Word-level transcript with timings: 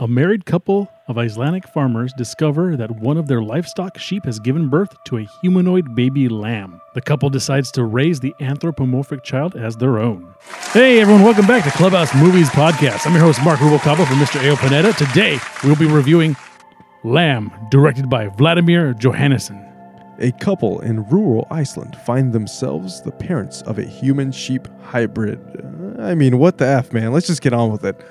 A 0.00 0.08
married 0.08 0.46
couple 0.46 0.90
of 1.08 1.18
Icelandic 1.18 1.68
farmers 1.68 2.14
discover 2.14 2.74
that 2.74 2.90
one 2.90 3.18
of 3.18 3.26
their 3.26 3.42
livestock 3.42 3.98
sheep 3.98 4.24
has 4.24 4.40
given 4.40 4.70
birth 4.70 4.96
to 5.04 5.18
a 5.18 5.26
humanoid 5.42 5.94
baby 5.94 6.26
lamb. 6.26 6.80
The 6.94 7.02
couple 7.02 7.28
decides 7.28 7.70
to 7.72 7.84
raise 7.84 8.18
the 8.18 8.34
anthropomorphic 8.40 9.22
child 9.24 9.56
as 9.56 9.76
their 9.76 9.98
own. 9.98 10.34
Hey 10.72 11.00
everyone, 11.00 11.22
welcome 11.22 11.46
back 11.46 11.64
to 11.64 11.70
Clubhouse 11.72 12.14
Movies 12.14 12.48
Podcast. 12.48 13.06
I'm 13.06 13.12
your 13.12 13.20
host 13.20 13.44
Mark 13.44 13.58
Rubalcaba 13.58 14.06
from 14.06 14.16
Mr. 14.16 14.42
Ao 14.42 14.56
Panetta. 14.56 14.96
Today 14.96 15.38
we'll 15.62 15.76
be 15.76 15.84
reviewing 15.84 16.34
Lamb, 17.04 17.52
directed 17.70 18.08
by 18.08 18.28
Vladimir 18.28 18.94
Johannesson. 18.94 19.66
A 20.18 20.32
couple 20.32 20.80
in 20.80 21.06
rural 21.10 21.46
Iceland 21.50 21.94
find 22.06 22.32
themselves 22.32 23.02
the 23.02 23.12
parents 23.12 23.60
of 23.62 23.78
a 23.78 23.84
human 23.84 24.32
sheep 24.32 24.66
hybrid. 24.80 25.40
Uh, 25.62 26.02
I 26.02 26.14
mean, 26.14 26.38
what 26.38 26.56
the 26.56 26.66
F, 26.66 26.90
man? 26.90 27.12
Let's 27.12 27.26
just 27.26 27.42
get 27.42 27.52
on 27.52 27.70
with 27.70 27.84
it. 27.84 28.02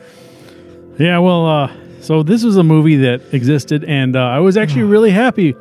Yeah, 0.99 1.17
well, 1.19 1.45
uh, 1.47 1.71
so 2.01 2.23
this 2.23 2.43
was 2.43 2.57
a 2.57 2.63
movie 2.63 2.97
that 2.97 3.21
existed, 3.33 3.83
and 3.85 4.15
uh, 4.15 4.19
I 4.19 4.39
was 4.39 4.57
actually 4.57 4.83
really 4.83 5.11
happy 5.11 5.55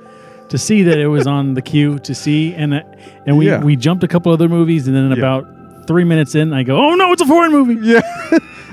to 0.48 0.58
see 0.58 0.82
that 0.82 0.98
it 0.98 1.06
was 1.08 1.26
on 1.26 1.54
the 1.54 1.62
queue 1.62 1.98
to 2.00 2.14
see, 2.14 2.54
and 2.54 2.74
uh, 2.74 2.80
and 3.26 3.36
we 3.38 3.46
Yeah. 3.46 3.62
we 3.62 3.76
jumped 3.76 4.02
a 4.04 4.08
couple 4.08 4.32
other 4.32 4.48
movies, 4.48 4.86
and 4.88 4.96
then 4.96 5.10
Yeah. 5.10 5.16
about 5.18 5.46
three 5.86 6.04
minutes 6.04 6.34
in, 6.34 6.52
I 6.52 6.62
go, 6.64 6.76
oh 6.76 6.94
no, 6.94 7.12
it's 7.12 7.22
a 7.22 7.26
foreign 7.26 7.52
movie. 7.52 7.74
Yeah. 7.82 8.00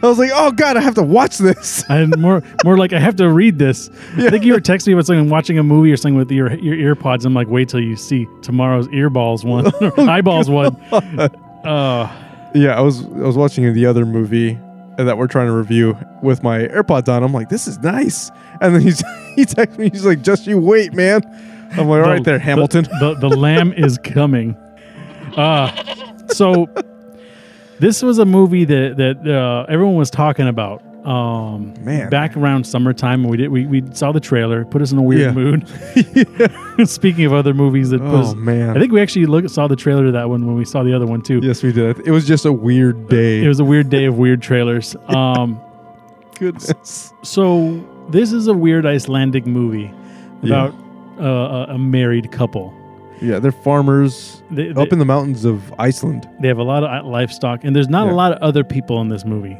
I 0.03 0.07
was 0.07 0.19
like, 0.19 0.29
oh, 0.33 0.51
God, 0.51 0.75
I 0.77 0.81
have 0.81 0.95
to 0.95 1.03
watch 1.03 1.37
this. 1.37 1.83
I 1.89 1.95
had 1.95 2.19
more 2.19 2.43
more 2.63 2.77
like 2.77 2.93
I 2.93 2.99
have 2.99 3.15
to 3.17 3.29
read 3.29 3.57
this. 3.57 3.89
I 4.17 4.29
think 4.29 4.43
you 4.43 4.53
were 4.53 4.59
texting 4.59 4.87
me 4.87 4.93
about 4.93 5.05
something, 5.05 5.29
watching 5.29 5.57
a 5.57 5.63
movie 5.63 5.91
or 5.91 5.97
something 5.97 6.17
with 6.17 6.29
your 6.31 6.53
your 6.55 6.75
ear 6.75 6.95
pods. 6.95 7.25
I'm 7.25 7.33
like, 7.33 7.47
wait 7.47 7.69
till 7.69 7.79
you 7.79 7.95
see 7.95 8.27
tomorrow's 8.41 8.87
earballs 8.89 9.43
one, 9.45 9.67
or 9.81 9.99
eyeballs 10.09 10.49
one. 10.49 10.75
Uh, 10.91 12.07
Yeah, 12.53 12.77
I 12.77 12.81
was 12.81 13.03
I 13.05 13.25
was 13.31 13.35
watching 13.37 13.73
the 13.73 13.85
other 13.85 14.05
movie 14.05 14.57
that 14.97 15.17
we're 15.17 15.27
trying 15.27 15.47
to 15.47 15.53
review 15.53 15.97
with 16.21 16.43
my 16.43 16.59
AirPods 16.67 17.09
on. 17.09 17.23
I'm 17.23 17.33
like, 17.33 17.49
this 17.49 17.67
is 17.67 17.79
nice. 17.79 18.31
And 18.61 18.73
then 18.75 18.81
he's 18.81 19.03
he 19.35 19.45
texts 19.45 19.77
me, 19.77 19.89
he's 19.89 20.05
like, 20.05 20.21
just 20.21 20.47
you 20.47 20.57
wait, 20.57 20.93
man. 20.93 21.21
I'm 21.71 21.87
like, 21.87 22.03
all 22.03 22.09
right 22.09 22.17
the- 22.23 22.31
there, 22.31 22.39
Hamilton. 22.39 22.85
The, 22.99 23.15
the, 23.19 23.29
the 23.29 23.35
lamb 23.37 23.73
is 23.77 23.97
coming. 23.97 24.55
Uh, 25.35 25.69
so 26.27 26.67
this 27.79 28.01
was 28.01 28.19
a 28.19 28.25
movie 28.25 28.63
that 28.65 28.95
that 28.97 29.27
uh, 29.31 29.65
everyone 29.67 29.95
was 29.95 30.09
talking 30.09 30.47
about. 30.47 30.81
Um, 31.05 31.73
Man. 31.83 32.09
back 32.09 32.35
around 32.35 32.65
summertime, 32.65 33.23
we 33.23 33.37
did 33.37 33.49
we, 33.49 33.65
we 33.67 33.83
saw 33.93 34.11
the 34.11 34.19
trailer, 34.19 34.65
put 34.65 34.81
us 34.81 34.91
in 34.91 34.97
a 34.97 35.01
weird 35.03 35.21
Yeah. 35.21 35.31
mood. 35.33 35.67
Speaking 36.89 37.25
of 37.25 37.33
other 37.33 37.53
movies 37.53 37.91
that 37.91 38.01
Oh, 38.01 38.17
us, 38.21 38.33
man. 38.35 38.75
I 38.75 38.79
think 38.79 38.91
we 38.91 39.01
actually 39.01 39.25
look, 39.27 39.47
saw 39.49 39.67
the 39.67 39.75
trailer 39.75 40.05
to 40.05 40.11
that 40.13 40.29
one 40.29 40.45
when 40.47 40.55
we 40.55 40.65
saw 40.65 40.83
the 40.83 40.93
other 40.95 41.05
one 41.05 41.21
too. 41.21 41.39
yes, 41.43 41.61
we 41.63 41.71
did. 41.71 41.99
It 42.07 42.11
was 42.11 42.25
just 42.27 42.45
a 42.45 42.51
weird 42.51 43.07
day. 43.07 43.43
It 43.43 43.47
was 43.47 43.59
a 43.59 43.65
weird 43.65 43.89
day 43.89 44.05
of 44.05 44.17
weird 44.17 44.41
trailers. 44.41 44.95
Um, 45.09 45.61
goodness. 46.37 47.13
so 47.23 47.83
this 48.09 48.31
is 48.31 48.47
a 48.47 48.53
weird 48.53 48.85
Icelandic 48.85 49.45
movie 49.45 49.91
Yeah. 50.41 50.67
about 50.67 50.75
uh, 51.19 51.71
a, 51.71 51.75
a 51.75 51.77
married 51.77 52.31
couple. 52.31 52.73
Yeah, 53.21 53.39
they're 53.39 53.51
farmers 53.53 54.41
They, 54.51 54.71
up 54.71 54.91
in 54.91 54.99
the 54.99 55.05
mountains 55.05 55.45
of 55.45 55.73
Iceland. 55.79 56.27
They 56.41 56.49
have 56.49 56.57
a 56.57 56.63
lot 56.63 56.83
of 56.83 56.89
uh, 57.05 57.07
livestock, 57.07 57.63
and 57.63 57.73
there's 57.75 57.87
not 57.87 58.09
a 58.09 58.13
lot 58.13 58.33
of 58.33 58.39
other 58.41 58.63
people 58.65 58.99
in 59.01 59.07
this 59.07 59.23
movie. 59.23 59.57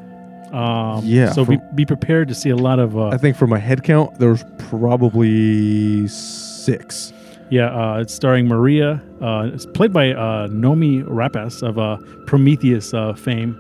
Um, 0.56 1.04
Yeah, 1.06 1.32
So 1.32 1.44
be, 1.46 1.58
from- 1.58 1.76
be 1.76 1.86
prepared 1.86 2.28
to 2.30 2.36
see 2.36 2.50
a 2.50 2.56
lot 2.56 2.80
of. 2.80 2.98
Uh, 2.98 3.08
I 3.08 3.18
think 3.18 3.36
for 3.36 3.48
my 3.48 3.60
head 3.60 3.84
count, 3.84 4.18
there 4.20 4.30
was 4.30 4.44
probably 4.70 6.08
six. 6.08 7.12
yeah, 7.50 7.68
uh, 7.68 8.00
it's 8.00 8.14
starring 8.14 8.48
Maria. 8.48 9.02
Uh, 9.22 9.50
it's 9.54 9.66
played 9.66 9.92
by 9.94 10.12
uh, 10.14 10.48
Noomi 10.48 11.04
Rapace 11.04 11.62
of 11.62 11.78
uh, 11.78 11.98
Prometheus 12.26 12.94
uh, 12.94 13.14
fame, 13.14 13.56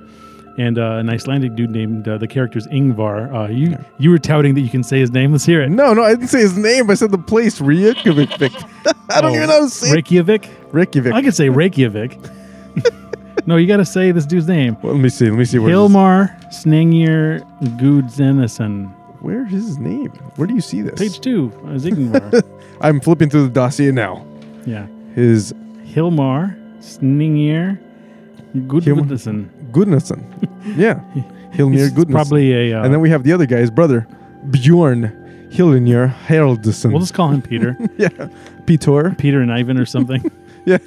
and 0.57 0.79
uh, 0.79 0.93
an 1.01 1.09
Icelandic 1.09 1.55
dude 1.55 1.69
named 1.69 2.07
uh, 2.07 2.17
the 2.17 2.27
character's 2.27 2.65
Ingvar. 2.67 3.31
Uh, 3.33 3.47
you 3.51 3.77
you 3.99 4.09
were 4.09 4.17
touting 4.17 4.55
that 4.55 4.61
you 4.61 4.69
can 4.69 4.83
say 4.83 4.99
his 4.99 5.11
name. 5.11 5.31
Let's 5.33 5.45
hear 5.45 5.61
it. 5.61 5.69
No, 5.69 5.93
no, 5.93 6.03
I 6.03 6.11
didn't 6.15 6.29
say 6.29 6.39
his 6.39 6.57
name. 6.57 6.89
I 6.89 6.95
said 6.95 7.11
the 7.11 7.17
place, 7.17 7.59
Reykjavik. 7.61 8.31
I 9.09 9.21
don't 9.21 9.31
Oh, 9.31 9.35
even 9.35 9.47
know 9.47 9.59
how 9.59 9.65
to 9.65 9.69
say. 9.69 9.91
Reykjavik. 9.91 10.49
Reykjavik. 10.71 11.13
I 11.13 11.21
could 11.21 11.35
say 11.35 11.49
Reykjavik. 11.49 12.17
no, 13.45 13.57
you 13.57 13.67
got 13.67 13.77
to 13.77 13.85
say 13.85 14.11
this 14.11 14.25
dude's 14.25 14.47
name. 14.47 14.77
Well, 14.81 14.93
let 14.93 15.01
me 15.01 15.09
see. 15.09 15.29
Let 15.29 15.37
me 15.39 15.45
see. 15.45 15.59
Where 15.59 15.71
Hilmar 15.73 16.41
Snengir 16.51 17.41
Gudzenesen. 17.79 18.91
Where 19.21 19.45
is 19.45 19.51
his 19.51 19.77
name? 19.77 20.09
Where 20.35 20.47
do 20.47 20.53
you 20.53 20.61
see 20.61 20.81
this? 20.81 20.99
Page 20.99 21.19
two 21.19 21.49
Ingvar. 21.65 22.43
I'm 22.81 22.99
flipping 22.99 23.29
through 23.29 23.43
the 23.43 23.53
dossier 23.53 23.91
now. 23.91 24.25
yeah. 24.65 24.87
His 25.15 25.53
Hilmar 25.85 26.55
Sningir 26.79 27.79
Gudmundsson. 28.55 29.49
Goodnesson. 29.71 30.23
Yeah. 30.75 30.99
Hilmir 31.53 31.95
He's 31.95 32.05
probably 32.05 32.51
a. 32.71 32.79
Uh, 32.79 32.83
and 32.83 32.91
then 32.93 32.99
we 32.99 33.09
have 33.11 33.23
the 33.23 33.31
other 33.31 33.45
guy, 33.45 33.57
his 33.57 33.69
brother, 33.71 34.07
Bjorn 34.49 35.49
Hilnir 35.51 36.11
Haraldsson. 36.25 36.91
we'll 36.91 36.99
just 37.01 37.13
call 37.13 37.29
him 37.29 37.41
Peter, 37.41 37.77
yeah. 37.97 38.09
Peter. 38.65 39.11
Peter 39.17 39.41
and 39.41 39.53
Ivan 39.53 39.77
or 39.77 39.85
something, 39.85 40.23
Yeah. 40.65 40.79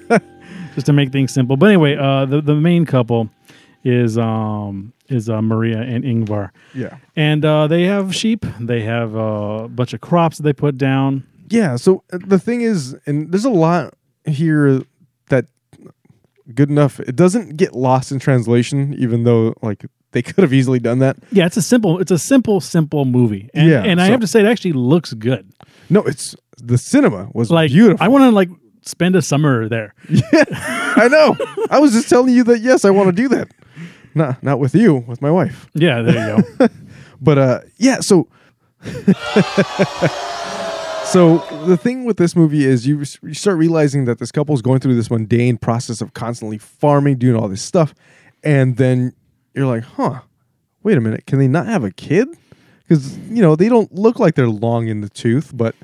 Just 0.78 0.86
to 0.86 0.92
make 0.92 1.10
things 1.10 1.32
simple. 1.34 1.56
But 1.56 1.66
anyway, 1.70 1.96
uh, 1.96 2.24
the 2.24 2.40
the 2.40 2.54
main 2.54 2.86
couple 2.86 3.28
is 3.82 4.16
um 4.16 4.92
is 5.08 5.28
uh, 5.28 5.42
Maria 5.42 5.80
and 5.80 6.04
Ingvar, 6.04 6.50
yeah. 6.72 6.98
and 7.16 7.44
uh, 7.44 7.66
they 7.66 7.84
have 7.84 8.14
sheep. 8.14 8.46
They 8.60 8.82
have 8.82 9.16
uh, 9.16 9.64
a 9.64 9.68
bunch 9.68 9.92
of 9.92 10.00
crops 10.00 10.36
that 10.36 10.44
they 10.44 10.52
put 10.52 10.78
down. 10.78 11.26
Yeah. 11.48 11.74
So 11.76 12.04
uh, 12.12 12.18
the 12.24 12.38
thing 12.38 12.60
is, 12.60 12.96
and 13.06 13.32
there's 13.32 13.44
a 13.44 13.50
lot 13.50 13.94
here 14.24 14.82
that 15.30 15.46
good 16.54 16.70
enough. 16.70 17.00
It 17.00 17.16
doesn't 17.16 17.56
get 17.56 17.74
lost 17.74 18.12
in 18.12 18.20
translation, 18.20 18.94
even 18.94 19.24
though 19.24 19.54
like 19.62 19.84
they 20.12 20.22
could 20.26 20.42
have 20.42 20.52
easily 20.52 20.78
done 20.78 21.00
that. 21.00 21.16
Yeah, 21.32 21.46
it's 21.46 21.56
a 21.56 21.62
simple, 21.62 21.98
it's 21.98 22.12
a 22.12 22.18
simple, 22.18 22.60
simple 22.60 23.04
movie, 23.04 23.50
and, 23.52 23.68
Yeah, 23.68 23.82
and 23.82 24.00
I 24.00 24.06
so- 24.06 24.12
have 24.12 24.20
to 24.20 24.28
say 24.28 24.40
it 24.40 24.46
actually 24.46 24.74
looks 24.74 25.12
good. 25.12 25.50
No, 25.90 26.02
it's 26.02 26.36
the 26.58 26.78
cinema 26.78 27.30
was 27.34 27.50
Like 27.50 27.70
beautiful. 27.72 28.04
I 28.04 28.08
want 28.08 28.22
to 28.22 28.30
like 28.30 28.50
spend 28.88 29.14
a 29.16 29.22
summer 29.22 29.68
there. 29.68 29.94
Yeah, 30.08 30.44
I 30.50 31.08
know. 31.08 31.36
I 31.70 31.78
was 31.78 31.92
just 31.92 32.08
telling 32.08 32.34
you 32.34 32.44
that 32.44 32.60
yes, 32.60 32.84
I 32.84 32.90
want 32.90 33.08
to 33.08 33.12
do 33.12 33.28
that. 33.28 33.48
Not 34.14 34.42
not 34.42 34.58
with 34.58 34.74
you, 34.74 34.96
with 35.06 35.22
my 35.22 35.30
wife. 35.30 35.68
Yeah, 35.74 36.02
there 36.02 36.36
you 36.36 36.42
go. 36.58 36.68
But 37.20 37.38
uh 37.38 37.60
yeah, 37.78 38.00
so 38.00 38.28
So 41.04 41.38
the 41.66 41.78
thing 41.78 42.04
with 42.04 42.18
this 42.18 42.36
movie 42.36 42.66
is 42.66 42.86
you, 42.86 42.98
you 43.22 43.32
start 43.32 43.56
realizing 43.56 44.04
that 44.04 44.18
this 44.18 44.30
couple 44.30 44.54
is 44.54 44.60
going 44.60 44.80
through 44.80 44.94
this 44.94 45.10
mundane 45.10 45.56
process 45.56 46.02
of 46.02 46.12
constantly 46.12 46.58
farming, 46.58 47.16
doing 47.16 47.34
all 47.34 47.48
this 47.48 47.62
stuff, 47.62 47.94
and 48.44 48.76
then 48.76 49.14
you're 49.54 49.66
like, 49.66 49.84
"Huh. 49.84 50.20
Wait 50.82 50.98
a 50.98 51.00
minute. 51.00 51.26
Can 51.26 51.38
they 51.38 51.48
not 51.48 51.66
have 51.66 51.82
a 51.82 51.90
kid?" 51.90 52.28
Cuz 52.88 53.16
you 53.30 53.40
know, 53.40 53.56
they 53.56 53.70
don't 53.70 53.90
look 53.94 54.18
like 54.18 54.34
they're 54.34 54.50
long 54.50 54.86
in 54.88 55.00
the 55.00 55.08
tooth, 55.08 55.50
but 55.56 55.74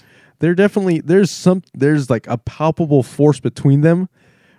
they're 0.45 0.55
definitely 0.55 1.01
there's 1.01 1.31
some 1.31 1.63
there's 1.73 2.11
like 2.11 2.27
a 2.27 2.37
palpable 2.37 3.03
force 3.03 3.41
between 3.41 3.81
them 3.81 4.09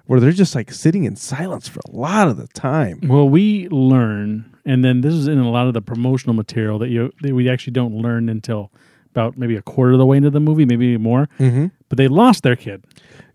where 0.07 0.19
they're 0.19 0.31
just 0.31 0.55
like 0.55 0.71
sitting 0.71 1.03
in 1.03 1.15
silence 1.15 1.67
for 1.67 1.79
a 1.87 1.91
lot 1.95 2.27
of 2.27 2.37
the 2.37 2.47
time. 2.47 2.99
Well, 3.03 3.29
we 3.29 3.67
learn, 3.69 4.45
and 4.65 4.83
then 4.83 5.01
this 5.01 5.13
is 5.13 5.27
in 5.27 5.37
a 5.39 5.49
lot 5.49 5.67
of 5.67 5.73
the 5.73 5.81
promotional 5.81 6.33
material 6.35 6.79
that 6.79 6.89
you 6.89 7.11
that 7.21 7.33
we 7.35 7.47
actually 7.49 7.73
don't 7.73 7.93
learn 7.95 8.29
until 8.29 8.71
about 9.11 9.37
maybe 9.37 9.55
a 9.55 9.61
quarter 9.61 9.93
of 9.93 9.99
the 9.99 10.05
way 10.05 10.17
into 10.17 10.29
the 10.31 10.39
movie, 10.39 10.65
maybe 10.65 10.97
more. 10.97 11.29
Mhm. 11.39 11.71
But 11.89 11.97
they 11.97 12.07
lost 12.07 12.41
their 12.43 12.55
kid 12.55 12.83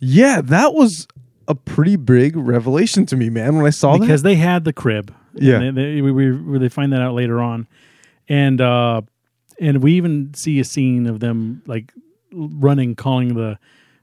Yeah, 0.01 0.41
that 0.43 0.75
was 0.75 1.07
a 1.49 1.55
pretty 1.55 1.97
big 1.97 2.37
revelation 2.37 3.07
to 3.07 3.17
me, 3.17 3.31
man, 3.31 3.57
when 3.57 3.65
I 3.67 3.71
saw 3.71 3.97
because 3.99 4.23
that. 4.23 4.29
they 4.29 4.35
had 4.37 4.65
the 4.65 4.73
crib. 4.73 5.13
Yeah. 5.35 5.61
And 5.61 5.77
they, 5.77 5.95
they, 5.95 6.01
we, 6.03 6.11
we, 6.13 6.33
we- 6.33 6.59
they 6.59 6.69
find 6.69 6.93
that 6.93 7.01
out 7.03 7.15
later 7.15 7.41
on, 7.41 7.67
and 8.29 8.61
uh, 8.61 9.01
and 9.61 9.83
we 9.83 9.93
even 9.95 10.33
see 10.35 10.59
a 10.61 10.65
scene 10.65 11.07
of 11.07 11.21
them 11.21 11.63
like 11.67 11.93
running, 12.33 12.95
calling 12.95 13.35
the. 13.35 13.59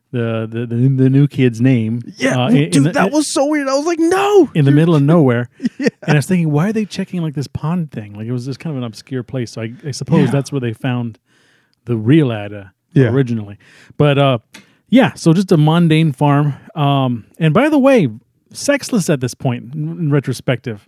The, 0.10 0.48
the, 0.50 0.66
the, 0.66 0.88
the 0.88 1.10
new 1.10 1.28
kid's 1.28 1.60
name. 1.60 2.00
Yeah, 2.16 2.40
uh, 2.46 2.50
dude, 2.50 2.74
the- 2.76 2.92
that 2.94 3.12
was 3.12 3.30
so 3.34 3.46
weird. 3.46 3.68
I 3.68 3.76
was 3.76 3.86
like, 3.86 4.00
no. 4.00 4.50
in 4.56 4.64
the 4.64 4.72
middle 4.72 4.96
of 4.96 5.02
nowhere. 5.16 5.50
yeah. 5.78 5.90
And 6.02 6.14
I 6.14 6.16
was 6.16 6.26
thinking, 6.26 6.50
why 6.50 6.70
are 6.70 6.74
they 6.74 6.86
checking 6.86 7.22
like 7.22 7.34
this 7.34 7.48
pond 7.48 7.92
thing? 7.92 8.14
Like 8.14 8.26
it 8.26 8.32
was 8.32 8.46
just 8.46 8.58
kind 8.62 8.72
of 8.74 8.78
an 8.78 8.86
obscure 8.86 9.22
place. 9.22 9.52
So 9.52 9.62
I, 9.64 9.74
I 9.86 9.92
suppose 9.92 10.28
Yeah. 10.28 10.32
that's 10.32 10.50
where 10.50 10.62
they 10.62 10.72
found 10.72 11.20
the 11.86 11.98
real 11.98 12.32
Ada 12.32 12.72
Yeah. 12.94 13.10
originally. 13.10 13.58
But 13.98 14.18
uh, 14.18 14.38
yeah, 14.88 15.14
so 15.16 15.34
just 15.34 15.52
a 15.52 15.58
mundane 15.58 16.14
farm. 16.14 16.54
Um, 16.74 17.26
and 17.38 17.54
by 17.54 17.68
the 17.68 17.78
way, 17.78 18.08
sexless 18.54 19.10
at 19.10 19.20
this 19.20 19.34
point 19.34 19.76
in, 19.76 19.90
in 19.90 20.10
retrospective. 20.10 20.88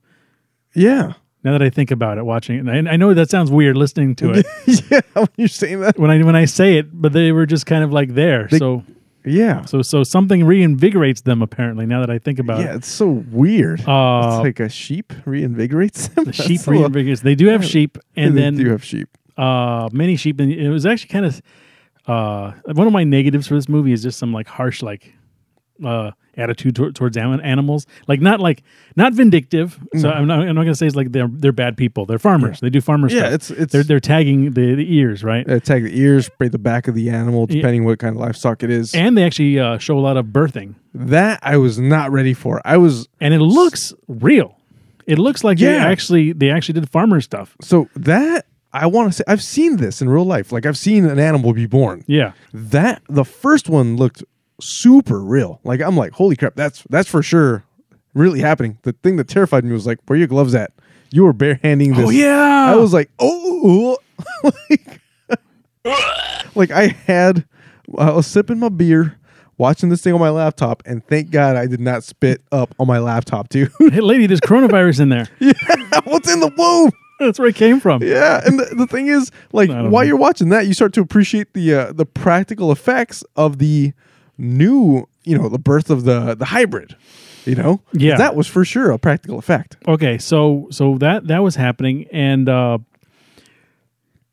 Yeah. 0.74 1.14
Now 1.44 1.54
that 1.54 1.62
I 1.62 1.70
think 1.70 1.90
about 1.92 2.18
it, 2.18 2.26
watching 2.26 2.58
it, 2.58 2.68
and 2.68 2.90
I, 2.90 2.94
I 2.94 2.96
know 2.98 3.14
that 3.14 3.30
sounds 3.30 3.50
weird 3.50 3.78
listening 3.78 4.16
to 4.18 4.32
it 4.34 4.46
yeah, 4.92 5.00
when 5.14 5.28
you're 5.38 5.48
saying 5.48 5.80
that. 5.82 5.98
when 5.98 6.12
I 6.12 6.22
when 6.24 6.36
I 6.36 6.46
say 6.46 6.78
it, 6.78 6.88
but 6.92 7.14
they 7.14 7.32
were 7.32 7.46
just 7.46 7.66
kind 7.66 7.84
of 7.84 7.94
like 7.94 8.14
there. 8.14 8.50
so 8.50 8.84
Yeah. 9.24 9.64
so 9.66 9.82
so 9.82 10.04
something 10.04 10.42
reinvigorates 10.42 11.24
them 11.24 11.42
apparently. 11.42 11.86
Now 11.86 12.02
that 12.02 12.10
I 12.10 12.20
think 12.20 12.40
about 12.40 12.60
it. 12.60 12.64
Yeah, 12.66 12.74
it, 12.74 12.78
it's 12.78 12.90
so 12.90 13.08
weird. 13.32 13.80
Uh, 13.88 14.32
it's 14.34 14.44
like 14.44 14.60
a 14.60 14.68
sheep 14.70 15.14
reinvigorates 15.26 16.14
them. 16.14 16.26
the 16.26 16.32
That's 16.32 16.44
sheep 16.46 16.62
reinvigorates. 16.62 17.22
They 17.22 17.36
do 17.36 17.48
have 17.48 17.64
sheep, 17.64 17.98
and 18.18 18.36
they 18.38 18.42
then 18.42 18.56
do 18.58 18.70
have 18.72 18.84
sheep. 18.84 19.08
uh, 19.38 19.88
many 19.94 20.18
sheep, 20.18 20.42
and 20.42 20.52
it 20.52 20.70
was 20.70 20.86
actually 20.86 21.10
kind 21.10 21.26
of 21.26 21.42
uh, 22.06 22.52
one 22.74 22.88
of 22.88 22.92
my 22.94 23.04
negatives 23.06 23.48
for 23.48 23.54
this 23.56 23.70
movie 23.70 23.94
is 23.94 24.02
just 24.04 24.20
some 24.20 24.34
like 24.34 24.48
harsh 24.48 24.82
like 24.82 25.14
uh, 25.84 26.12
attitude 26.38 26.76
tor- 26.76 26.92
towards 26.92 27.18
animals. 27.18 27.86
Like 28.08 28.22
not 28.22 28.40
like 28.40 28.64
not 28.96 29.14
vindictive. 29.14 29.78
So 29.98 30.10
I'm 30.10 30.28
not 30.28 30.40
I'm 30.48 30.56
not 30.56 30.64
gonna 30.64 30.76
say 30.76 30.88
it's 30.88 30.96
like 30.96 31.12
they're 31.12 31.28
they're 31.32 31.52
bad 31.52 31.76
people. 31.78 32.06
They're 32.06 32.20
farmers. 32.20 32.60
They 32.60 32.70
do 32.70 32.82
farmer 32.82 33.10
Yeah, 33.10 33.20
stuff. 33.20 33.34
it's- 33.34 33.52
it's- 33.52 33.72
they're 33.72 33.84
they're 33.84 34.00
tagging 34.00 34.52
the, 34.54 34.76
the 34.76 34.96
ears 34.96 35.24
right. 35.24 35.50
Uh, 35.50 35.60
tag 35.60 35.84
the 35.84 36.00
ears, 36.00 36.28
spray 36.28 36.48
the 36.48 36.58
back 36.60 36.88
of 36.88 36.96
the 36.96 37.10
animal, 37.10 37.46
depending 37.46 37.84
what 37.84 38.00
kind 38.00 38.16
of 38.16 38.22
livestock 38.22 38.64
it 38.64 38.70
is. 38.70 38.94
and 38.94 39.18
they 39.18 39.24
actually 39.24 39.60
uh, 39.60 39.78
show 39.78 39.98
a 39.98 40.02
lot 40.02 40.18
of 40.18 40.28
birthing, 40.28 40.76
that 40.94 41.40
I 41.44 41.58
was 41.58 41.80
not 41.80 42.12
ready 42.12 42.34
for. 42.34 42.62
I 42.66 42.78
was 42.78 43.08
and 43.20 43.34
it 43.34 43.40
looks 43.42 43.94
real. 44.08 44.56
It 45.08 45.18
looks 45.18 45.44
like 45.44 45.58
they 45.58 45.74
Yeah. 45.74 45.86
actually 45.88 46.34
they 46.34 46.52
actually 46.52 46.80
did 46.80 46.90
farmer 46.90 47.20
stuff. 47.22 47.58
so 47.62 47.90
that 47.96 48.46
I 48.72 48.86
want 48.86 49.12
to 49.12 49.14
say 49.18 49.24
I've 49.28 49.42
seen 49.42 49.78
this 49.78 50.00
in 50.02 50.08
real 50.10 50.26
life. 50.26 50.52
Like 50.52 50.68
I've 50.68 50.78
seen 50.78 51.06
an 51.06 51.18
animal 51.18 51.52
be 51.54 51.66
born. 51.66 52.04
Yeah, 52.06 52.34
That 52.54 53.02
the 53.10 53.26
first 53.26 53.68
one 53.68 53.96
looked 53.96 54.24
super 54.62 55.22
real. 55.22 55.60
Like 55.64 55.82
I'm 55.82 55.98
like, 55.98 56.14
holy 56.14 56.36
crap, 56.36 56.56
that's 56.56 56.84
that's 56.90 57.10
for 57.10 57.22
sure 57.24 57.64
really 58.14 58.40
happening. 58.40 58.78
The 58.84 58.94
thing 58.94 59.16
that 59.18 59.28
terrified 59.28 59.64
me 59.64 59.72
was 59.72 59.88
like, 59.88 60.00
where 60.06 60.16
are 60.16 60.20
your 60.20 60.28
gloves 60.28 60.56
at? 60.56 60.72
You 61.12 61.24
were 61.24 61.34
barehanding 61.34 61.96
this. 61.96 62.06
Oh, 62.06 62.10
yeah. 62.10 62.72
I 62.72 62.76
was 62.76 62.94
like, 62.94 63.10
oh, 63.20 63.98
like, 64.44 65.02
like 66.56 66.72
I 66.72 66.88
had, 67.08 67.46
I 67.98 68.12
was 68.12 68.28
sipping 68.28 68.60
my 68.60 68.70
beer, 68.70 69.18
watching 69.58 69.90
this 69.90 70.02
thing 70.02 70.14
on 70.14 70.20
my 70.20 70.30
laptop, 70.30 70.84
and 70.86 71.06
thank 71.08 71.32
God 71.32 71.56
I 71.56 71.66
did 71.66 71.80
not 71.80 72.04
spit 72.04 72.44
up 72.52 72.76
on 72.80 72.88
my 72.88 73.00
laptop, 73.00 73.50
dude. 73.50 73.72
hey 73.80 74.02
lady, 74.02 74.28
there's 74.28 74.42
coronavirus 74.42 75.02
in 75.02 75.10
there. 75.10 75.28
yeah, 75.40 75.54
What's 76.04 76.32
in 76.32 76.42
the 76.42 76.52
womb? 76.56 76.92
That's 77.20 77.38
where 77.38 77.50
it 77.50 77.56
came 77.56 77.82
from. 77.82 78.02
Yeah, 78.02 78.42
and 78.46 78.60
the, 78.60 78.66
the 78.76 78.88
thing 78.88 79.08
is, 79.08 79.30
like, 79.52 79.70
while 79.70 79.92
know. 79.92 80.02
you're 80.02 80.16
watching 80.16 80.50
that, 80.50 80.68
you 80.68 80.74
start 80.74 80.94
to 80.94 81.02
appreciate 81.02 81.54
the 81.54 81.74
uh, 81.74 81.92
the 81.92 82.06
practical 82.06 82.72
effects 82.72 83.26
of 83.36 83.58
the 83.58 83.94
new, 84.40 85.06
you 85.24 85.38
know, 85.38 85.50
the 85.50 85.60
birth 85.60 85.90
of 85.92 86.04
the 86.06 86.34
the 86.36 86.46
hybrid. 86.46 86.96
You 87.46 87.56
know, 87.56 87.82
Yeah. 87.94 88.18
that 88.18 88.36
was 88.36 88.48
for 88.48 88.64
sure 88.66 88.92
a 88.92 88.98
practical 89.00 89.38
effect. 89.40 89.78
okay 89.88 90.18
so 90.18 90.68
so 90.72 90.98
that 91.00 91.28
that 91.28 91.40
was 91.44 91.56
happening 91.56 92.06
and 92.12 92.48
uh 92.50 92.78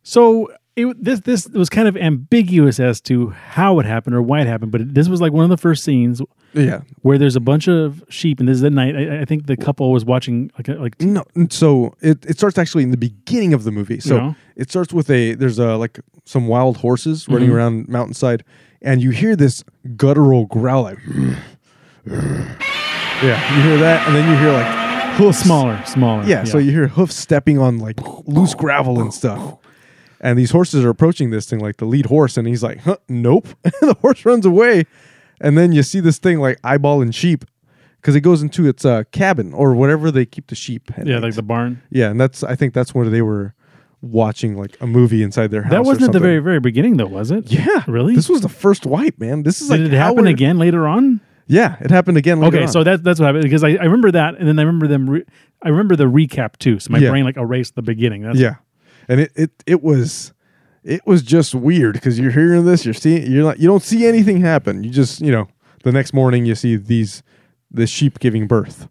so 0.03 0.50
it 0.76 1.02
this 1.02 1.20
this 1.20 1.49
was 1.49 1.69
kind 1.70 1.88
of 1.88 1.96
ambiguous 1.96 2.78
as 2.78 3.00
to 3.00 3.31
how 3.31 3.78
it 3.81 3.87
happened 3.87 4.14
or 4.14 4.20
why 4.23 4.40
it 4.43 4.46
happened 4.46 4.70
but 4.70 4.81
it, 4.82 4.94
this 4.94 5.08
was 5.08 5.20
like 5.23 5.32
one 5.32 5.43
of 5.44 5.49
the 5.50 5.56
first 5.56 5.82
scenes 5.82 6.20
Yeah. 6.52 6.82
where 7.02 7.17
there's 7.19 7.34
a 7.37 7.40
bunch 7.40 7.67
of 7.67 8.05
sheep 8.11 8.40
and 8.40 8.49
this 8.49 8.56
is 8.58 8.64
at 8.64 8.73
night 8.73 8.94
i, 8.94 9.23
I 9.23 9.25
think 9.25 9.46
the 9.46 9.56
couple 9.56 9.90
was 9.90 10.05
watching 10.05 10.50
like 10.58 10.69
like 10.69 11.00
No, 11.00 11.25
so 11.50 11.94
it, 12.02 12.25
it 12.26 12.37
starts 12.37 12.58
actually 12.58 12.82
in 12.82 12.90
the 12.90 12.96
beginning 12.99 13.55
of 13.55 13.64
the 13.64 13.70
movie. 13.73 14.00
So 14.00 14.17
Yeah. 14.17 14.32
it 14.55 14.69
starts 14.70 14.93
with 14.93 15.08
a 15.11 15.34
there's 15.34 15.58
a 15.58 15.76
like 15.76 15.99
some 16.25 16.46
wild 16.46 16.76
horses 16.78 17.26
running 17.28 17.49
Mm-hmm. 17.49 17.56
around 17.56 17.88
mountainside, 17.88 18.44
and 18.82 19.00
you 19.02 19.11
hear 19.11 19.34
this 19.37 19.64
guttural 19.96 20.44
growl 20.46 20.82
like, 20.82 20.99
yeah, 22.06 23.56
you 23.56 23.62
hear 23.62 23.78
that, 23.78 24.06
and 24.06 24.14
then 24.17 24.28
you 24.31 24.37
hear 24.38 24.52
like 24.52 25.14
hoofs. 25.17 25.38
smaller 25.40 25.81
smaller 25.87 26.25
Yeah, 26.25 26.44
so 26.44 26.58
you 26.58 26.70
hear 26.70 26.88
hoofs 26.88 27.17
stepping 27.17 27.58
on 27.58 27.78
like 27.78 27.96
loose 28.26 28.55
gravel 28.55 29.00
and 29.00 29.12
stuff. 29.14 29.58
And 30.26 30.37
these 30.38 30.50
horses 30.50 30.84
are 30.84 30.88
approaching 30.90 31.31
this 31.31 31.46
thing, 31.49 31.61
like 31.61 31.76
the 31.76 31.84
lead 31.84 32.06
horse, 32.06 32.37
and 32.37 32.49
he's 32.49 32.62
like, 32.62 32.81
huh, 32.81 32.96
nope. 33.08 33.46
The 33.81 33.94
horse 34.00 34.25
runs 34.25 34.44
away. 34.44 34.84
And 35.40 35.56
then 35.56 35.70
you 35.73 35.82
see 35.84 36.00
this 36.00 36.19
thing 36.19 36.38
like 36.40 36.61
eyeballing 36.62 37.14
sheep 37.14 37.44
because 38.00 38.17
it 38.17 38.23
goes 38.23 38.43
into 38.43 38.67
its 38.67 38.84
uh, 38.84 39.05
cabin 39.12 39.52
or 39.55 39.75
whatever 39.75 40.11
they 40.11 40.26
keep 40.26 40.49
the 40.49 40.55
sheep. 40.55 40.90
yeah 40.99 41.05
night. 41.14 41.23
like 41.23 41.34
the 41.34 41.43
barn 41.43 41.81
yeah, 41.90 42.11
and 42.11 42.20
that's 42.20 42.43
I 42.43 42.56
think 42.56 42.75
that's 42.75 42.94
where 42.94 43.08
they 43.08 43.23
were 43.23 43.55
watching 44.02 44.56
like 44.56 44.76
a 44.81 44.87
movie 44.87 45.23
inside 45.23 45.50
their 45.50 45.62
house. 45.62 45.70
that 45.73 45.84
wasn't 45.84 46.06
at 46.06 46.12
the 46.12 46.20
very 46.20 46.38
very 46.38 46.61
beginning 46.61 46.96
though 46.96 47.06
was 47.06 47.31
it 47.31 47.50
yeah, 47.50 47.82
really 47.88 48.14
This 48.14 48.28
was 48.28 48.40
the 48.43 48.49
first 48.49 48.87
wipe, 48.87 49.19
man. 49.19 49.43
This 49.43 49.61
is 49.61 49.69
did 49.69 49.81
like 49.81 49.93
it 49.93 49.96
happen 49.96 50.26
again 50.26 50.58
later 50.58 50.87
on 50.87 51.20
Yeah, 51.46 51.76
it 51.81 51.90
happened 51.90 52.17
again. 52.19 52.40
later 52.40 52.56
okay 52.56 52.67
on. 52.67 52.73
so 52.73 52.84
that, 52.84 53.02
that's 53.05 53.19
what 53.20 53.26
happened 53.26 53.43
because 53.44 53.64
I, 53.64 53.70
I 53.70 53.84
remember 53.84 54.11
that 54.12 54.37
and 54.38 54.46
then 54.46 54.58
i 54.58 54.62
remember 54.62 54.87
them 54.87 55.08
re- 55.11 55.25
i 55.62 55.69
remember 55.69 55.96
the 55.96 56.05
recap 56.05 56.56
too 56.58 56.78
so 56.78 56.90
my 56.93 56.99
Yeah. 56.99 57.11
brain 57.11 57.25
like 57.25 57.37
erased 57.37 57.75
the 57.75 57.82
beginning 57.82 58.23
that's 58.23 58.38
Yeah, 58.38 58.56
and 59.08 59.20
it 59.20 59.32
it 59.35 59.50
it 59.67 59.82
was 59.82 60.32
it 60.85 61.05
was 61.06 61.23
just 61.23 61.55
weird 61.55 61.94
because 61.94 62.19
you're 62.19 62.31
hearing 62.31 62.64
this, 62.64 62.85
you're 62.85 62.94
seeing, 62.94 63.31
you're 63.31 63.43
not, 63.43 63.58
you 63.58 63.67
don't 63.67 63.82
see 63.82 64.06
anything 64.06 64.41
happen. 64.41 64.85
You 64.85 64.91
just 64.91 65.20
you 65.20 65.32
know 65.32 65.49
the 65.82 65.93
next 65.93 66.12
morning 66.12 66.47
you 66.47 66.55
see 66.55 66.76
these 66.76 67.23
the 67.70 67.87
sheep 67.87 68.19
giving 68.19 68.47
birth. 68.47 68.88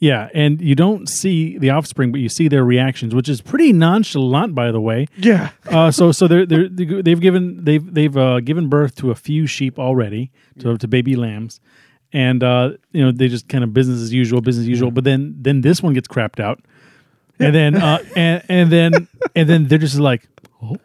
Yeah, 0.00 0.28
and 0.34 0.60
you 0.60 0.74
don't 0.74 1.08
see 1.08 1.56
the 1.56 1.70
offspring, 1.70 2.12
but 2.12 2.20
you 2.20 2.28
see 2.28 2.48
their 2.48 2.64
reactions, 2.64 3.14
which 3.14 3.28
is 3.28 3.40
pretty 3.40 3.72
nonchalant, 3.72 4.54
by 4.54 4.70
the 4.70 4.80
way. 4.80 5.06
Yeah, 5.16 5.50
Uh, 5.66 5.90
so, 5.90 6.12
so 6.12 6.28
they're, 6.28 6.44
they're 6.44 6.68
they've 6.68 7.20
given 7.20 7.64
they've 7.64 7.94
they've 7.94 8.14
uh, 8.16 8.40
given 8.40 8.68
birth 8.68 8.96
to 8.96 9.10
a 9.10 9.14
few 9.14 9.46
sheep 9.46 9.78
already, 9.78 10.30
to, 10.58 10.76
to 10.76 10.88
baby 10.88 11.16
lambs, 11.16 11.60
and 12.12 12.42
uh, 12.42 12.72
you 12.92 13.02
know 13.04 13.12
they 13.12 13.28
just 13.28 13.48
kind 13.48 13.64
of 13.64 13.72
business 13.72 14.00
as 14.00 14.12
usual, 14.12 14.40
business 14.42 14.64
as 14.64 14.68
usual. 14.68 14.90
But 14.90 15.04
then 15.04 15.36
then 15.38 15.62
this 15.62 15.82
one 15.82 15.94
gets 15.94 16.08
crapped 16.08 16.40
out, 16.40 16.60
and 17.38 17.54
then 17.54 17.76
uh, 17.76 17.98
and 18.16 18.42
and 18.48 18.70
then 18.72 19.08
and 19.34 19.48
then 19.48 19.66
they're 19.68 19.78
just 19.78 19.98
like, 19.98 20.28
oh, 20.62 20.76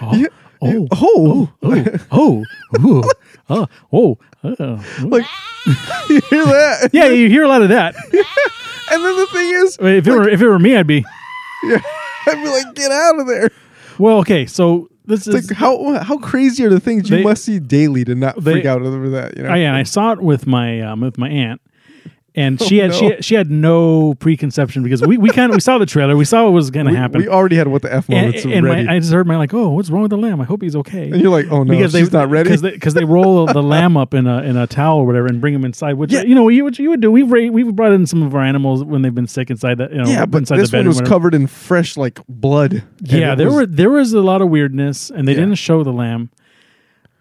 oh, 0.00 0.26
oh, 0.62 0.88
oh, 0.92 1.52
oh, 1.62 1.94
oh, 2.10 2.44
ooh, 2.80 3.02
oh, 3.50 3.66
oh, 3.92 4.18
oh. 4.42 4.84
like 5.04 5.26
you 6.08 6.20
hear 6.30 6.44
that? 6.44 6.90
yeah, 6.92 7.06
you 7.08 7.28
hear 7.28 7.44
a 7.44 7.48
lot 7.48 7.62
of 7.62 7.68
that. 7.70 7.94
And 8.90 9.04
then 9.04 9.16
the 9.16 9.26
thing 9.26 9.50
is, 9.54 9.78
If 9.80 10.06
it 10.08 10.10
were 10.10 10.28
if 10.30 10.40
it 10.40 10.48
were 10.48 10.58
me, 10.58 10.74
I'd 10.74 10.86
be. 10.86 11.04
yeah, 11.64 11.78
I'd 12.26 12.42
be 12.42 12.48
like, 12.48 12.74
get 12.74 12.90
out 12.90 13.20
of 13.20 13.26
there. 13.26 13.50
Well, 13.98 14.16
okay, 14.20 14.46
so 14.46 14.88
this 15.04 15.26
is 15.26 15.34
like 15.50 15.58
how 15.58 15.92
how 16.02 16.16
crazy 16.16 16.64
are 16.64 16.70
the 16.70 16.80
things 16.80 17.10
you 17.10 17.18
They- 17.18 17.22
must 17.22 17.44
see 17.44 17.58
daily 17.58 18.06
to 18.06 18.14
not 18.14 18.42
they- 18.42 18.52
freak 18.52 18.64
out 18.64 18.80
over 18.80 19.10
that? 19.10 19.36
You 19.36 19.42
know? 19.42 19.50
I, 19.50 19.58
and 19.58 19.76
I 19.76 19.82
saw 19.82 20.12
it 20.12 20.22
with 20.22 20.46
my 20.46 20.80
um, 20.80 21.02
with 21.02 21.18
my 21.18 21.28
aunt, 21.28 21.60
and 22.38 22.60
she 22.68 22.80
Oh, 22.80 22.84
had 22.84 22.90
no. 22.92 22.96
she 23.16 23.22
she 23.22 23.34
had 23.34 23.50
no 23.50 24.14
preconception 24.14 24.82
because 24.82 25.02
we, 25.02 25.18
we 25.18 25.30
kind 25.30 25.50
of 25.50 25.56
we 25.56 25.60
saw 25.60 25.76
the 25.78 25.86
trailer, 25.86 26.16
we 26.16 26.24
saw 26.24 26.44
what 26.44 26.52
was 26.52 26.70
going 26.70 26.86
to 26.86 26.94
happen, 26.94 27.20
we 27.20 27.28
already 27.28 27.56
had 27.56 27.68
what 27.68 27.82
the 27.82 27.92
f 27.92 28.08
and, 28.08 28.16
moments 28.26 28.44
and 28.44 28.64
ready. 28.64 28.84
my, 28.86 28.94
I 28.94 28.98
just 29.00 29.12
heard 29.12 29.26
my 29.26 29.36
like, 29.36 29.52
oh, 29.52 29.70
what's 29.70 29.90
wrong 29.90 30.02
with 30.02 30.10
the 30.10 30.16
lamb? 30.16 30.40
I 30.40 30.44
hope 30.44 30.62
he's 30.62 30.76
okay. 30.76 31.10
and 31.10 31.20
you're 31.20 31.30
like, 31.32 31.46
oh 31.50 31.64
no, 31.64 31.70
because 31.76 31.92
she's 31.92 32.10
they, 32.10 32.18
not 32.18 32.30
ready. 32.30 32.48
because 32.56 32.94
they, 32.94 33.00
they 33.00 33.04
roll 33.04 33.46
the 33.46 33.62
lamb 33.62 33.96
up 33.96 34.14
in 34.14 34.26
a 34.26 34.42
in 34.42 34.56
a 34.56 34.66
towel 34.66 34.98
or 34.98 35.06
whatever 35.06 35.26
and 35.26 35.40
bring 35.40 35.52
him 35.54 35.64
inside. 35.64 35.94
Which 35.94 36.12
Yeah. 36.12 36.22
you 36.22 36.34
know 36.34 36.48
you 36.48 36.64
what 36.64 36.78
you 36.78 36.88
would 36.90 37.00
do. 37.00 37.10
We've 37.10 37.28
we've 37.30 37.74
brought 37.74 37.92
in 37.92 38.06
some 38.06 38.22
of 38.22 38.34
our 38.34 38.42
animals 38.42 38.84
when 38.84 39.02
they've 39.02 39.14
been 39.14 39.26
sick 39.26 39.50
inside 39.50 39.78
that 39.78 39.90
you 39.92 39.98
know 39.98 40.08
yeah, 40.08 40.24
but 40.26 40.38
inside 40.38 40.58
this 40.58 40.70
the 40.70 40.76
one 40.78 40.86
was 40.86 41.00
covered 41.00 41.34
in 41.34 41.46
fresh 41.48 41.96
like 41.96 42.20
blood. 42.28 42.84
Yeah, 43.00 43.34
there 43.34 43.46
was- 43.46 43.54
were 43.54 43.66
there 43.66 43.90
was 43.90 44.12
a 44.12 44.20
lot 44.20 44.40
of 44.42 44.48
weirdness, 44.48 45.10
and 45.10 45.26
they 45.26 45.32
Yeah. 45.32 45.40
didn't 45.40 45.56
show 45.56 45.82
the 45.82 45.92
lamb. 45.92 46.30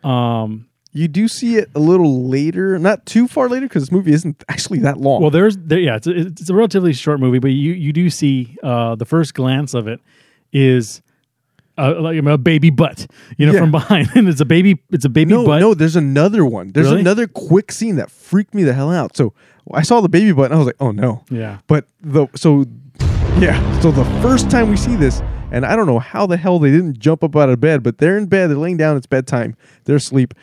Um, 0.03 0.66
You 0.97 1.07
do 1.07 1.27
see 1.27 1.57
it 1.57 1.69
a 1.75 1.79
little 1.79 2.27
later, 2.27 2.79
not 2.79 3.05
too 3.05 3.27
far 3.27 3.47
later, 3.49 3.67
because 3.67 3.83
this 3.83 3.91
movie 3.91 4.13
isn't 4.13 4.43
actually 4.49 4.79
that 4.79 4.97
long. 4.97 5.21
Well, 5.21 5.31
there's 5.31 5.55
there, 5.57 5.79
yeah, 5.79 5.95
it's 5.97 6.07
a, 6.07 6.15
it's 6.27 6.49
a 6.49 6.53
relatively 6.55 6.93
short 6.93 7.19
movie, 7.19 7.39
but 7.39 7.51
you 7.51 7.73
you 7.73 7.93
do 7.93 8.09
see 8.09 8.55
uh, 8.63 8.95
the 8.95 9.05
first 9.05 9.33
glance 9.33 9.73
of 9.73 9.87
it 9.87 9.99
is 10.51 11.01
uh, 11.77 12.01
like 12.01 12.17
a 12.17 12.37
baby 12.39 12.71
butt, 12.71 13.05
you 13.37 13.45
know, 13.45 13.53
Yeah. 13.53 13.59
from 13.59 13.71
behind, 13.71 14.09
and 14.15 14.27
it's 14.27 14.41
a 14.41 14.45
baby, 14.45 14.81
it's 14.91 15.05
a 15.05 15.09
baby 15.09 15.31
no, 15.33 15.45
butt. 15.45 15.59
no, 15.61 15.73
there's 15.75 15.95
another 15.95 16.43
one. 16.45 16.71
There's 16.71 16.87
Really? 16.87 17.01
another 17.01 17.27
quick 17.27 17.71
scene 17.71 17.97
that 17.97 18.09
freaked 18.09 18.55
me 18.55 18.63
the 18.63 18.73
hell 18.73 18.91
out. 18.91 19.15
So 19.15 19.33
I 19.73 19.83
saw 19.83 20.01
the 20.01 20.09
baby 20.09 20.31
butt, 20.31 20.45
and 20.45 20.55
I 20.55 20.57
was 20.57 20.65
like, 20.65 20.77
oh 20.79 20.91
no. 20.91 21.23
Yeah, 21.29 21.59
But 21.67 21.85
the 22.01 22.27
so 22.35 22.65
yeah, 23.39 23.79
so 23.81 23.91
the 23.91 24.05
first 24.23 24.49
time 24.49 24.69
we 24.69 24.77
see 24.77 24.95
this, 24.95 25.21
and 25.51 25.63
I 25.65 25.75
don't 25.75 25.85
know 25.85 25.99
how 25.99 26.25
the 26.25 26.37
hell 26.37 26.57
they 26.57 26.71
didn't 26.71 26.97
jump 26.97 27.23
up 27.23 27.35
out 27.35 27.49
of 27.49 27.59
bed, 27.59 27.83
but 27.83 27.99
they're 27.99 28.17
in 28.17 28.25
bed, 28.25 28.49
they're 28.49 28.57
laying 28.57 28.77
down, 28.77 28.97
it's 28.97 29.05
bedtime, 29.05 29.55
they're 29.83 29.97
asleep, 29.97 30.33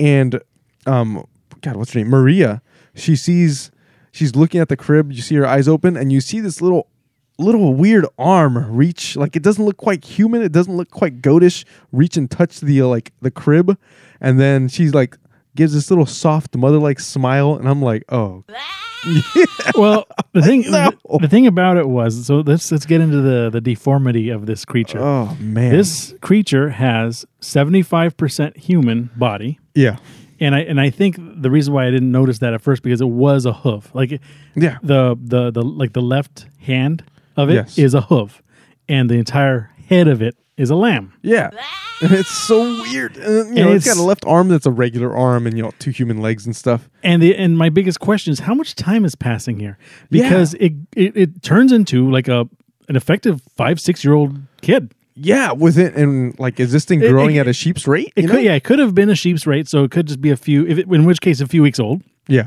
and 0.00 0.40
um, 0.86 1.26
God, 1.60 1.76
what's 1.76 1.92
her 1.92 2.00
name? 2.00 2.08
Maria. 2.08 2.62
She 2.94 3.14
sees, 3.14 3.70
she's 4.10 4.34
looking 4.34 4.60
at 4.60 4.68
the 4.68 4.76
crib. 4.76 5.12
You 5.12 5.22
see 5.22 5.36
her 5.36 5.46
eyes 5.46 5.68
open, 5.68 5.96
and 5.96 6.10
you 6.10 6.20
see 6.20 6.40
this 6.40 6.60
little, 6.60 6.88
little 7.38 7.74
weird 7.74 8.06
arm 8.18 8.74
reach. 8.74 9.14
Like 9.14 9.36
it 9.36 9.42
doesn't 9.42 9.64
look 9.64 9.76
quite 9.76 10.04
human. 10.04 10.42
It 10.42 10.52
doesn't 10.52 10.74
look 10.76 10.90
quite 10.90 11.20
goatish. 11.22 11.64
Reach 11.92 12.16
and 12.16 12.30
touch 12.30 12.60
the 12.60 12.82
like 12.82 13.12
the 13.20 13.30
crib, 13.30 13.78
and 14.20 14.40
then 14.40 14.68
she's 14.68 14.94
like 14.94 15.16
gives 15.56 15.72
this 15.74 15.90
little 15.90 16.06
soft 16.06 16.56
mother-like 16.56 17.00
smile, 17.00 17.54
and 17.56 17.68
I'm 17.68 17.82
like, 17.82 18.04
oh, 18.10 18.44
well, 19.76 20.06
the 20.32 20.42
thing 20.42 20.60
No. 20.68 20.90
the, 20.90 21.18
the 21.22 21.28
thing 21.28 21.46
about 21.46 21.76
it 21.76 21.88
was 21.88 22.26
so 22.26 22.40
let's 22.40 22.70
let's 22.70 22.86
get 22.86 23.00
into 23.00 23.20
the 23.20 23.50
the 23.50 23.60
deformity 23.60 24.28
of 24.30 24.46
this 24.46 24.64
creature. 24.64 24.98
oh 25.00 25.36
man, 25.40 25.72
This 25.72 26.14
creature 26.20 26.70
has 26.70 27.24
seventy 27.40 27.82
five 27.82 28.16
percent 28.16 28.56
human 28.56 29.10
body. 29.16 29.58
yeah, 29.74 29.96
And 30.38 30.54
I 30.54 30.60
and 30.60 30.80
I 30.80 30.90
think 30.90 31.16
the 31.18 31.50
reason 31.50 31.72
why 31.74 31.86
I 31.86 31.90
didn't 31.90 32.12
notice 32.12 32.38
that 32.40 32.52
at 32.54 32.60
first 32.60 32.82
because 32.82 33.00
it 33.00 33.08
was 33.08 33.46
a 33.46 33.52
hoof. 33.52 33.94
Like 33.94 34.20
yeah. 34.54 34.78
the 34.82 35.16
the 35.22 35.50
the 35.50 35.62
like 35.62 35.92
the 35.94 36.02
left 36.02 36.46
hand 36.60 37.02
of 37.36 37.48
it 37.50 37.66
is 37.68 37.78
Yes. 37.78 37.94
a 37.94 38.00
hoof, 38.02 38.42
and 38.88 39.08
the 39.08 39.14
entire 39.16 39.70
head 39.88 40.08
of 40.08 40.20
it 40.22 40.36
is 40.60 40.70
a 40.70 40.76
lamb. 40.76 41.12
Yeah. 41.22 41.50
It's 42.02 42.30
so 42.30 42.62
weird. 42.80 43.18
Uh, 43.18 43.20
and, 43.44 43.58
you 43.58 43.62
know, 43.62 43.72
it's 43.72 43.84
it's- 43.84 43.94
got 43.94 44.02
a 44.02 44.06
left 44.06 44.24
arm 44.24 44.48
that's 44.48 44.64
a 44.64 44.70
regular 44.70 45.14
arm 45.14 45.46
and, 45.46 45.54
you 45.54 45.62
know, 45.62 45.70
two 45.78 45.90
human 45.90 46.22
legs 46.22 46.46
and 46.46 46.56
stuff. 46.56 46.88
And 47.02 47.22
the 47.22 47.36
and 47.36 47.58
my 47.58 47.68
biggest 47.68 48.00
question 48.00 48.32
is 48.32 48.38
how 48.40 48.54
much 48.54 48.74
time 48.74 49.04
is 49.04 49.14
passing 49.14 49.60
here 49.60 49.76
because 50.10 50.54
it, 50.54 50.72
it 50.96 51.14
it 51.14 51.42
turns 51.42 51.72
into 51.72 52.10
like 52.10 52.26
a 52.26 52.48
an 52.88 52.96
effective 52.96 53.42
five 53.54 53.78
six 53.78 54.02
year 54.02 54.14
old 54.14 54.38
kid. 54.62 54.94
Yeah. 55.14 55.52
With 55.52 55.76
it 55.76 55.94
and 55.94 56.38
like, 56.38 56.58
is 56.58 56.72
this 56.72 56.86
thing 56.86 57.00
growing 57.00 57.36
it- 57.36 57.40
at 57.40 57.48
a 57.48 57.52
sheep's 57.52 57.86
rate? 57.86 58.14
It 58.16 58.22
could 58.22 58.32
know? 58.36 58.38
yeah 58.40 58.54
it 58.54 58.64
could 58.64 58.78
have 58.78 58.94
been 58.94 59.10
a 59.10 59.14
sheep's 59.14 59.46
rate 59.46 59.68
so 59.68 59.84
it 59.84 59.90
could 59.90 60.06
just 60.06 60.22
be 60.22 60.30
a 60.30 60.36
few 60.38 60.66
if 60.66 60.78
it, 60.78 60.86
in 60.90 61.04
which 61.04 61.20
case 61.20 61.42
a 61.42 61.46
few 61.46 61.60
weeks 61.62 61.78
old 61.78 62.00
Yeah. 62.28 62.46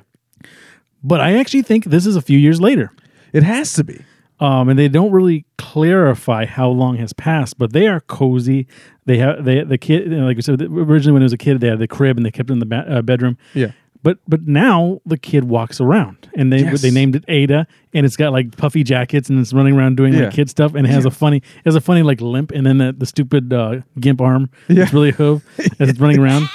but 1.03 1.22
I 1.22 1.38
actually 1.38 1.62
think 1.62 1.86
this 1.86 2.08
is 2.08 2.15
a 2.15 2.22
few 2.24 2.39
years 2.39 2.60
later. 2.60 2.89
It 3.34 3.43
has 3.43 3.74
to 3.74 3.84
be. 3.84 4.01
Um, 4.43 4.67
and 4.69 4.77
they 4.77 4.89
don't 4.89 5.12
really 5.12 5.45
clarify 5.57 6.45
how 6.45 6.69
long 6.69 6.97
has 6.97 7.13
passed, 7.13 7.57
but 7.57 7.71
they 7.73 7.88
are 7.88 8.01
cozy. 8.01 8.67
They 9.05 9.17
have 9.17 9.43
they 9.45 9.63
the 9.63 9.77
kid, 9.77 10.12
like 10.12 10.38
I 10.38 10.41
said, 10.41 10.62
originally 10.62 11.13
when 11.13 11.21
it 11.21 11.25
was 11.25 11.33
a 11.33 11.38
kid, 11.38 11.62
they 11.62 11.67
had 11.69 11.79
the 11.79 11.88
crib 11.88 12.17
and 12.17 12.25
they 12.25 12.31
kept 12.31 12.50
it 12.50 12.53
in 12.53 12.59
the 12.59 12.65
ba- 12.65 12.85
uh, 12.89 13.01
bedroom. 13.01 13.38
Yeah. 13.53 13.71
But 14.03 14.17
but 14.27 14.45
now 14.45 15.00
the 15.05 15.17
kid 15.17 15.45
walks 15.45 15.79
around, 15.79 16.29
and 16.35 16.51
they 16.51 16.59
Yes. 16.59 16.81
they 16.81 16.91
named 16.91 17.15
it 17.15 17.23
Ada, 17.29 17.65
and 17.93 18.05
it's 18.05 18.17
got 18.17 18.33
like 18.33 18.57
puffy 18.57 18.83
jackets, 18.83 19.29
and 19.29 19.39
it's 19.39 19.53
running 19.53 19.77
around 19.77 19.95
doing 19.95 20.13
Yeah. 20.13 20.25
like 20.25 20.33
kid 20.33 20.50
stuff, 20.50 20.75
and 20.75 20.85
it 20.85 20.89
has 20.89 21.05
a 21.05 21.12
funny 21.12 21.38
it 21.38 21.63
has 21.65 21.75
a 21.75 21.81
funny 21.81 22.03
like 22.03 22.19
limp, 22.19 22.51
and 22.51 22.65
then 22.65 22.79
the, 22.79 22.91
the 22.91 23.05
stupid 23.05 23.53
uh, 23.53 23.77
gimp 24.00 24.19
arm. 24.19 24.50
Yeah. 24.67 24.83
It's 24.83 24.93
really 24.93 25.12
hoof 25.12 25.41
as 25.79 25.88
it's 25.89 26.00
running 26.01 26.19
around. 26.19 26.50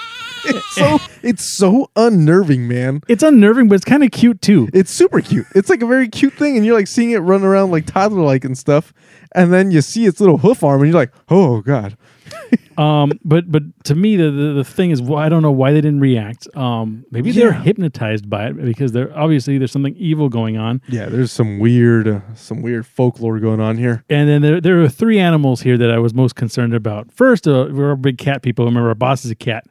It's 0.49 0.67
so 0.75 0.99
it's 1.23 1.57
so 1.57 1.91
unnerving, 1.97 2.69
man. 2.69 3.03
It's 3.09 3.23
unnerving, 3.23 3.69
but 3.69 3.77
it's 3.77 3.85
kind 3.85 4.03
of 4.03 4.11
cute 4.11 4.41
too. 4.41 4.69
It's 4.73 4.91
super 4.91 5.21
cute. 5.21 5.47
It's 5.55 5.69
like 5.71 5.83
a 5.83 5.87
very 5.87 6.09
cute 6.09 6.35
thing, 6.35 6.57
and 6.57 6.65
you're 6.65 6.77
like 6.77 6.89
seeing 6.89 7.11
it 7.11 7.19
run 7.19 7.45
around 7.45 7.71
like 7.71 7.87
toddler 7.87 8.23
like 8.23 8.45
and 8.45 8.57
stuff. 8.57 8.93
And 9.35 9.53
then 9.53 9.71
you 9.71 9.83
see 9.83 10.07
its 10.07 10.21
little 10.21 10.39
hoof 10.39 10.65
arm, 10.65 10.81
and 10.83 10.91
you're 10.91 10.99
like, 10.99 11.13
oh 11.29 11.61
god. 11.61 11.97
Um, 12.79 13.19
but 13.25 13.51
but 13.51 13.65
to 13.87 13.97
me, 13.97 14.15
the, 14.15 14.31
the 14.31 14.53
the 14.53 14.65
thing 14.65 14.93
is, 14.93 15.03
well, 15.03 15.19
I 15.19 15.29
don't 15.29 15.43
know 15.43 15.51
why 15.51 15.73
they 15.73 15.81
didn't 15.81 15.99
react. 15.99 16.47
Um, 16.57 17.05
maybe 17.11 17.33
they're 17.33 17.53
hypnotized 17.53 18.31
by 18.31 18.51
it 18.51 18.65
because 18.65 18.93
they're 18.93 19.17
obviously 19.19 19.59
there's 19.59 19.73
something 19.73 19.97
evil 19.97 20.29
going 20.29 20.59
on. 20.59 20.81
Yeah, 20.89 21.07
there's 21.07 21.33
some 21.33 21.59
weird, 21.59 22.07
uh, 22.07 22.21
some 22.37 22.63
weird 22.63 22.87
folklore 22.87 23.41
going 23.41 23.59
on 23.59 23.79
here. 23.79 24.05
And 24.09 24.29
then 24.29 24.43
there 24.43 24.61
there 24.61 24.81
are 24.81 24.89
three 24.89 25.19
animals 25.19 25.61
here 25.61 25.77
that 25.77 25.91
I 25.91 25.99
was 25.99 26.15
most 26.15 26.37
concerned 26.37 26.73
about. 26.73 27.11
First, 27.11 27.49
uh, 27.49 27.67
we're 27.69 27.97
big 27.97 28.17
cat 28.17 28.43
people. 28.43 28.65
Remember, 28.65 28.91
our 28.91 28.95
boss 28.95 29.25
is 29.25 29.33
a 29.33 29.37
cat. 29.37 29.67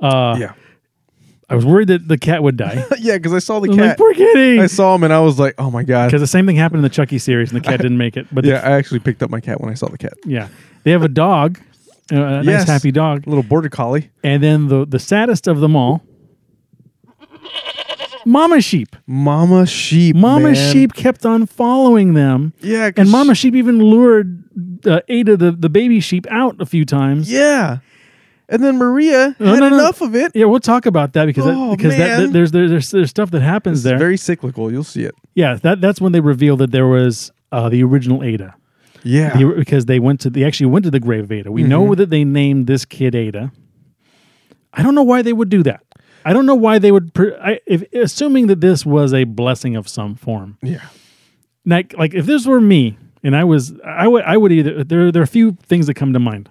Uh, 0.00 0.36
yeah, 0.38 0.52
I 1.48 1.54
was 1.54 1.64
worried 1.64 1.88
that 1.88 2.06
the 2.08 2.18
cat 2.18 2.42
would 2.42 2.56
die. 2.56 2.84
yeah, 2.98 3.16
because 3.16 3.32
I 3.32 3.38
saw 3.38 3.60
the 3.60 3.70
I'm 3.70 3.76
like, 3.76 3.90
cat. 3.90 3.98
poor 3.98 4.12
kitty. 4.14 4.60
I 4.60 4.66
saw 4.66 4.94
him, 4.94 5.02
and 5.04 5.12
I 5.12 5.20
was 5.20 5.38
like, 5.38 5.54
oh 5.58 5.70
my 5.70 5.82
god. 5.82 6.06
Because 6.06 6.20
the 6.20 6.26
same 6.26 6.46
thing 6.46 6.56
happened 6.56 6.78
in 6.78 6.82
the 6.82 6.88
Chucky 6.88 7.18
series, 7.18 7.52
and 7.52 7.60
the 7.60 7.64
cat 7.66 7.80
didn't 7.82 7.98
make 7.98 8.16
it. 8.16 8.26
But 8.32 8.44
the- 8.44 8.50
Yeah, 8.50 8.60
I 8.64 8.72
actually 8.72 9.00
picked 9.00 9.22
up 9.22 9.30
my 9.30 9.40
cat 9.40 9.60
when 9.60 9.70
I 9.70 9.74
saw 9.74 9.88
the 9.88 9.98
cat. 9.98 10.14
yeah, 10.24 10.48
they 10.82 10.90
have 10.90 11.02
a 11.02 11.08
dog, 11.08 11.58
uh, 12.12 12.16
a 12.16 12.36
nice 12.42 12.46
Yes. 12.46 12.68
happy 12.68 12.90
dog, 12.92 13.26
A 13.26 13.30
little 13.30 13.42
border 13.44 13.68
collie. 13.68 14.10
and 14.22 14.42
then 14.42 14.68
the 14.68 14.84
the 14.86 14.98
saddest 14.98 15.46
of 15.46 15.60
them 15.60 15.74
all, 15.76 16.02
Mama 18.26 18.60
sheep. 18.62 18.96
Mama 19.06 19.66
sheep. 19.66 20.16
Mama 20.16 20.52
man. 20.52 20.72
sheep 20.72 20.94
kept 20.94 21.26
on 21.26 21.44
following 21.46 22.14
them, 22.14 22.54
Yeah, 22.60 22.90
'cause 22.90 23.02
and 23.02 23.10
Mama 23.10 23.34
sheep 23.34 23.54
even 23.54 23.78
lured 23.80 24.42
uh, 24.86 25.00
Ada, 25.08 25.36
the, 25.36 25.52
the 25.52 25.68
baby 25.68 26.00
sheep, 26.00 26.26
out 26.30 26.56
a 26.60 26.64
few 26.66 26.84
times. 26.86 27.30
Yeah. 27.30 27.78
And 28.48 28.62
then 28.62 28.76
Maria 28.76 29.34
No, 29.40 29.52
had 29.54 29.60
no, 29.60 29.68
no. 29.70 29.74
enough 29.76 30.00
of 30.02 30.14
it. 30.14 30.32
Yeah, 30.34 30.44
we'll 30.46 30.60
talk 30.60 30.84
about 30.86 31.14
that 31.14 31.24
because 31.26 31.44
that, 31.46 31.54
Oh, 31.56 31.74
because 31.76 31.96
that, 31.96 32.18
man. 32.20 32.32
there's, 32.32 32.50
there's 32.52 32.90
there's 32.90 33.10
stuff 33.10 33.30
that 33.30 33.40
happens 33.40 33.78
It's 33.78 33.84
there. 33.84 33.98
very 33.98 34.16
cyclical. 34.18 34.70
You'll 34.70 34.84
see 34.84 35.04
it. 35.04 35.14
yeah, 35.34 35.54
that 35.62 35.80
that's 35.80 36.00
when 36.00 36.12
they 36.12 36.20
revealed 36.20 36.58
that 36.60 36.70
there 36.70 36.86
was 36.86 37.30
uh, 37.52 37.68
the 37.70 37.82
original 37.82 38.22
Ada. 38.22 38.54
Yeah. 39.02 39.36
The- 39.36 39.54
because 39.56 39.86
they 39.86 39.98
went 39.98 40.20
to 40.20 40.30
they 40.30 40.44
actually 40.44 40.66
went 40.66 40.84
to 40.84 40.90
the 40.90 41.00
grave 41.00 41.24
of 41.24 41.32
Ada. 41.32 41.50
We 41.50 41.62
Mm-hmm. 41.62 41.70
know 41.70 41.94
that 41.94 42.10
they 42.10 42.24
named 42.24 42.66
this 42.66 42.84
kid 42.84 43.14
Ada. 43.14 43.50
I 44.72 44.82
don't 44.82 44.94
know 44.94 45.02
why 45.02 45.22
they 45.22 45.32
would 45.32 45.48
do 45.48 45.62
that. 45.62 45.82
I 46.24 46.32
don't 46.32 46.46
know 46.46 46.54
why 46.54 46.78
they 46.78 46.90
would. 46.90 47.12
Per, 47.14 47.38
I, 47.42 47.60
if 47.66 47.84
assuming 47.92 48.46
that 48.48 48.60
this 48.60 48.84
was 48.86 49.12
a 49.14 49.24
blessing 49.24 49.76
of 49.76 49.88
some 49.88 50.14
form, 50.14 50.58
yeah. 50.62 50.80
like 51.66 51.94
like 51.96 52.14
if 52.14 52.24
this 52.26 52.46
were 52.46 52.60
me 52.60 52.96
and 53.22 53.36
I 53.36 53.44
was, 53.44 53.72
I 53.84 54.08
would 54.08 54.24
I 54.24 54.36
would 54.36 54.50
either 54.52 54.82
there 54.84 55.12
there 55.12 55.20
are 55.22 55.24
a 55.24 55.28
few 55.28 55.52
things 55.62 55.86
that 55.86 55.94
come 55.94 56.12
to 56.14 56.18
mind. 56.18 56.50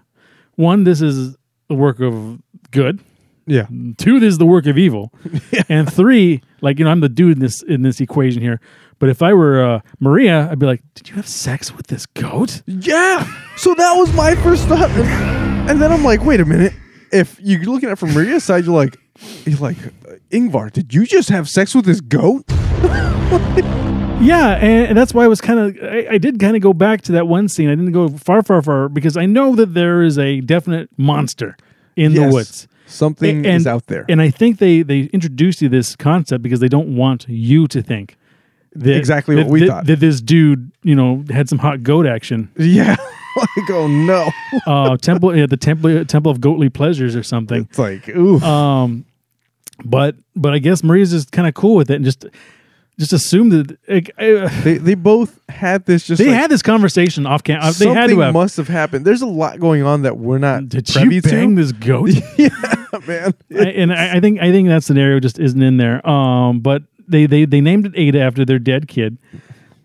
One, 0.56 0.84
this 0.84 1.02
is 1.02 1.36
the 1.74 1.82
work 1.82 2.00
of 2.00 2.40
good. 2.72 3.00
Yeah. 3.46 3.68
Two, 3.98 4.20
this 4.20 4.30
is 4.30 4.38
the 4.38 4.46
work 4.46 4.68
of 4.68 4.78
evil, 4.78 5.12
and 5.70 5.92
three, 5.92 6.42
like 6.62 6.80
you 6.80 6.86
know, 6.86 6.92
I'm 6.92 7.02
the 7.02 7.10
dude 7.10 7.34
in 7.34 7.40
this 7.40 7.62
in 7.64 7.82
this 7.82 8.00
equation 8.00 8.42
here. 8.42 8.62
But 9.00 9.10
if 9.10 9.22
I 9.22 9.34
were 9.34 9.62
uh, 9.62 9.80
Maria, 10.00 10.50
I'd 10.50 10.60
be 10.60 10.66
like, 10.66 10.82
"Did 10.94 11.10
you 11.10 11.16
have 11.16 11.28
sex 11.28 11.76
with 11.76 11.88
this 11.88 12.06
goat?" 12.06 12.62
Yeah. 12.68 13.28
So 13.58 13.74
that 13.74 13.94
was 13.94 14.14
my 14.14 14.36
first 14.36 14.68
thought. 14.68 14.90
And, 14.92 15.82
then 15.82 15.92
I'm 15.92 16.04
like, 16.04 16.24
wait 16.24 16.40
a 16.40 16.46
minute. 16.46 16.74
If 17.12 17.40
you're 17.40 17.62
looking 17.64 17.90
at 17.90 17.94
it 17.94 18.00
from 18.00 18.14
Maria's 18.14 18.44
side, 18.44 18.66
you're 18.66 18.76
like, 18.76 18.98
you're 19.46 19.58
like, 19.60 19.78
Ingvar, 20.30 20.72
did 20.72 20.94
you 20.94 21.06
just 21.06 21.30
have 21.30 21.50
sex 21.50 21.74
with 21.76 21.86
this 21.86 22.02
goat? 22.02 22.44
Yeah, 24.24 24.56
and, 24.56 24.98
that's 24.98 25.14
why 25.14 25.24
I 25.26 25.28
was 25.28 25.42
kind 25.42 25.60
of 25.60 25.78
I, 25.84 26.08
I 26.12 26.18
did 26.18 26.40
kind 26.40 26.56
of 26.56 26.62
go 26.62 26.74
back 26.74 27.02
to 27.04 27.12
that 27.14 27.28
one 27.28 27.48
scene. 27.50 27.70
I 27.70 27.76
didn't 27.76 27.92
go 27.92 28.10
far, 28.10 28.42
far, 28.42 28.62
far 28.62 28.90
because 28.90 29.18
I 29.18 29.26
know 29.26 29.56
that 29.56 29.74
there 29.74 30.02
is 30.02 30.18
a 30.18 30.42
definite 30.42 30.90
monster 30.98 31.58
in 31.96 32.14
the 32.14 32.30
woods. 32.30 32.68
Something 32.86 33.46
and, 33.46 33.56
is 33.58 33.68
out 33.68 33.88
there. 33.88 34.06
and 34.08 34.22
I 34.22 34.30
think 34.30 34.60
they 34.60 34.84
they 34.84 35.04
introduced 35.14 35.62
you 35.62 35.70
this 35.70 35.96
concept 35.96 36.44
because 36.44 36.60
they 36.60 36.68
don't 36.68 36.96
want 36.96 37.26
you 37.28 37.68
to 37.68 37.82
think 37.82 38.18
that, 38.76 38.96
Exactly 38.96 39.36
that, 39.36 39.46
what 39.46 39.52
we 39.52 39.60
that- 39.62 39.68
thought. 39.68 39.86
that 39.88 40.00
this 40.00 40.22
dude 40.22 40.72
you 40.84 40.96
know 40.96 41.24
had 41.30 41.50
some 41.50 41.58
hot 41.60 41.82
goat 41.84 42.06
action. 42.06 42.52
yeah. 42.58 42.96
like, 43.36 43.70
oh 43.72 43.88
no. 43.88 44.30
Uh, 44.68 44.96
temple, 44.98 45.36
yeah, 45.36 45.48
the 45.48 45.58
temple, 45.58 46.06
temple 46.06 46.32
of 46.32 46.40
goatly 46.40 46.70
pleasures 46.70 47.16
or 47.16 47.24
something. 47.24 47.64
It's 47.70 47.80
like, 47.80 48.08
ooh. 48.10 48.40
Um, 48.42 49.06
but 49.84 50.16
but 50.36 50.54
I 50.54 50.60
guess 50.60 50.84
Maria's 50.84 51.10
just 51.12 51.32
kind 51.32 51.48
of 51.48 51.56
cool 51.56 51.76
with 51.76 51.90
it 51.90 51.96
and 51.96 52.06
just 52.06 52.28
just 53.00 53.14
assume 53.14 53.50
that 53.50 53.78
like, 53.88 54.12
uh, 54.20 54.48
they 54.64 54.78
they 54.78 54.94
both 54.96 55.40
had 55.50 55.86
this 55.86 56.06
just 56.06 56.20
they 56.20 56.28
like, 56.30 56.36
had 56.36 56.52
this 56.52 56.62
conversation 56.62 57.26
off 57.26 57.44
camera. 57.44 57.66
They 57.66 57.72
something 57.72 57.96
had 57.96 58.10
to 58.10 58.20
have. 58.20 58.34
must 58.34 58.58
have 58.58 58.68
happened. 58.68 59.04
There's 59.06 59.22
a 59.22 59.28
lot 59.28 59.60
going 59.60 59.84
on 59.84 60.04
that 60.04 60.18
we're 60.18 60.38
not 60.38 60.70
Did 60.70 60.94
you 60.96 61.22
bang 61.22 61.56
to. 61.56 61.62
this 61.62 61.72
goat? 61.72 62.10
yeah, 62.38 62.50
man. 63.08 63.34
I, 63.52 63.56
and 63.66 63.92
I, 63.94 64.18
I 64.18 64.20
think 64.20 64.40
I 64.40 64.52
think 64.52 64.68
that 64.68 64.84
scenario 64.84 65.20
just 65.20 65.40
isn't 65.40 65.62
in 65.62 65.78
there. 65.78 66.08
Um, 66.08 66.60
but 66.60 66.84
they 67.08 67.26
they 67.26 67.46
they 67.46 67.62
named 67.62 67.86
it 67.88 67.94
Ada 67.96 68.20
after 68.22 68.46
their 68.46 68.60
dead 68.60 68.88
kid. 68.88 69.18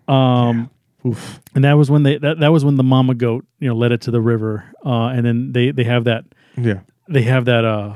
Um, 0.06 0.70
Oof. 1.06 1.40
and 1.54 1.64
that 1.64 1.74
was 1.74 1.90
when 1.90 2.02
they 2.02 2.18
that, 2.18 2.40
that 2.40 2.48
was 2.52 2.64
when 2.64 2.76
the 2.76 2.82
mama 2.82 3.14
goat 3.14 3.44
you 3.58 3.68
know 3.68 3.74
led 3.74 3.92
it 3.92 4.02
to 4.02 4.10
the 4.10 4.20
river. 4.20 4.64
Uh, 4.84 5.08
and 5.08 5.24
then 5.24 5.52
they 5.52 5.70
they 5.70 5.84
have 5.84 6.04
that 6.04 6.24
Yeah. 6.56 6.80
they 7.08 7.22
have 7.22 7.46
that 7.46 7.64
uh 7.64 7.94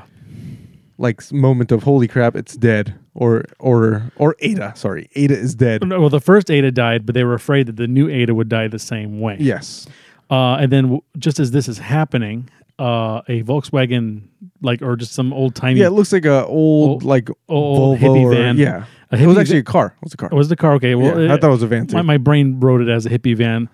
Like 0.99 1.33
moment 1.33 1.73
of 1.73 1.83
holy 1.83 2.07
crap, 2.09 2.37
it's 2.37 2.57
dead. 2.57 2.95
Or 3.15 3.45
or 3.59 4.11
or 4.17 4.37
Ada. 4.41 4.73
Sorry, 4.77 5.09
Ada 5.15 5.37
is 5.37 5.55
dead. 5.55 5.89
well 5.89 6.09
the 6.09 6.21
first 6.21 6.51
Ada 6.51 6.71
died, 6.71 7.05
but 7.07 7.15
they 7.15 7.25
were 7.25 7.35
afraid 7.35 7.67
that 7.67 7.77
the 7.77 7.87
new 7.89 8.09
Ada 8.09 8.35
would 8.35 8.49
die 8.49 8.69
the 8.69 8.79
same 8.79 9.21
way. 9.21 9.37
Yes. 9.39 9.87
Uh, 10.31 10.55
and 10.57 10.73
then 10.73 10.85
w- 10.85 11.03
just 11.19 11.39
as 11.39 11.51
this 11.51 11.69
is 11.69 11.77
happening, 11.79 12.49
uh, 12.79 13.21
a 13.29 13.43
Volkswagen 13.43 14.23
like 14.63 14.81
or 14.81 14.97
just 14.97 15.13
some 15.13 15.33
old 15.33 15.55
tiny 15.55 15.81
Yeah, 15.81 15.89
it 15.89 15.91
looks 15.91 16.11
like 16.13 16.25
a 16.25 16.47
old 16.47 16.89
Old- 16.91 17.03
like 17.05 17.29
old 17.49 17.99
Volvo 17.99 18.01
hippie 18.01 18.23
or- 18.25 18.31
van. 18.35 18.57
Yeah, 18.57 18.85
it 19.11 19.27
was 19.27 19.37
actually 19.37 19.59
a 19.59 19.63
car. 19.65 19.95
It 20.01 20.05
was 20.05 20.15
a 20.15 20.17
car. 20.17 20.29
Oh, 20.33 20.37
was 20.37 20.49
the 20.49 20.57
car 20.57 20.73
okay? 20.75 20.95
Well, 20.95 21.21
yeah, 21.21 21.35
I 21.35 21.37
thought 21.37 21.49
it 21.49 21.51
was 21.51 21.63
a 21.63 21.67
van 21.67 21.87
too. 21.87 21.97
my, 21.97 22.03
my 22.03 22.17
brain 22.19 22.61
wrote 22.61 22.81
it 22.81 22.89
as 22.89 23.05
a 23.05 23.11
hippie 23.11 23.37
van. 23.37 23.69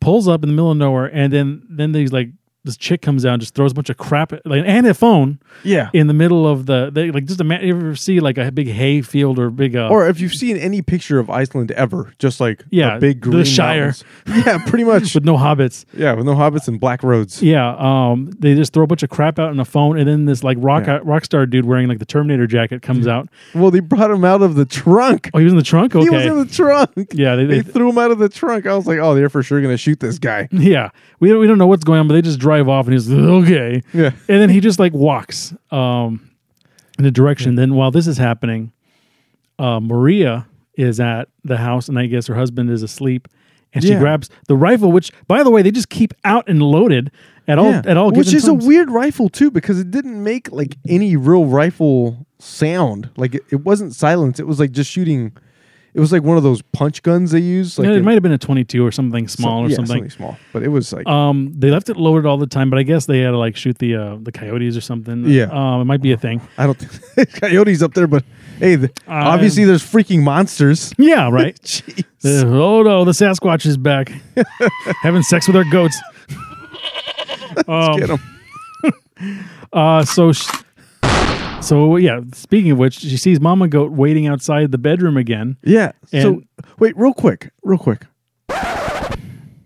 Pulls 0.00 0.28
up 0.28 0.42
in 0.44 0.48
the 0.50 0.54
middle 0.54 0.70
of 0.70 0.76
nowhere, 0.76 1.06
and 1.06 1.32
then 1.32 1.66
then 1.68 1.90
these 1.92 2.12
like 2.12 2.28
this 2.64 2.76
chick 2.76 3.02
comes 3.02 3.26
out 3.26 3.34
and 3.34 3.42
just 3.42 3.54
throws 3.54 3.72
a 3.72 3.74
bunch 3.74 3.90
of 3.90 3.96
crap 3.96 4.32
at, 4.32 4.44
like 4.46 4.62
and 4.64 4.86
a 4.86 4.94
phone 4.94 5.38
yeah. 5.62 5.90
in 5.92 6.06
the 6.06 6.14
middle 6.14 6.46
of 6.48 6.66
the 6.66 6.90
they, 6.92 7.10
like 7.10 7.26
just 7.26 7.40
a 7.40 7.44
man. 7.44 7.64
You 7.64 7.76
ever 7.76 7.94
see 7.96 8.20
like 8.20 8.38
a 8.38 8.50
big 8.50 8.68
hay 8.68 9.02
field 9.02 9.38
or 9.38 9.50
big 9.50 9.76
uh, 9.76 9.88
Or 9.88 10.08
if 10.08 10.20
you've 10.20 10.34
seen 10.34 10.56
any 10.56 10.80
picture 10.82 11.18
of 11.18 11.28
Iceland 11.30 11.70
ever, 11.72 12.12
just 12.18 12.40
like 12.40 12.64
Yeah, 12.70 12.96
a 12.96 13.00
big 13.00 13.20
the 13.22 13.30
green 13.30 13.44
Shire. 13.44 13.80
mountains. 13.86 14.04
Yeah, 14.46 14.58
pretty 14.66 14.84
much. 14.84 15.14
with 15.14 15.24
no 15.24 15.36
hobbits? 15.36 15.84
yeah, 15.92 16.12
with 16.14 16.26
no 16.26 16.34
hobbits 16.34 16.66
and 16.68 16.80
black 16.80 17.02
roads. 17.02 17.42
Yeah, 17.42 17.76
um, 17.78 18.30
they 18.38 18.54
just 18.54 18.72
throw 18.72 18.84
a 18.84 18.86
bunch 18.86 19.02
of 19.02 19.10
crap 19.10 19.38
out 19.38 19.52
in 19.52 19.60
a 19.60 19.64
phone, 19.64 19.98
and 19.98 20.08
then 20.08 20.24
this 20.24 20.42
like 20.42 20.56
rock 20.60 20.86
Yeah. 20.86 21.00
rock 21.04 21.24
star 21.24 21.46
dude 21.46 21.64
wearing 21.66 21.88
like 21.88 21.98
the 21.98 22.06
Terminator 22.06 22.46
jacket 22.46 22.82
comes 22.82 23.06
out. 23.06 23.28
Well, 23.54 23.70
they 23.70 23.80
brought 23.80 24.10
him 24.10 24.24
out 24.24 24.42
of 24.42 24.54
the 24.54 24.64
trunk. 24.64 25.30
Oh, 25.34 25.38
he 25.38 25.44
was 25.44 25.52
in 25.52 25.58
the 25.58 25.62
trunk. 25.64 25.94
Okay. 25.94 26.04
He 26.04 26.10
was 26.10 26.24
in 26.24 26.38
the 26.38 26.46
trunk. 26.46 27.12
yeah, 27.12 27.36
they, 27.36 27.44
They 27.44 27.60
they, 27.60 27.72
threw 27.72 27.90
him 27.90 27.98
out 27.98 28.10
of 28.10 28.18
the 28.18 28.28
trunk. 28.28 28.66
I 28.66 28.74
was 28.74 28.86
like, 28.86 28.98
oh, 28.98 29.14
they're 29.14 29.28
for 29.28 29.42
sure 29.42 29.60
gonna 29.60 29.76
shoot 29.76 30.00
this 30.00 30.18
guy. 30.18 30.48
yeah. 30.52 30.90
We 31.20 31.28
don't, 31.28 31.40
we 31.40 31.46
don't 31.46 31.58
know 31.58 31.66
what's 31.66 31.84
going 31.84 32.00
on, 32.00 32.08
but 32.08 32.14
they 32.14 32.22
just 32.22 32.38
drive 32.38 32.53
off, 32.62 32.86
and 32.86 32.92
he's 32.94 33.10
okay. 33.12 33.82
Yeah. 33.92 34.10
and 34.28 34.40
then 34.40 34.50
he 34.50 34.60
just 34.60 34.78
like 34.78 34.92
walks 34.92 35.54
um 35.70 36.30
in 36.98 37.04
a 37.04 37.10
direction 37.10 37.54
then 37.56 37.74
while 37.74 37.90
this 37.90 38.06
is 38.06 38.18
happening 38.18 38.72
uh 39.58 39.80
maria 39.80 40.46
is 40.76 41.00
at 41.00 41.28
the 41.44 41.56
house 41.56 41.88
and 41.88 41.98
i 41.98 42.06
guess 42.06 42.26
her 42.28 42.34
husband 42.36 42.70
is 42.70 42.82
asleep 42.84 43.26
and 43.72 43.82
she 43.82 43.90
Yeah. 43.90 43.98
grabs 43.98 44.30
the 44.48 44.56
rifle 44.56 44.92
which 44.92 45.10
by 45.26 45.42
the 45.42 45.50
way 45.50 45.62
they 45.62 45.72
just 45.72 45.88
keep 45.88 46.14
out 46.24 46.48
and 46.48 46.62
loaded 46.62 47.10
at 47.48 47.58
all 47.58 47.70
Yeah. 47.70 47.82
at 47.84 47.96
all 47.96 48.10
Which 48.12 48.32
is 48.32 48.44
times. 48.44 48.64
a 48.64 48.66
weird 48.66 48.90
rifle 48.90 49.28
too, 49.28 49.50
because 49.50 49.78
it 49.80 49.90
didn't 49.90 50.22
make 50.22 50.50
like 50.52 50.76
any 50.88 51.14
real 51.16 51.44
rifle 51.44 52.26
sound. 52.38 53.10
Like 53.18 53.34
it, 53.34 53.42
it 53.50 53.64
wasn't 53.66 53.94
silence. 53.94 54.40
It 54.40 54.46
was 54.46 54.58
like 54.58 54.70
just 54.72 54.90
shooting. 54.90 55.32
It 55.94 56.00
was 56.00 56.10
like 56.10 56.24
one 56.24 56.36
of 56.36 56.42
those 56.42 56.60
punch 56.60 57.02
guns 57.04 57.30
they 57.30 57.38
use. 57.38 57.78
Like 57.78 57.86
Yeah, 57.86 57.94
it 57.94 58.02
might 58.02 58.14
have 58.14 58.22
been 58.22 58.32
a 58.32 58.38
22 58.38 58.84
or 58.84 58.90
something 58.90 59.28
small 59.28 59.64
or 59.64 59.68
yeah, 59.68 59.76
something 59.76 60.10
small. 60.10 60.36
But 60.52 60.64
it 60.64 60.68
was 60.68 60.92
like 60.92 61.06
um 61.06 61.52
they 61.56 61.70
left 61.70 61.88
it 61.88 61.96
loaded 61.96 62.26
all 62.26 62.36
the 62.36 62.48
time 62.48 62.68
but 62.68 62.80
i 62.80 62.82
guess 62.82 63.06
they 63.06 63.20
had 63.20 63.30
to 63.30 63.38
like 63.38 63.54
shoot 63.54 63.78
the 63.78 63.94
uh 63.94 64.16
the 64.20 64.32
coyotes 64.32 64.76
or 64.76 64.80
something 64.80 65.24
Yeah. 65.24 65.44
um 65.52 65.82
it 65.82 65.84
might 65.84 66.02
be 66.02 66.10
a 66.10 66.16
thing 66.16 66.40
I 66.58 66.66
don't 66.66 66.76
think 66.76 67.32
coyotes 67.40 67.80
up 67.80 67.94
there, 67.94 68.08
but 68.08 68.24
hey, 68.58 68.74
the, 68.74 68.90
obviously 69.06 69.64
there's 69.64 69.84
freaking 69.84 70.22
monsters. 70.24 70.92
yeah 70.98 71.28
right 71.40 71.54
Jeez. 71.62 72.04
Uh, 72.42 72.48
oh 72.48 72.82
no, 72.82 73.04
the 73.04 73.12
Sasquatch 73.12 73.64
is 73.64 73.76
back, 73.76 74.10
having 75.02 75.22
sex 75.22 75.46
with 75.46 75.56
our 75.56 75.64
goats. 75.70 75.96
Um, 77.68 77.98
Get 78.00 78.10
'em. 78.10 78.18
uh, 79.72 80.04
so, 80.04 80.32
sh- 80.32 80.48
So 81.64 81.96
yeah, 81.96 82.20
speaking 82.34 82.72
of 82.72 82.78
which, 82.78 82.94
she 82.98 83.16
sees 83.16 83.40
Mama 83.40 83.68
Goat 83.68 83.92
waiting 83.92 84.26
outside 84.26 84.70
the 84.70 84.78
bedroom 84.78 85.16
again. 85.16 85.56
Yeah. 85.62 85.92
so 86.10 86.42
wait, 86.78 86.96
real 86.96 87.14
quick, 87.14 87.50
real 87.62 87.78
quick. 87.78 88.02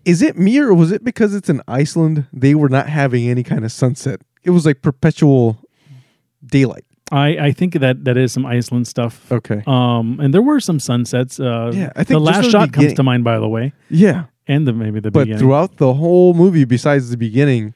Is 0.05 0.21
it 0.21 0.37
me 0.37 0.57
or 0.59 0.73
was 0.73 0.91
it 0.91 1.03
because 1.03 1.35
it's 1.35 1.49
in 1.49 1.61
Iceland 1.67 2.25
they 2.33 2.55
were 2.55 2.69
not 2.69 2.87
having 2.87 3.27
any 3.29 3.43
kind 3.43 3.63
of 3.65 3.71
sunset? 3.71 4.21
It 4.43 4.51
was 4.51 4.65
like 4.65 4.81
perpetual 4.81 5.59
daylight. 6.45 6.85
I, 7.11 7.27
I 7.37 7.51
think 7.51 7.73
that 7.73 8.05
that 8.05 8.17
is 8.17 8.31
some 8.31 8.45
Iceland 8.45 8.87
stuff. 8.87 9.31
Okay. 9.31 9.61
Um, 9.67 10.19
and 10.19 10.33
there 10.33 10.41
were 10.41 10.59
some 10.59 10.79
sunsets. 10.79 11.39
Uh, 11.39 11.71
Yeah, 11.73 11.91
I 11.95 12.03
think 12.03 12.07
the 12.09 12.19
last 12.19 12.49
shot 12.49 12.71
comes 12.71 12.93
to 12.93 13.03
mind, 13.03 13.23
by 13.23 13.39
the 13.39 13.47
way, 13.49 13.73
yeah. 13.89 14.25
and 14.47 14.65
the 14.67 14.73
maybe 14.73 14.99
the 14.99 15.11
But 15.11 15.21
beginning. 15.21 15.39
throughout 15.39 15.77
the 15.77 15.93
whole 15.95 16.33
movie, 16.33 16.65
besides 16.65 17.09
the 17.09 17.17
beginning, 17.17 17.73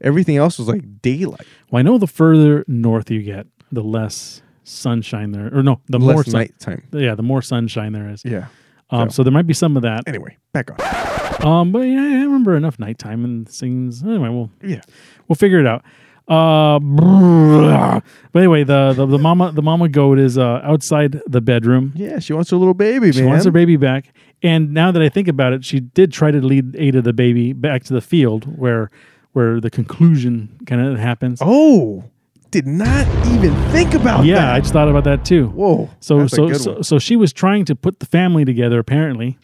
everything 0.00 0.36
else 0.38 0.58
was 0.58 0.66
like 0.66 1.00
daylight. 1.02 1.46
well, 1.70 1.78
I 1.78 1.82
know 1.82 1.98
the 1.98 2.06
further 2.08 2.64
north 2.66 3.10
you 3.10 3.22
get, 3.22 3.46
the 3.72 3.82
less 3.82 4.42
sunshine 4.64 5.32
there, 5.32 5.54
or 5.56 5.62
no, 5.62 5.80
the 5.88 5.98
more 5.98 6.14
Less 6.16 6.30
sun, 6.30 6.40
nighttime. 6.40 6.82
yeah, 6.92 7.14
the 7.14 7.22
more 7.22 7.42
sunshine 7.42 7.92
there 7.92 8.08
is. 8.08 8.24
Yeah. 8.24 8.46
Um, 8.90 9.08
so- 9.10 9.14
so 9.16 9.22
there 9.24 9.32
might 9.32 9.46
be 9.46 9.54
some 9.54 9.76
of 9.76 9.82
that. 9.82 10.02
Anyway, 10.06 10.36
back 10.52 10.70
on. 10.70 11.46
Um, 11.46 11.72
but 11.72 11.80
yeah, 11.80 12.00
I 12.00 12.22
remember 12.24 12.56
enough 12.56 12.78
nighttime 12.78 13.24
and 13.24 13.48
scenes. 13.48 14.02
Anyway, 14.02 14.28
we'll 14.28 14.50
Yeah. 14.62 14.80
we'll 15.28 15.36
figure 15.36 15.58
it 15.60 15.66
out. 15.66 15.82
Uh, 16.28 16.78
but 16.78 18.40
anyway, 18.40 18.62
the, 18.62 18.92
the 18.92 19.06
the 19.06 19.18
mama 19.18 19.50
the 19.52 19.62
mama 19.62 19.88
goat 19.88 20.18
is 20.18 20.38
uh, 20.38 20.60
outside 20.62 21.20
the 21.26 21.40
bedroom. 21.40 21.92
Yeah, 21.96 22.18
she 22.18 22.32
wants 22.32 22.50
her 22.50 22.56
little 22.56 22.74
baby, 22.74 23.10
She 23.12 23.20
man. 23.22 23.30
wants 23.30 23.44
her 23.46 23.50
baby 23.50 23.76
back. 23.76 24.12
And 24.42 24.72
now 24.72 24.90
that 24.92 25.02
I 25.02 25.08
think 25.08 25.28
about 25.28 25.52
it, 25.52 25.64
she 25.64 25.80
did 25.80 26.12
try 26.12 26.30
to 26.30 26.40
lead 26.40 26.76
Ada 26.76 27.02
the 27.02 27.12
baby 27.12 27.52
back 27.52 27.84
to 27.84 27.92
the 27.94 28.00
field 28.00 28.44
where 28.58 28.90
where 29.32 29.60
the 29.60 29.70
conclusion 29.70 30.56
kind 30.66 30.80
of 30.80 30.98
happens. 30.98 31.38
Oh, 31.42 32.04
did 32.50 32.66
not 32.66 33.06
even 33.28 33.54
think 33.70 33.94
about 33.94 34.24
yeah, 34.24 34.36
that. 34.36 34.54
I 34.54 34.60
just 34.60 34.72
thought 34.72 34.88
about 34.88 35.04
that 35.04 35.24
too. 35.24 35.48
Whoa. 35.48 35.88
So 36.00 36.26
so 36.26 36.52
so, 36.54 36.82
so 36.82 36.98
she 36.98 37.16
was 37.16 37.32
trying 37.32 37.64
to 37.66 37.74
put 37.76 38.00
the 38.00 38.06
family 38.06 38.44
together 38.44 38.78
apparently. 38.78 39.38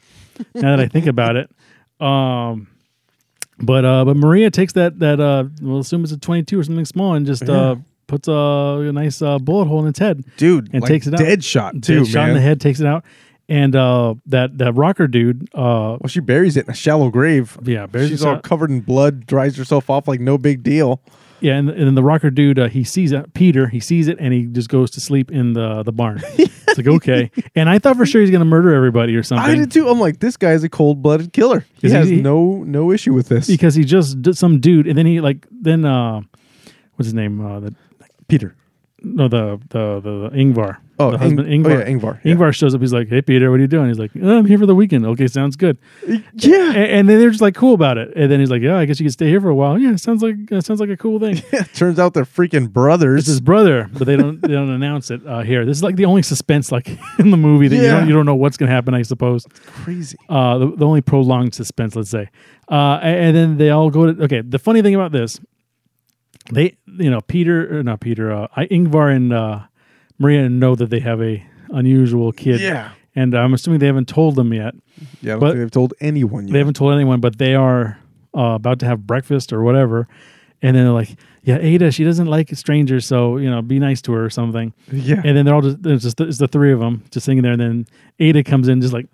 now 0.55 0.77
that 0.77 0.81
I 0.81 0.89
think 0.89 1.07
about 1.07 1.37
it. 1.37 1.51
Um 1.99 2.69
but 3.59 3.87
uh 3.87 4.05
but 4.05 4.19
Maria 4.19 4.51
takes 4.51 4.75
that 4.75 4.99
that 4.99 5.19
uh 5.19 5.45
we'll 5.63 5.79
assume 5.79 6.03
it's 6.05 6.13
a 6.13 6.19
22 6.19 6.61
or 6.61 6.63
something 6.63 6.85
small 6.85 7.15
and 7.15 7.25
just 7.25 7.49
uh 7.49 7.77
puts 8.07 8.29
a, 8.29 8.33
a 8.33 8.93
nice 8.93 9.23
uh, 9.23 9.39
bullet 9.39 9.65
hole 9.65 9.81
in 9.81 9.89
its 9.89 9.99
head. 9.99 10.23
dude, 10.37 10.69
and 10.75 10.83
like 10.83 10.91
takes 10.91 11.07
it 11.07 11.15
out. 11.15 11.21
Dead 11.21 11.43
shot 11.43 11.83
too, 11.83 12.01
Dead 12.05 12.07
shot 12.09 12.29
in 12.29 12.35
the 12.35 12.41
head 12.43 12.61
takes 12.61 12.81
it 12.81 12.87
out. 12.87 13.03
And 13.49 13.75
uh 13.75 14.17
that 14.27 14.59
that 14.59 14.75
rocker 14.75 15.07
dude 15.09 15.49
uh 15.55 15.97
Well, 16.01 16.09
she 16.09 16.21
buries 16.21 16.59
it 16.59 16.67
in 16.67 16.71
a 16.71 16.75
shallow 16.77 17.09
grave. 17.09 17.57
yeah, 17.65 17.87
She's 17.95 18.23
all 18.23 18.35
out. 18.35 18.43
covered 18.43 18.69
in 18.71 18.81
blood, 18.81 19.25
dries 19.27 19.57
herself 19.57 19.89
off 19.89 20.07
like 20.07 20.21
no 20.21 20.37
big 20.37 20.63
deal. 20.63 21.01
Yeah, 21.41 21.57
and, 21.57 21.69
and 21.69 21.87
then 21.87 21.95
the 21.95 22.03
rocker 22.03 22.31
dude, 22.31 22.59
uh, 22.59 22.69
he 22.69 22.83
sees 22.85 23.13
uh, 23.13 23.25
Peter, 23.35 23.67
he 23.69 23.81
sees 23.81 24.09
it, 24.09 24.17
and 24.19 24.33
he 24.33 24.47
just 24.47 24.69
goes 24.69 24.91
to 24.93 25.01
sleep 25.01 25.31
in 25.31 25.53
the 25.53 25.83
the 25.83 25.93
barn. 25.93 26.23
it's 26.39 26.77
like 26.79 26.87
okay, 26.87 27.31
and 27.55 27.69
I 27.69 27.79
thought 27.79 27.97
for 27.97 28.07
sure 28.07 28.21
he's 28.23 28.31
gonna 28.31 28.45
murder 28.45 28.75
everybody 28.75 29.15
or 29.17 29.23
something. 29.23 29.49
I 29.51 29.55
did 29.55 29.71
too. 29.71 29.89
I'm 29.89 30.01
like, 30.01 30.19
this 30.21 30.37
guy's 30.37 30.65
a 30.65 30.69
cold 30.69 31.03
blooded 31.03 31.33
killer. 31.33 31.65
He 31.81 31.89
he- 31.89 31.95
has 31.95 32.09
he- 32.09 32.21
no 32.21 32.63
no 32.65 32.91
issue 32.93 33.13
with 33.13 33.29
this. 33.29 33.47
because 33.47 33.75
he 33.75 33.85
just 33.85 34.23
did 34.23 34.37
some 34.39 34.61
dude, 34.61 34.87
and 34.87 34.97
then 34.97 35.07
he 35.07 35.21
like 35.21 35.47
then 35.51 35.85
uh, 35.85 36.21
what's 36.95 37.07
his 37.07 37.15
name? 37.15 37.45
Uh, 37.45 37.61
the 37.61 37.75
Peter. 38.29 38.55
No 39.03 39.29
the 39.29 39.61
the 39.69 40.01
the, 40.01 40.31
the 40.31 40.37
Ingvar. 40.37 40.79
Oh, 40.99 41.11
the 41.11 41.17
Ing- 41.17 41.21
husband 41.21 41.41
oh, 41.41 41.51
Ingvar. 41.53 41.79
yeah, 41.81 41.93
Ingvar, 41.93 42.21
yeah. 42.25 42.35
Ingvar 42.35 42.55
shows 42.55 42.75
up. 42.75 42.81
He's 42.81 42.93
like, 42.93 43.09
"Hey 43.09 43.21
Peter, 43.21 43.51
what 43.51 43.59
are 43.59 43.61
you 43.61 43.67
doing?" 43.67 43.89
He's 43.89 43.99
like, 43.99 44.13
oh, 44.23 44.39
"I'm 44.39 44.47
here 44.47 44.59
for 44.59 44.65
the 44.65 44.75
weekend." 44.75 45.05
Okay, 45.05 45.27
sounds 45.27 45.55
good. 45.55 45.77
Yeah. 46.07 46.69
And, 46.69 46.77
and 46.77 47.09
then 47.09 47.19
they're 47.21 47.29
just 47.29 47.43
like 47.43 47.55
cool 47.55 47.75
about 47.75 47.99
it. 47.99 48.17
And 48.17 48.33
then 48.33 48.41
he's 48.41 48.51
like, 48.51 48.63
"Yeah, 48.63 48.79
I 48.79 48.87
guess 48.87 48.99
you 48.99 49.05
can 49.05 49.11
stay 49.13 49.29
here 49.29 49.41
for 49.43 49.51
a 49.51 49.55
while." 49.55 49.79
Yeah, 49.79 49.97
sounds 49.97 50.23
like 50.23 50.51
uh, 50.51 50.63
sounds 50.63 50.81
like 50.81 50.89
a 50.89 50.97
cool 50.97 51.21
thing. 51.21 51.37
Turns 51.75 51.99
out 51.99 52.15
they're 52.15 52.25
freaking 52.25 52.73
brothers. 52.73 53.21
It's 53.21 53.29
his 53.29 53.41
brother, 53.43 53.91
but 53.93 54.07
they 54.07 54.17
don't 54.17 54.41
they 54.41 54.49
don't 54.55 54.71
announce 54.71 55.11
it 55.11 55.21
uh, 55.27 55.43
here. 55.43 55.67
This 55.67 55.77
is 55.77 55.83
like 55.83 55.97
the 55.97 56.07
only 56.07 56.23
suspense 56.23 56.73
like 56.73 56.89
in 57.19 57.31
the 57.31 57.37
movie 57.37 57.69
that 57.69 57.77
you 57.77 57.83
don't 57.83 58.09
you 58.09 58.15
don't 58.15 58.25
know 58.25 58.35
what's 58.35 58.57
gonna 58.57 58.73
happen. 58.73 58.95
I 58.95 59.03
suppose 59.03 59.45
crazy. 59.67 60.17
uh, 60.31 60.57
the, 60.57 60.77
the 60.77 60.87
only 60.87 61.03
prolonged 61.03 61.55
suspense, 61.55 61.95
let's 61.95 62.09
say. 62.11 62.31
Uh, 62.71 62.99
a- 63.03 63.05
and, 63.05 63.37
then 63.37 63.59
they 63.59 63.69
all 63.71 63.91
go 63.91 64.13
to 64.13 64.25
okay. 64.25 64.41
The 64.41 64.59
funny 64.59 64.81
thing 64.81 64.95
about 64.95 65.13
this, 65.13 65.39
they 66.53 66.77
you 66.87 67.11
know 67.11 67.21
Peter 67.21 67.83
not 67.83 68.01
Peter, 68.01 68.33
uh, 68.33 68.49
I, 68.57 68.67
Ingvar 68.67 69.15
and 69.15 69.33
uh, 69.33 69.61
Maria 70.19 70.49
know 70.49 70.75
that 70.77 70.91
they 70.91 71.01
have 71.01 71.21
a 71.23 71.45
unusual 71.71 72.33
kid. 72.33 72.61
Yeah. 72.61 72.91
and 73.15 73.35
I'm 73.35 73.55
assuming 73.55 73.81
they 73.81 73.87
haven't 73.87 74.09
told 74.09 74.37
them 74.37 74.53
yet. 74.53 74.75
Yeah, 75.21 75.33
I 75.33 75.35
don't 75.35 75.41
But- 75.41 75.47
think 75.53 75.59
they've 75.61 75.71
told 75.71 75.95
anyone 76.01 76.47
yet. 76.47 76.53
They 76.53 76.59
haven't 76.59 76.75
told 76.77 76.93
anyone, 76.95 77.21
but 77.21 77.39
they 77.39 77.55
are 77.55 77.99
uh, 78.37 78.55
about 78.55 78.79
to 78.81 78.87
have 78.87 79.07
breakfast 79.07 79.53
or 79.53 79.63
whatever. 79.63 80.07
And 80.63 80.75
then 80.75 80.85
they're 80.85 80.93
like, 80.93 81.17
"Yeah, 81.43 81.59
Ada, 81.61 81.91
she 81.93 82.03
doesn't 82.05 82.27
like 82.29 82.49
strangers, 82.57 83.05
so 83.07 83.37
you 83.37 83.51
know, 83.51 83.61
be 83.63 83.79
nice 83.79 84.01
to 84.03 84.13
her 84.13 84.25
or 84.25 84.31
something." 84.31 84.73
yeah. 84.91 85.21
And 85.25 85.37
then 85.37 85.45
they're 85.45 85.55
all 85.55 85.61
just 85.63 85.79
it's 85.85 86.03
just 86.03 86.21
it's 86.21 86.39
the 86.39 86.49
three 86.49 86.73
of 86.73 86.81
them 86.81 87.03
just 87.11 87.27
sitting 87.27 87.43
there, 87.43 87.53
and 87.53 87.61
then 87.61 87.87
Ada 88.19 88.43
comes 88.43 88.69
in 88.69 88.81
just 88.81 88.95
like 88.95 89.07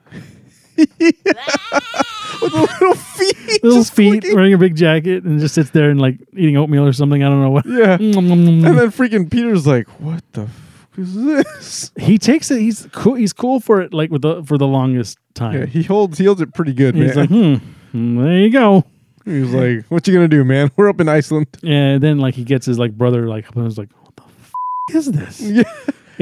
With 2.42 2.52
little 2.52 2.94
feet. 2.94 3.64
little 3.64 3.84
feet, 3.84 4.24
wearing 4.34 4.52
a 4.54 4.58
big 4.58 4.74
jacket, 4.76 5.24
and 5.24 5.38
just 5.40 5.54
sits 5.54 5.70
there 5.70 5.90
and 5.90 6.00
like 6.00 6.16
eating 6.34 6.56
oatmeal 6.56 6.84
or 6.86 6.92
something. 6.92 7.22
I 7.22 7.28
don't 7.28 7.40
know 7.42 7.50
what. 7.50 7.66
Yeah. 7.66 7.96
And 8.00 8.62
then 8.78 8.90
freaking 8.90 9.30
Peter's 9.30 9.66
like, 9.66 9.86
what 10.00 10.22
the 10.32 10.46
fuck 10.46 10.98
is 10.98 11.14
this? 11.14 11.90
he 11.98 12.18
takes 12.18 12.50
it. 12.50 12.60
He's 12.60 12.86
cool. 12.92 13.14
He's 13.14 13.32
cool 13.32 13.60
for 13.60 13.80
it. 13.80 13.92
Like 13.94 14.10
with 14.10 14.22
the 14.22 14.42
for 14.44 14.58
the 14.58 14.66
longest 14.66 15.18
time. 15.34 15.54
Yeah, 15.60 15.66
he 15.66 15.82
holds 15.82 16.18
he 16.18 16.24
holds 16.24 16.40
it 16.40 16.52
pretty 16.54 16.72
good, 16.74 16.94
He's 16.94 17.14
man. 17.14 17.16
like, 17.16 17.28
hmm, 17.30 17.96
mm, 17.96 18.22
there 18.24 18.38
you 18.38 18.50
go. 18.50 18.84
He's 19.24 19.52
like, 19.54 19.84
what 19.88 20.06
you 20.08 20.14
gonna 20.14 20.26
do, 20.28 20.42
man? 20.44 20.70
We're 20.76 20.88
up 20.88 21.00
in 21.00 21.08
Iceland. 21.08 21.46
Yeah. 21.62 21.72
And 21.94 22.02
then 22.02 22.18
like 22.18 22.34
he 22.34 22.44
gets 22.44 22.66
his 22.66 22.78
like 22.78 22.96
brother 22.98 23.28
like 23.28 23.48
up 23.48 23.54
and 23.56 23.64
was 23.64 23.78
like, 23.78 23.88
what 24.02 24.16
the 24.16 24.22
f- 24.24 24.96
is 24.96 25.10
this? 25.12 25.40
Yeah. 25.40 25.62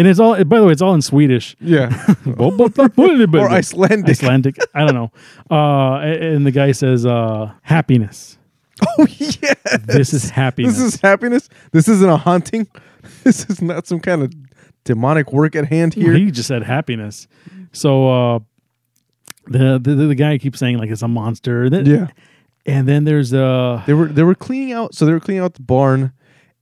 And 0.01 0.09
it's 0.09 0.19
all. 0.19 0.43
By 0.45 0.59
the 0.59 0.65
way, 0.65 0.73
it's 0.73 0.81
all 0.81 0.95
in 0.95 1.03
Swedish. 1.03 1.55
Yeah. 1.61 1.91
or 2.39 3.51
Icelandic. 3.51 4.09
Icelandic. 4.09 4.57
I 4.75 4.87
don't 4.87 4.95
know. 4.95 5.13
Uh, 5.51 5.97
and 5.99 6.47
the 6.47 6.51
guy 6.51 6.73
says, 6.73 7.05
uh, 7.05 7.53
"Happiness. 7.63 8.39
Oh 8.99 9.07
yeah. 9.19 9.53
This 9.85 10.15
is 10.15 10.31
happiness." 10.31 10.79
This 10.79 10.95
is 10.95 11.01
happiness. 11.03 11.51
This 11.73 11.87
isn't 11.87 12.09
a 12.09 12.17
haunting. 12.17 12.67
This 13.25 13.45
is 13.51 13.61
not 13.61 13.87
some 13.87 14.01
kind 14.01 14.23
of 14.23 14.33
demonic 14.85 15.35
work 15.35 15.55
at 15.55 15.67
hand 15.67 15.93
here. 15.93 16.15
He 16.15 16.31
just 16.31 16.49
said 16.49 16.63
happiness. 16.63 17.29
So 17.73 18.09
uh, 18.09 18.39
the, 19.49 19.79
the 19.79 19.95
the 19.95 20.15
guy 20.15 20.39
keeps 20.39 20.59
saying 20.59 20.79
like 20.79 20.89
it's 20.89 21.03
a 21.03 21.09
monster. 21.09 21.69
Then, 21.69 21.85
yeah. 21.85 22.07
And 22.65 22.89
then 22.89 23.05
there's 23.05 23.35
uh 23.35 23.83
They 23.87 23.93
were 23.93 24.07
they 24.07 24.23
were 24.23 24.35
cleaning 24.35 24.73
out. 24.73 24.95
So 24.95 25.05
they 25.05 25.13
were 25.13 25.21
cleaning 25.21 25.43
out 25.45 25.55
the 25.55 25.63
barn, 25.63 26.15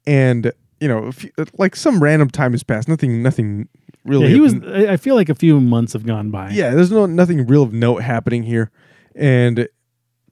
and 0.08 0.50
you 0.80 0.88
know, 0.88 1.04
a 1.04 1.12
few, 1.12 1.30
uh, 1.38 1.44
like 1.58 1.74
some 1.76 2.02
random 2.02 2.30
time 2.30 2.52
has 2.52 2.62
passed. 2.62 2.88
Nothing. 2.88 3.22
Nothing 3.22 3.68
really. 4.04 4.26
yeah, 4.28 4.34
he 4.34 4.40
was. 4.40 4.54
I 4.64 4.96
feel 4.96 5.14
like 5.14 5.28
a 5.28 5.34
few 5.34 5.60
months 5.60 5.92
have 5.92 6.06
gone 6.06 6.30
by. 6.30 6.50
Yeah. 6.50 6.70
There's 6.74 6.90
no 6.90 7.06
nothing 7.06 7.46
real 7.46 7.62
of 7.62 7.72
note 7.72 8.02
happening 8.02 8.42
here, 8.44 8.70
and. 9.14 9.68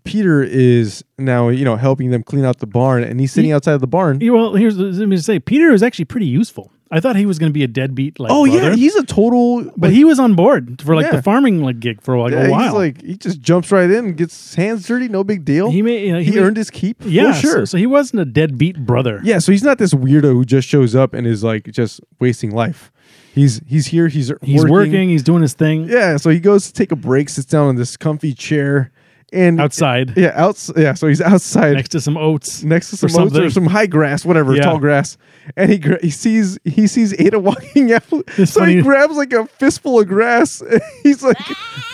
Peter 0.04 0.40
is 0.40 1.04
now, 1.18 1.48
you 1.48 1.64
know, 1.64 1.74
helping 1.74 2.12
them 2.12 2.22
clean 2.22 2.44
out 2.44 2.58
the 2.60 2.66
barn, 2.66 3.02
and 3.02 3.18
he's 3.18 3.32
sitting 3.32 3.48
He- 3.48 3.52
outside 3.52 3.72
of 3.72 3.80
the 3.80 3.88
barn. 3.88 4.20
Yeah, 4.20 4.30
Well, 4.30 4.54
here's 4.54 4.78
let 4.78 5.08
me 5.08 5.16
say, 5.16 5.40
Peter 5.40 5.72
is 5.72 5.82
actually 5.82 6.04
pretty 6.04 6.26
useful. 6.26 6.70
I 6.90 7.00
thought 7.00 7.16
he 7.16 7.26
was 7.26 7.38
going 7.40 7.50
to 7.50 7.54
be 7.54 7.64
a 7.64 7.66
deadbeat 7.68 8.20
like 8.20 8.30
oh 8.30 8.46
brother, 8.46 8.70
yeah, 8.70 8.76
he's 8.76 8.94
a 8.94 9.04
total. 9.04 9.72
but 9.76 9.90
he 9.90 10.04
was 10.04 10.20
on 10.20 10.34
board 10.34 10.80
for 10.82 10.94
like 10.94 11.06
Yeah. 11.06 11.16
the 11.16 11.22
farming 11.22 11.60
like 11.62 11.80
gig 11.80 12.00
for 12.00 12.16
like 12.18 12.32
yeah, 12.32 12.46
a 12.46 12.50
while. 12.50 12.62
he's 12.62 12.72
like 12.72 13.02
he 13.02 13.16
just 13.16 13.40
jumps 13.40 13.72
right 13.72 13.90
in, 13.90 14.04
and 14.06 14.16
gets 14.16 14.54
hands 14.54 14.86
dirty, 14.86 15.08
no 15.08 15.24
big 15.24 15.44
deal. 15.44 15.70
he 15.70 15.82
made 15.82 16.06
you 16.06 16.12
know, 16.12 16.20
he, 16.20 16.30
made- 16.30 16.38
earned 16.38 16.56
his 16.56 16.70
keep. 16.70 16.98
yeah, 17.04 17.32
for 17.32 17.38
sure. 17.40 17.58
So, 17.60 17.64
so 17.64 17.78
he 17.78 17.86
wasn't 17.86 18.20
a 18.22 18.24
deadbeat 18.24 18.86
brother. 18.86 19.20
Yeah, 19.24 19.40
so 19.40 19.50
he's 19.52 19.64
not 19.64 19.78
this 19.78 19.92
weirdo 19.94 20.32
who 20.32 20.44
just 20.44 20.68
shows 20.68 20.94
up 20.94 21.12
and 21.12 21.26
is 21.26 21.42
like 21.42 21.64
just 21.72 22.00
wasting 22.20 22.52
life. 22.52 22.92
He's 23.34 23.60
he's 23.66 23.86
here. 23.88 24.08
He's 24.08 24.32
he's 24.42 24.64
working. 24.64 25.08
He's 25.10 25.22
doing 25.22 25.42
his 25.42 25.52
thing 25.54 25.88
Yeah, 25.88 26.16
so 26.16 26.30
he 26.30 26.40
goes 26.40 26.68
to 26.68 26.72
take 26.72 26.90
a 26.92 26.96
break, 26.96 27.28
sits 27.28 27.46
down 27.46 27.68
in 27.68 27.76
this 27.76 27.96
comfy 27.96 28.32
chair, 28.32 28.92
and 29.32 29.60
outside 29.60 30.12
Yeah, 30.16 30.32
outs. 30.34 30.70
Yeah, 30.76 30.94
so 30.94 31.08
he's 31.08 31.20
outside 31.20 31.74
next 31.74 31.90
to 31.90 32.00
some 32.00 32.16
oats. 32.16 32.62
next 32.62 32.90
to 32.90 33.06
or 33.06 33.08
some 33.08 33.22
oats 33.24 33.36
or 33.38 33.50
some 33.50 33.66
high 33.66 33.86
grass, 33.86 34.24
whatever, 34.24 34.54
Yeah. 34.54 34.62
tall 34.62 34.78
grass, 34.78 35.18
and 35.56 35.70
he 35.70 35.78
gra- 35.78 35.98
he 36.00 36.10
sees 36.10 36.58
he 36.64 36.86
sees 36.86 37.12
Ada 37.20 37.38
walking 37.50 37.92
out. 37.92 38.02
It's 38.38 38.52
so 38.52 38.64
he 38.64 38.82
grabs 38.82 39.16
like 39.16 39.32
a 39.32 39.46
fistful 39.46 40.00
of 40.00 40.06
grass. 40.08 40.62
He's 41.02 41.22
like, 41.22 41.38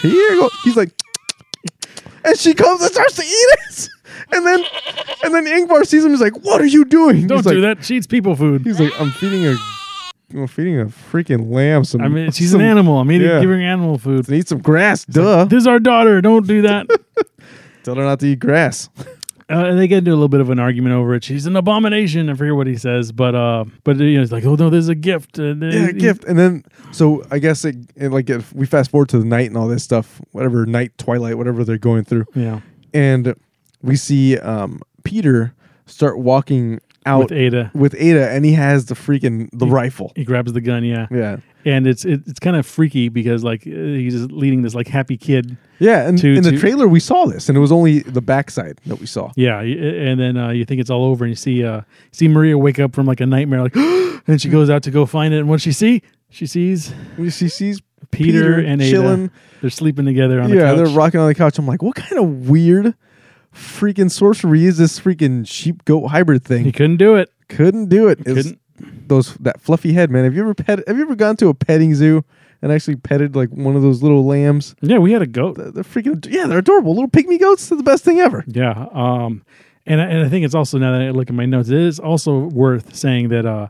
"Here 0.02 0.10
you 0.12 0.40
go." 0.40 0.50
He's 0.64 0.76
like, 0.76 0.90
and 2.24 2.38
she 2.38 2.54
comes 2.54 2.82
and 2.82 2.90
starts 2.92 3.16
to 3.16 3.22
eat 3.22 3.26
it. 3.68 3.88
And 4.30 4.46
then 4.46 4.64
and 5.24 5.34
then 5.34 5.44
Ingvar 5.46 5.86
sees 5.86 6.04
him. 6.04 6.10
He's 6.12 6.20
like, 6.20 6.36
"What 6.44 6.60
are 6.60 6.66
you 6.66 6.84
doing?" 6.84 7.26
Don't 7.26 7.38
he's 7.38 7.46
do 7.46 7.60
like, 7.60 7.78
that. 7.78 7.84
She 7.84 7.96
eats 7.96 8.06
people 8.06 8.34
food. 8.36 8.62
He's 8.62 8.78
like, 8.80 8.92
"I'm 9.00 9.10
feeding 9.10 9.44
a, 9.46 9.54
I'm 10.34 10.46
feeding 10.46 10.80
a 10.80 10.86
freaking 10.86 11.50
lamb 11.50 11.84
some." 11.84 12.00
I 12.00 12.08
mean, 12.08 12.30
she's 12.32 12.52
some, 12.52 12.60
an 12.60 12.66
animal. 12.66 12.98
I'm 12.98 13.10
eating, 13.10 13.28
yeah. 13.28 13.40
giving 13.40 13.60
her 13.60 13.66
animal 13.66 13.98
food. 13.98 14.28
Eat 14.30 14.48
some 14.48 14.60
grass, 14.60 15.04
duh. 15.04 15.44
This 15.44 15.62
is 15.62 15.66
our 15.66 15.78
daughter. 15.78 16.20
Don't 16.20 16.46
do 16.46 16.62
that. 16.62 16.86
Tell 17.84 17.94
her 17.96 18.04
not 18.04 18.20
to 18.20 18.26
eat 18.26 18.38
grass. 18.38 18.88
Uh, 19.50 19.66
and 19.66 19.78
they 19.78 19.86
get 19.86 19.98
into 19.98 20.12
a 20.12 20.14
little 20.14 20.28
bit 20.28 20.40
of 20.40 20.48
an 20.48 20.58
argument 20.58 20.94
over 20.94 21.14
it. 21.14 21.22
She's 21.24 21.44
an 21.44 21.56
abomination. 21.56 22.30
I 22.30 22.34
forget 22.34 22.54
what 22.54 22.66
he 22.66 22.76
says, 22.76 23.12
but 23.12 23.34
uh, 23.34 23.64
but 23.84 23.98
you 23.98 24.16
know, 24.16 24.22
it's 24.22 24.32
like, 24.32 24.44
oh 24.44 24.54
no, 24.54 24.70
there's 24.70 24.88
a 24.88 24.94
gift. 24.94 25.38
And 25.38 25.60
then 25.60 25.72
yeah, 25.72 25.86
he- 25.88 25.92
gift. 25.92 26.24
And 26.24 26.38
then, 26.38 26.64
so 26.90 27.22
I 27.30 27.38
guess 27.38 27.64
it, 27.64 27.76
it 27.96 28.08
like 28.10 28.30
if 28.30 28.52
we 28.54 28.64
fast 28.64 28.90
forward 28.90 29.10
to 29.10 29.18
the 29.18 29.26
night 29.26 29.48
and 29.48 29.56
all 29.58 29.68
this 29.68 29.84
stuff, 29.84 30.22
whatever 30.30 30.64
night, 30.64 30.96
twilight, 30.96 31.36
whatever 31.36 31.64
they're 31.64 31.76
going 31.76 32.04
through, 32.04 32.24
Yeah, 32.34 32.60
and 32.94 33.34
we 33.82 33.96
see 33.96 34.38
um, 34.38 34.80
Peter 35.04 35.54
start 35.84 36.18
walking 36.18 36.80
out 37.06 37.24
with 37.24 37.32
Ada. 37.32 37.70
with 37.74 37.94
Ada, 37.98 38.30
and 38.30 38.44
he 38.44 38.52
has 38.52 38.86
the 38.86 38.94
freaking 38.94 39.48
the 39.52 39.66
rifle. 39.66 40.12
He 40.16 40.24
grabs 40.24 40.52
the 40.52 40.60
gun, 40.60 40.84
yeah, 40.84 41.06
Yeah, 41.10 41.38
and 41.64 41.86
it's 41.86 42.04
it, 42.04 42.22
it's 42.26 42.38
kind 42.40 42.56
of 42.56 42.66
freaky 42.66 43.08
because 43.08 43.42
like 43.44 43.62
uh, 43.66 43.70
he's 43.70 44.14
just 44.14 44.30
leading 44.32 44.62
this 44.62 44.74
like 44.74 44.88
happy 44.88 45.16
kid. 45.16 45.56
yeah. 45.78 46.06
And 46.08 46.18
To- 46.18 46.34
in 46.34 46.42
the 46.42 46.52
to- 46.52 46.58
trailer, 46.58 46.86
we 46.88 47.00
saw 47.00 47.26
this, 47.26 47.48
and 47.48 47.56
it 47.58 47.60
was 47.60 47.72
only 47.72 48.00
the 48.00 48.20
backside 48.22 48.80
that 48.86 49.00
we 49.00 49.06
saw. 49.06 49.32
Yeah, 49.36 49.60
and 49.60 50.18
then 50.20 50.36
uh, 50.36 50.50
you 50.50 50.64
think 50.64 50.80
it's 50.80 50.90
all 50.90 51.04
over, 51.04 51.24
and 51.24 51.30
you 51.30 51.36
see 51.36 51.64
uh, 51.64 51.82
see 52.12 52.28
Maria 52.28 52.56
wake 52.58 52.78
up 52.78 52.94
from 52.94 53.06
like 53.06 53.20
a 53.20 53.26
nightmare, 53.26 53.62
like, 53.62 53.76
and 54.26 54.40
she 54.40 54.48
goes 54.48 54.70
out 54.70 54.82
to 54.84 54.90
go 54.90 55.06
find 55.06 55.34
it, 55.34 55.38
and 55.38 55.48
what 55.48 55.60
she 55.60 55.72
see? 55.72 56.02
She 56.30 56.46
sees 56.46 56.94
She 57.30 57.48
sees 57.48 57.82
Peter, 58.10 58.58
and 58.58 58.80
Ada. 58.82 59.30
They're 59.60 59.70
sleeping 59.70 60.04
together 60.04 60.40
on 60.40 60.50
the 60.50 60.56
Yeah, 60.56 60.62
couch. 60.74 60.76
they're 60.78 60.96
rocking 60.96 61.20
on 61.20 61.28
the 61.28 61.34
couch. 61.34 61.58
I'm 61.58 61.66
like, 61.66 61.82
what 61.82 61.94
kind 61.94 62.18
of 62.20 62.48
weird 62.48 62.94
freaking 63.54 64.10
sorcery 64.10 64.64
is 64.64 64.78
this 64.78 64.98
freaking 65.00 65.46
sheep 65.46 65.84
goat 65.84 66.08
hybrid 66.08 66.44
thing? 66.44 66.64
he 66.64 66.72
couldn't 66.72 66.96
do 66.96 67.16
it. 67.16 67.30
couldn't 67.48 67.88
do 67.88 68.08
it. 68.08 68.20
It's 68.26 68.48
Couldn't. 68.48 69.08
those 69.08 69.34
that 69.36 69.60
fluffy 69.60 69.92
head, 69.92 70.10
man. 70.10 70.24
Have 70.24 70.34
you 70.34 70.42
ever 70.42 70.54
pet? 70.54 70.86
Have 70.86 70.96
you 70.96 71.02
ever 71.02 71.14
gone 71.14 71.36
to 71.36 71.48
a 71.48 71.54
petting 71.54 71.94
zoo 71.94 72.24
and 72.62 72.72
actually 72.72 72.96
petted 72.96 73.36
like 73.36 73.50
one 73.50 73.76
of 73.76 73.82
those 73.82 74.02
little 74.02 74.24
lambs? 74.24 74.74
Yeah, 74.80 74.98
we 74.98 75.12
had 75.12 75.22
a 75.22 75.26
goat. 75.26 75.56
They're 75.56 75.70
they're 75.70 75.84
freaking 75.84 76.26
yeah, 76.30 76.46
they're 76.46 76.58
adorable. 76.58 76.94
Little 76.94 77.10
pygmy 77.10 77.38
goats. 77.38 77.68
They're 77.68 77.76
the 77.78 77.84
best 77.84 78.04
thing 78.04 78.20
ever. 78.20 78.44
Yeah. 78.46 78.86
Um, 78.92 79.44
and 79.84 80.00
I, 80.00 80.04
and 80.04 80.24
I 80.24 80.28
think 80.28 80.44
it's 80.44 80.54
also 80.54 80.78
now 80.78 80.92
that 80.92 81.02
I 81.02 81.10
look 81.10 81.28
at 81.28 81.34
my 81.34 81.44
notes, 81.46 81.68
it 81.68 81.78
is 81.78 81.98
also 81.98 82.38
worth 82.46 82.94
saying 82.94 83.30
that 83.30 83.44
uh, 83.44 83.66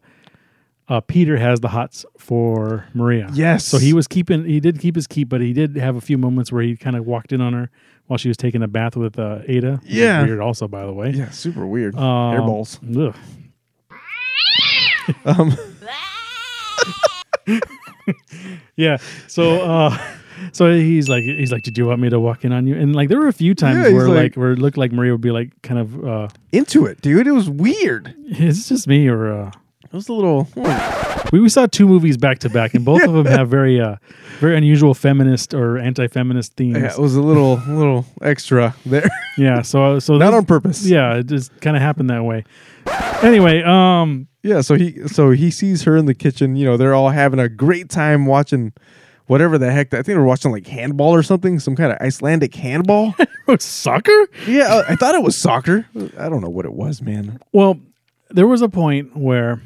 uh, 0.88 1.00
Peter 1.00 1.38
has 1.38 1.60
the 1.60 1.68
hots 1.68 2.04
for 2.18 2.84
Maria. 2.92 3.30
Yes. 3.32 3.64
So 3.66 3.78
he 3.78 3.94
was 3.94 4.06
keeping, 4.06 4.44
he 4.44 4.60
did 4.60 4.78
keep 4.78 4.94
his 4.94 5.06
keep, 5.06 5.30
but 5.30 5.40
he 5.40 5.54
did 5.54 5.74
have 5.76 5.96
a 5.96 6.02
few 6.02 6.18
moments 6.18 6.52
where 6.52 6.62
he 6.62 6.76
kind 6.76 6.96
of 6.96 7.06
walked 7.06 7.32
in 7.32 7.40
on 7.40 7.54
her 7.54 7.70
while 8.12 8.18
she 8.18 8.28
was 8.28 8.36
taking 8.36 8.62
a 8.62 8.68
bath 8.68 8.94
with 8.94 9.18
uh, 9.18 9.38
Ada. 9.48 9.80
Yeah. 9.84 10.22
Weird, 10.22 10.38
also, 10.40 10.68
by 10.68 10.84
the 10.84 10.92
way. 10.92 11.12
Yeah, 11.12 11.30
super 11.30 11.66
weird. 11.66 11.94
Um, 11.96 12.02
Hairballs. 12.36 12.78
ugh. 13.08 13.16
Um, 15.24 15.56
Yeah. 18.76 18.98
So, 19.28 19.62
uh, 19.62 19.98
so 20.52 20.72
he's 20.74 21.08
like, 21.08 21.22
he's 21.24 21.50
like, 21.52 21.62
did 21.62 21.78
you 21.78 21.86
want 21.86 22.00
me 22.00 22.10
to 22.10 22.20
walk 22.20 22.44
in 22.44 22.52
on 22.52 22.66
you? 22.66 22.74
And 22.76 22.94
like, 22.94 23.08
there 23.08 23.18
were 23.18 23.28
a 23.28 23.32
few 23.32 23.54
times 23.54 23.78
Yeah, 23.78 23.92
where 23.94 24.08
like, 24.08 24.16
like- 24.16 24.34
where 24.36 24.52
it 24.52 24.58
looked 24.58 24.76
like 24.76 24.92
Maria 24.92 25.12
would 25.12 25.20
be 25.22 25.30
like, 25.30 25.50
kind 25.62 25.80
of, 25.80 26.04
uh, 26.04 26.28
into 26.52 26.84
it, 26.86 27.00
dude. 27.00 27.26
It 27.26 27.32
was 27.32 27.48
weird. 27.48 28.14
is 28.26 28.38
this 28.58 28.68
just 28.68 28.86
me 28.88 29.08
or, 29.08 29.32
uh, 29.32 29.50
It 29.92 29.96
was 29.96 30.08
a 30.08 30.12
little. 30.12 30.44
hmm. 30.44 31.28
we, 31.32 31.40
we 31.40 31.48
saw 31.48 31.66
two 31.66 31.86
movies 31.86 32.16
back 32.16 32.38
to 32.40 32.48
back 32.50 32.74
and 32.74 32.84
both 32.84 33.02
of 33.02 33.12
them 33.12 33.26
have 33.26 33.48
very, 33.50 33.78
uh, 33.80 33.96
very 34.40 34.56
unusual 34.56 34.94
feminist 34.94 35.52
or 35.52 35.78
anti-feminist 35.78 36.54
themes. 36.54 36.78
Yeah, 36.78 36.92
it 36.92 36.98
was 36.98 37.14
a 37.14 37.20
little, 37.22 37.56
little 37.68 38.06
extra 38.22 38.74
there. 38.86 39.08
Yeah. 39.36 39.62
So, 39.62 39.98
so 39.98 40.14
Not 40.18 40.30
this- 40.30 40.38
on 40.38 40.46
purpose. 40.46 40.86
yeah, 40.86 41.16
it 41.16 41.26
just 41.26 41.58
kind 41.60 41.76
of 41.76 41.82
happened 41.82 42.08
that 42.10 42.24
way. 42.24 42.44
Anyway, 43.22 43.62
um, 43.62 44.26
Yeah, 44.42 44.60
so 44.62 44.74
he 44.74 45.06
so 45.06 45.30
he 45.30 45.50
sees 45.52 45.82
her 45.84 45.96
in 45.96 46.06
the 46.06 46.14
kitchen. 46.14 46.56
You 46.56 46.64
know, 46.64 46.76
they're 46.76 46.94
all 46.94 47.10
having 47.10 47.38
a 47.38 47.48
great 47.48 47.88
time 47.88 48.26
watching 48.26 48.72
whatever 49.26 49.56
the 49.58 49.70
heck. 49.70 49.94
I 49.94 49.98
think 49.98 50.06
they 50.06 50.16
were 50.16 50.24
watching 50.24 50.50
like 50.50 50.66
handball 50.66 51.14
or 51.14 51.22
something, 51.22 51.60
some 51.60 51.76
kind 51.76 51.92
of 51.92 51.98
Icelandic 52.00 52.52
handball. 52.54 53.14
soccer? 53.60 54.26
yeah, 54.48 54.64
uh, 54.74 54.84
I 54.88 54.96
thought 54.96 55.14
it 55.14 55.22
was 55.22 55.36
soccer. 55.36 55.86
I 56.18 56.28
don't 56.28 56.40
know 56.40 56.48
what 56.50 56.64
it 56.64 56.72
was, 56.72 57.00
man. 57.02 57.38
Well, 57.52 57.78
there 58.30 58.46
was 58.48 58.62
a 58.62 58.68
point 58.68 59.16
where 59.16 59.60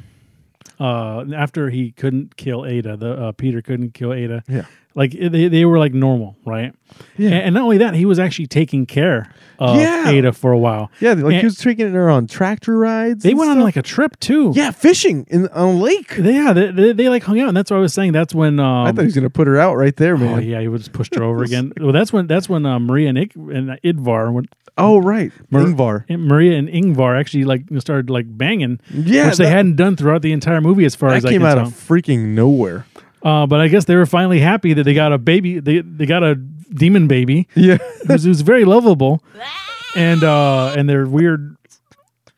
uh, 0.79 1.25
after 1.35 1.69
he 1.69 1.91
couldn't 1.91 2.37
kill 2.37 2.65
Ada, 2.65 2.97
the 2.97 3.11
uh, 3.13 3.31
Peter 3.33 3.61
couldn't 3.61 3.93
kill 3.93 4.13
Ada. 4.13 4.43
Yeah. 4.47 4.65
Like 4.95 5.11
they, 5.11 5.47
they 5.47 5.63
were 5.63 5.77
like 5.77 5.93
normal, 5.93 6.35
right? 6.43 6.73
Yeah. 7.17 7.29
And, 7.29 7.35
and 7.43 7.53
not 7.53 7.63
only 7.65 7.77
that, 7.77 7.93
he 7.93 8.05
was 8.05 8.17
actually 8.17 8.47
taking 8.47 8.87
care 8.87 9.31
of 9.59 9.75
Yeah. 9.79 10.09
Ada 10.09 10.33
for 10.33 10.51
a 10.51 10.57
while. 10.57 10.89
Yeah, 10.99 11.13
like 11.13 11.23
And 11.25 11.33
he 11.35 11.45
was 11.45 11.57
taking 11.57 11.91
her 11.93 12.09
on 12.09 12.25
tractor 12.25 12.75
rides. 12.75 13.21
they 13.23 13.35
went 13.35 13.51
on 13.51 13.59
like 13.59 13.75
a 13.75 13.83
trip 13.83 14.19
too. 14.19 14.53
yeah, 14.55 14.71
fishing 14.71 15.27
in 15.29 15.47
on 15.49 15.75
a 15.75 15.77
lake. 15.77 16.15
Yeah. 16.17 16.51
They, 16.53 16.71
they, 16.71 16.93
they 16.93 17.09
like 17.09 17.21
hung 17.21 17.39
out, 17.39 17.47
and 17.47 17.55
that's 17.55 17.69
what 17.69 17.77
I 17.77 17.79
was 17.81 17.93
saying. 17.93 18.13
That's 18.13 18.33
when 18.33 18.59
um, 18.59 18.87
I 18.87 18.91
thought 18.91 19.01
he 19.01 19.05
was 19.05 19.13
gonna 19.13 19.29
put 19.29 19.45
her 19.47 19.59
out 19.59 19.75
right 19.75 19.95
there, 19.95 20.17
man. 20.17 20.33
Oh 20.33 20.39
yeah, 20.39 20.61
he 20.61 20.67
would 20.67 20.79
just 20.79 20.93
pushed 20.93 21.13
her 21.13 21.23
over 21.23 21.43
again. 21.43 21.73
Well, 21.79 21.91
that's 21.93 22.11
when 22.11 22.25
that's 22.25 22.49
when 22.49 22.65
uh, 22.65 22.79
Maria 22.79 23.09
and, 23.09 23.17
Ik- 23.19 23.35
and 23.35 23.79
Idvar 23.83 24.33
went. 24.33 24.49
Oh 24.77 24.99
right, 24.99 25.31
Mar- 25.49 25.63
Ingvar. 25.63 26.05
and 26.09 26.25
Maria 26.27 26.57
and 26.57 26.67
Ingvar 26.69 27.19
actually 27.19 27.45
like 27.45 27.63
started 27.79 28.09
like 28.09 28.25
banging, 28.37 28.79
Yeah, 28.91 29.27
which 29.27 29.37
they 29.37 29.45
that- 29.45 29.49
hadn't 29.51 29.75
done 29.75 29.95
throughout 29.95 30.21
the 30.21 30.31
entire 30.31 30.61
movie, 30.61 30.85
as 30.85 30.95
far 30.95 31.09
That 31.09 31.17
as 31.17 31.25
I 31.25 31.29
came 31.31 31.43
out 31.43 31.55
tell. 31.55 31.67
of 31.67 31.73
freaking 31.73 32.35
nowhere. 32.35 32.85
Uh, 33.23 33.47
but 33.47 33.59
I 33.59 33.67
guess 33.67 33.85
they 33.85 33.95
were 33.95 34.05
finally 34.05 34.39
happy 34.39 34.73
that 34.73 34.83
they 34.83 34.93
got 34.93 35.11
a 35.11 35.17
baby. 35.17 35.59
They 35.59 35.81
they 35.81 36.05
got 36.05 36.23
a 36.23 36.35
demon 36.35 37.07
baby 37.07 37.47
Yeah, 37.55 37.77
who's, 38.07 38.23
who's 38.23 38.41
very 38.41 38.63
lovable, 38.65 39.23
and 39.95 40.23
uh, 40.23 40.73
and 40.77 40.87
their 40.87 41.07
weird, 41.07 41.57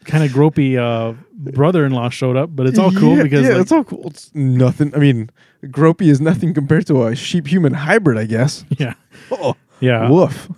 kind 0.06 0.24
of 0.24 0.32
gropey 0.32 0.78
uh, 0.78 1.14
brother-in-law 1.34 2.10
showed 2.10 2.38
up. 2.38 2.56
But 2.56 2.68
it's 2.68 2.80
all 2.80 2.92
cool 2.94 3.18
yeah, 3.18 3.24
because 3.24 3.44
yeah, 3.46 3.54
like, 3.54 3.62
it's 3.64 3.72
all 3.74 3.84
cool. 3.84 4.08
It's 4.08 4.32
nothing. 4.34 4.96
I 4.96 5.00
mean, 5.00 5.30
Gropey 5.66 6.08
is 6.10 6.22
nothing 6.22 6.54
compared 6.54 6.88
to 6.88 7.04
a 7.04 7.16
sheep-human 7.16 7.74
hybrid, 7.74 8.18
I 8.18 8.26
guess. 8.26 8.64
yeah, 8.78 8.94
Oh, 9.32 9.56
yeah. 9.82 10.10
woof. 10.10 10.50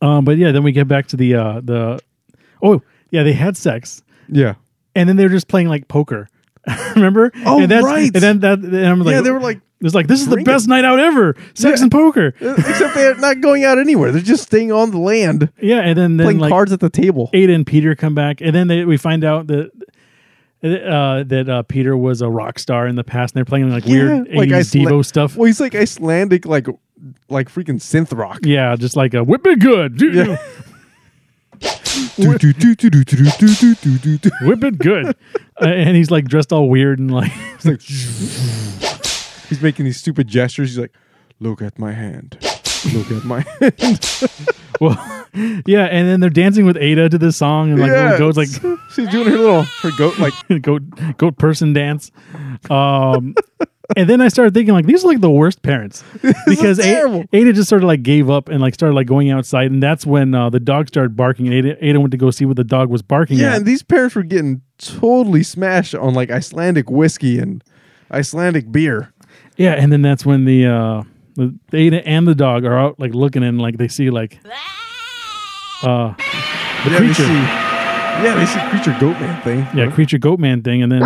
Um, 0.00 0.24
but 0.24 0.36
yeah, 0.38 0.52
then 0.52 0.62
we 0.62 0.72
get 0.72 0.86
back 0.88 1.06
to 1.08 1.16
the 1.16 1.34
uh, 1.34 1.60
the 1.62 2.00
oh 2.62 2.82
yeah, 3.10 3.22
they 3.22 3.32
had 3.32 3.56
sex, 3.56 4.02
Yeah. 4.28 4.54
and 4.94 5.08
then 5.08 5.16
they 5.16 5.24
were 5.24 5.30
just 5.30 5.48
playing 5.48 5.68
like 5.68 5.88
poker. 5.88 6.28
Remember? 6.94 7.30
Oh, 7.46 7.60
and 7.62 7.70
right. 7.72 8.10
And 8.14 8.22
then 8.22 8.40
that, 8.40 8.58
and 8.58 8.86
I'm 8.86 9.00
like, 9.00 9.12
yeah, 9.14 9.20
they 9.22 9.30
were 9.30 9.40
like, 9.40 9.60
it's 9.80 9.94
like 9.94 10.06
this 10.06 10.20
is 10.20 10.26
the 10.26 10.34
drinking. 10.36 10.52
best 10.52 10.68
night 10.68 10.84
out 10.84 11.00
ever. 11.00 11.34
Sex 11.54 11.78
Yeah. 11.80 11.84
and 11.84 11.90
poker. 11.92 12.34
except 12.40 12.94
they're 12.94 13.14
not 13.16 13.40
going 13.40 13.64
out 13.64 13.78
anywhere. 13.78 14.12
They're 14.12 14.20
just 14.20 14.42
staying 14.42 14.70
on 14.72 14.90
the 14.90 14.98
land, 14.98 15.50
Yeah, 15.60 15.80
and 15.80 15.96
then 15.96 16.16
then 16.18 16.26
playing 16.26 16.38
like 16.40 16.50
cards 16.50 16.72
at 16.72 16.80
the 16.80 16.90
table. 16.90 17.30
Ada 17.32 17.52
and 17.54 17.66
Peter 17.66 17.94
come 17.94 18.14
back, 18.14 18.40
and 18.40 18.54
then 18.54 18.66
they, 18.68 18.84
we 18.84 18.96
find 18.98 19.24
out 19.24 19.46
that 19.46 19.70
uh, 20.62 21.22
that 21.24 21.48
uh, 21.48 21.62
Peter 21.62 21.96
was 21.96 22.20
a 22.20 22.28
rock 22.28 22.58
star 22.58 22.86
in 22.86 22.96
the 22.96 23.04
past, 23.04 23.32
and 23.34 23.38
they're 23.38 23.44
playing 23.44 23.70
like 23.70 23.84
weird 23.84 24.26
Yeah, 24.28 24.38
like 24.38 24.48
80s 24.48 24.54
Iceland- 24.54 24.88
Devo 24.88 25.04
stuff. 25.06 25.36
Well, 25.36 25.46
he's 25.46 25.60
like 25.60 25.74
Icelandic, 25.74 26.44
like 26.46 26.66
like 27.28 27.48
freaking 27.48 27.76
synth 27.80 28.16
rock. 28.16 28.40
Yeah, 28.44 28.74
just 28.76 28.96
like 28.96 29.14
a 29.14 29.22
whip 29.24 29.46
it 29.46 29.60
good. 29.60 30.00
Yeah. 30.00 30.36
Whip 34.42 34.64
it 34.64 34.78
good. 34.78 35.16
Uh, 35.60 35.66
and 35.66 35.96
he's 35.96 36.08
like 36.08 36.24
dressed 36.26 36.52
all 36.52 36.68
weird 36.68 37.00
and 37.00 37.10
like 37.10 37.32
he's 37.32 37.66
like 37.66 37.80
he's 39.48 39.60
making 39.60 39.84
these 39.84 39.96
stupid 39.96 40.28
gestures. 40.28 40.68
He's 40.70 40.78
like, 40.78 40.92
look 41.40 41.60
at 41.60 41.80
my 41.80 41.90
hand. 41.90 42.38
Look 42.94 43.10
at 43.10 43.24
my 43.24 43.40
hand. 43.60 44.30
well, 44.80 45.26
yeah, 45.66 45.86
and 45.86 46.06
then 46.08 46.20
they're 46.20 46.30
dancing 46.30 46.64
with 46.64 46.76
Ada 46.76 47.08
to 47.08 47.18
this 47.18 47.36
song, 47.36 47.72
and 47.72 47.80
like 47.80 47.90
yeah, 47.90 48.16
goat's 48.18 48.36
like 48.36 48.50
she's 48.92 49.08
doing 49.08 49.26
her 49.26 49.36
little 49.36 49.62
her 49.62 49.90
goat 49.98 50.16
like 50.20 50.32
goat 50.62 50.82
goat 51.16 51.36
person 51.38 51.72
dance. 51.72 52.12
Um, 52.70 53.34
and 53.96 54.08
then 54.08 54.20
I 54.20 54.28
started 54.28 54.52
thinking 54.54 54.74
like 54.74 54.86
these 54.86 55.04
are 55.04 55.08
like 55.08 55.20
the 55.20 55.30
worst 55.30 55.62
parents 55.62 56.04
because 56.46 56.78
A- 56.78 56.82
terrible. 56.82 57.24
Ada 57.32 57.52
just 57.52 57.68
sort 57.68 57.82
of 57.82 57.86
like 57.88 58.02
gave 58.02 58.28
up 58.30 58.48
and 58.48 58.60
like 58.60 58.74
started 58.74 58.94
like 58.94 59.06
going 59.06 59.30
outside, 59.30 59.70
and 59.70 59.82
that's 59.82 60.04
when 60.06 60.34
uh, 60.34 60.50
the 60.50 60.60
dog 60.60 60.88
started 60.88 61.16
barking, 61.16 61.46
and 61.46 61.54
Ada, 61.54 61.84
Ada 61.86 62.00
went 62.00 62.10
to 62.12 62.16
go 62.18 62.30
see 62.30 62.44
what 62.44 62.56
the 62.56 62.64
dog 62.64 62.90
was 62.90 63.02
barking 63.02 63.38
Yeah, 63.38 63.50
at. 63.52 63.56
and 63.58 63.66
these 63.66 63.82
parents 63.82 64.14
were 64.14 64.22
getting 64.22 64.62
totally 64.78 65.42
smashed 65.42 65.94
on 65.94 66.14
like 66.14 66.30
Icelandic 66.30 66.90
whiskey 66.90 67.38
and 67.38 67.64
Icelandic 68.12 68.70
beer. 68.70 69.12
Yeah, 69.56 69.72
and 69.72 69.90
then 69.92 70.02
that's 70.02 70.24
when 70.26 70.44
the 70.44 70.66
uh, 70.66 71.02
the 71.36 71.54
Ada 71.72 72.06
and 72.06 72.26
the 72.28 72.34
dog 72.34 72.64
are 72.64 72.78
out 72.78 72.98
like 73.00 73.14
looking 73.14 73.42
and 73.42 73.60
like 73.60 73.76
they 73.78 73.88
see 73.88 74.10
like 74.10 74.38
uh 75.82 76.12
the 76.84 76.90
yeah, 76.90 76.98
creature, 76.98 77.22
They 77.22 77.28
see, 77.28 78.24
yeah, 78.24 78.34
they 78.34 78.46
see 78.46 78.60
creature 78.70 78.96
goat 79.00 79.20
man 79.20 79.42
thing. 79.42 79.66
yeah, 79.78 79.90
creature 79.90 80.18
goat 80.18 80.38
man 80.40 80.62
thing, 80.62 80.82
and 80.82 80.92
then. 80.92 81.02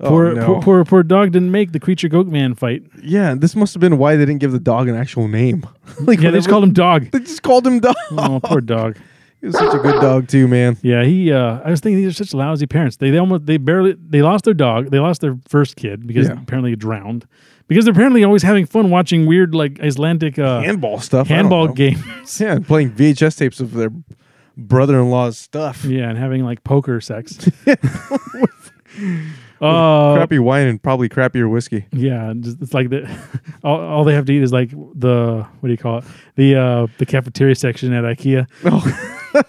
Poor, 0.00 0.26
Oh, 0.28 0.32
no. 0.34 0.46
poor, 0.46 0.60
poor, 0.62 0.84
poor 0.84 1.02
dog 1.02 1.30
didn't 1.32 1.50
make 1.52 1.72
the 1.72 1.78
creature 1.80 2.08
goat 2.08 2.26
man 2.26 2.54
fight. 2.54 2.82
Yeah, 3.02 3.34
this 3.36 3.54
must 3.54 3.74
have 3.74 3.80
been 3.80 3.96
why 3.96 4.16
they 4.16 4.24
didn't 4.24 4.40
give 4.40 4.50
the 4.52 4.58
dog 4.58 4.88
an 4.88 4.96
actual 4.96 5.28
name. 5.28 5.66
like 6.00 6.20
Yeah, 6.20 6.30
they 6.30 6.38
just 6.38 6.48
called 6.48 6.64
him 6.64 6.72
dog. 6.72 7.10
They 7.12 7.20
just 7.20 7.42
called 7.42 7.66
him 7.66 7.78
dog. 7.80 7.94
Oh, 8.10 8.40
poor 8.42 8.60
dog. 8.76 8.96
He 9.40 9.46
was 9.48 9.56
such 9.56 9.74
a 9.74 9.78
good 9.78 10.00
dog 10.00 10.26
too, 10.28 10.48
man. 10.48 10.78
Yeah, 10.82 11.04
he. 11.04 11.30
Uh, 11.30 11.60
I 11.64 11.70
was 11.70 11.80
thinking 11.80 12.02
these 12.02 12.08
are 12.18 12.24
such 12.24 12.32
lousy 12.34 12.66
parents. 12.66 12.96
They, 12.96 13.10
they 13.10 13.18
almost 13.18 13.44
they 13.46 13.58
barely 13.58 13.92
they 13.92 14.22
lost 14.22 14.44
their 14.46 14.54
dog. 14.54 14.90
They 14.90 14.98
lost 14.98 15.20
their 15.20 15.38
first 15.48 15.76
kid 15.76 16.06
because 16.06 16.28
Yeah. 16.28 16.40
apparently 16.42 16.70
he 16.70 16.76
drowned. 16.76 17.26
Because 17.68 17.84
they're 17.84 17.92
apparently 17.92 18.24
always 18.24 18.42
having 18.42 18.66
fun 18.66 18.90
watching 18.90 19.26
weird 19.26 19.54
like 19.54 19.80
Icelandic 19.80 20.38
uh, 20.38 20.60
Handball 20.62 20.98
stuff. 21.00 21.28
Handball 21.28 21.68
games. 21.68 22.02
Yeah, 22.40 22.58
playing 22.58 22.92
VHS 22.92 23.36
tapes 23.38 23.60
of 23.60 23.72
their 23.74 23.90
brother-in-law's 24.56 25.36
stuff. 25.38 25.84
yeah, 25.84 26.08
and 26.08 26.18
having 26.18 26.42
like 26.44 26.64
poker 26.64 27.00
sex. 27.00 27.38
Uh, 29.60 30.14
Crappy 30.16 30.38
wine 30.38 30.66
and 30.66 30.82
probably 30.82 31.08
crappier 31.08 31.50
whiskey. 31.50 31.86
yeah, 31.92 32.32
it's 32.36 32.74
like 32.74 32.90
the 32.90 33.08
all, 33.64 33.80
all 33.80 34.04
they 34.04 34.14
have 34.14 34.26
to 34.26 34.32
eat 34.34 34.42
is 34.42 34.52
like 34.52 34.70
the 34.70 35.46
what 35.60 35.66
do 35.68 35.72
you 35.72 35.78
call 35.78 35.98
it 35.98 36.04
the 36.36 36.56
uh, 36.56 36.86
the 36.98 37.06
cafeteria 37.06 37.54
section 37.54 37.92
at 37.92 38.04
IKEA 38.04 38.46
Oh, 38.64 39.44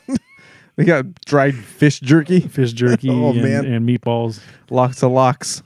they 0.75 0.83
got 0.85 1.05
dried 1.25 1.55
fish 1.55 1.99
jerky, 1.99 2.39
fish 2.41 2.71
jerky 2.73 3.09
Oh, 3.09 3.31
and, 3.31 3.41
man. 3.41 3.65
and 3.65 3.87
meatballs. 3.89 4.39
lots 4.69 5.03
of 5.03 5.11
lox. 5.11 5.63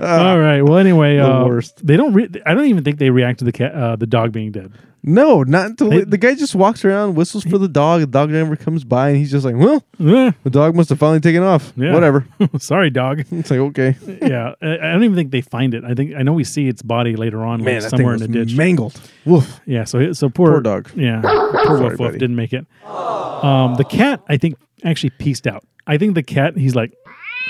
all 0.00 0.38
right. 0.38 0.62
Well, 0.62 0.76
anyway, 0.78 1.16
the 1.16 1.26
uh, 1.34 1.46
worst. 1.46 1.84
They 1.86 1.96
don't. 1.96 2.12
Re- 2.12 2.28
I 2.46 2.54
don't 2.54 2.66
even 2.66 2.84
think 2.84 2.98
they 2.98 3.10
react 3.10 3.38
to 3.40 3.44
the 3.44 3.52
cat, 3.52 3.74
uh, 3.74 3.96
the 3.96 4.06
dog 4.06 4.32
being 4.32 4.52
dead. 4.52 4.72
No, 5.02 5.42
not 5.44 5.66
until 5.66 5.90
They- 5.90 6.02
the 6.04 6.18
guy 6.18 6.34
just 6.34 6.54
walks 6.54 6.84
around, 6.84 7.14
whistles 7.14 7.44
for 7.44 7.56
the 7.56 7.68
dog. 7.68 8.00
The 8.00 8.06
dog 8.08 8.30
never 8.30 8.56
comes 8.56 8.82
by, 8.84 9.08
and 9.10 9.16
he's 9.16 9.30
just 9.30 9.44
like, 9.44 9.54
"Well, 9.56 9.82
Eh, 10.00 10.32
the 10.42 10.50
dog 10.50 10.74
must 10.74 10.88
have 10.88 10.98
finally 10.98 11.20
taken 11.20 11.42
off. 11.42 11.72
Yeah. 11.76 11.94
Whatever." 11.94 12.26
Sorry, 12.58 12.90
dog. 12.90 13.24
It's 13.30 13.50
like, 13.50 13.60
okay, 13.60 13.96
yeah, 14.22 14.54
I, 14.60 14.74
I 14.78 14.92
don't 14.92 15.04
even 15.04 15.14
think 15.16 15.30
they 15.30 15.40
find 15.40 15.72
it. 15.74 15.84
I 15.84 15.94
think 15.94 16.14
I 16.16 16.22
know 16.22 16.32
we 16.32 16.44
see 16.44 16.66
its 16.68 16.82
body 16.82 17.14
later 17.16 17.44
on, 17.44 17.62
man, 17.62 17.74
like 17.74 17.82
that 17.84 17.90
somewhere 17.90 18.14
in 18.14 18.20
the 18.20 18.28
ditch. 18.28 18.56
mangled. 18.56 19.00
Woof. 19.24 19.60
Yeah, 19.66 19.84
so 19.84 20.12
so 20.12 20.28
poor, 20.28 20.50
Poor 20.52 20.60
dog. 20.60 20.90
Yeah, 20.96 21.20
poor 21.22 21.64
Sorry, 21.64 21.90
woof 21.90 21.98
woof 22.00 22.12
didn't 22.18 22.36
make 22.36 22.52
it. 22.52 22.66
Um, 22.84 23.76
the 23.76 23.84
cat, 23.88 24.20
I 24.28 24.36
think, 24.36 24.56
actually 24.84 25.10
pieced 25.10 25.46
out. 25.46 25.64
I 25.86 25.96
think 25.98 26.14
the 26.16 26.22
cat, 26.24 26.56
he's 26.56 26.74
like, 26.74 26.92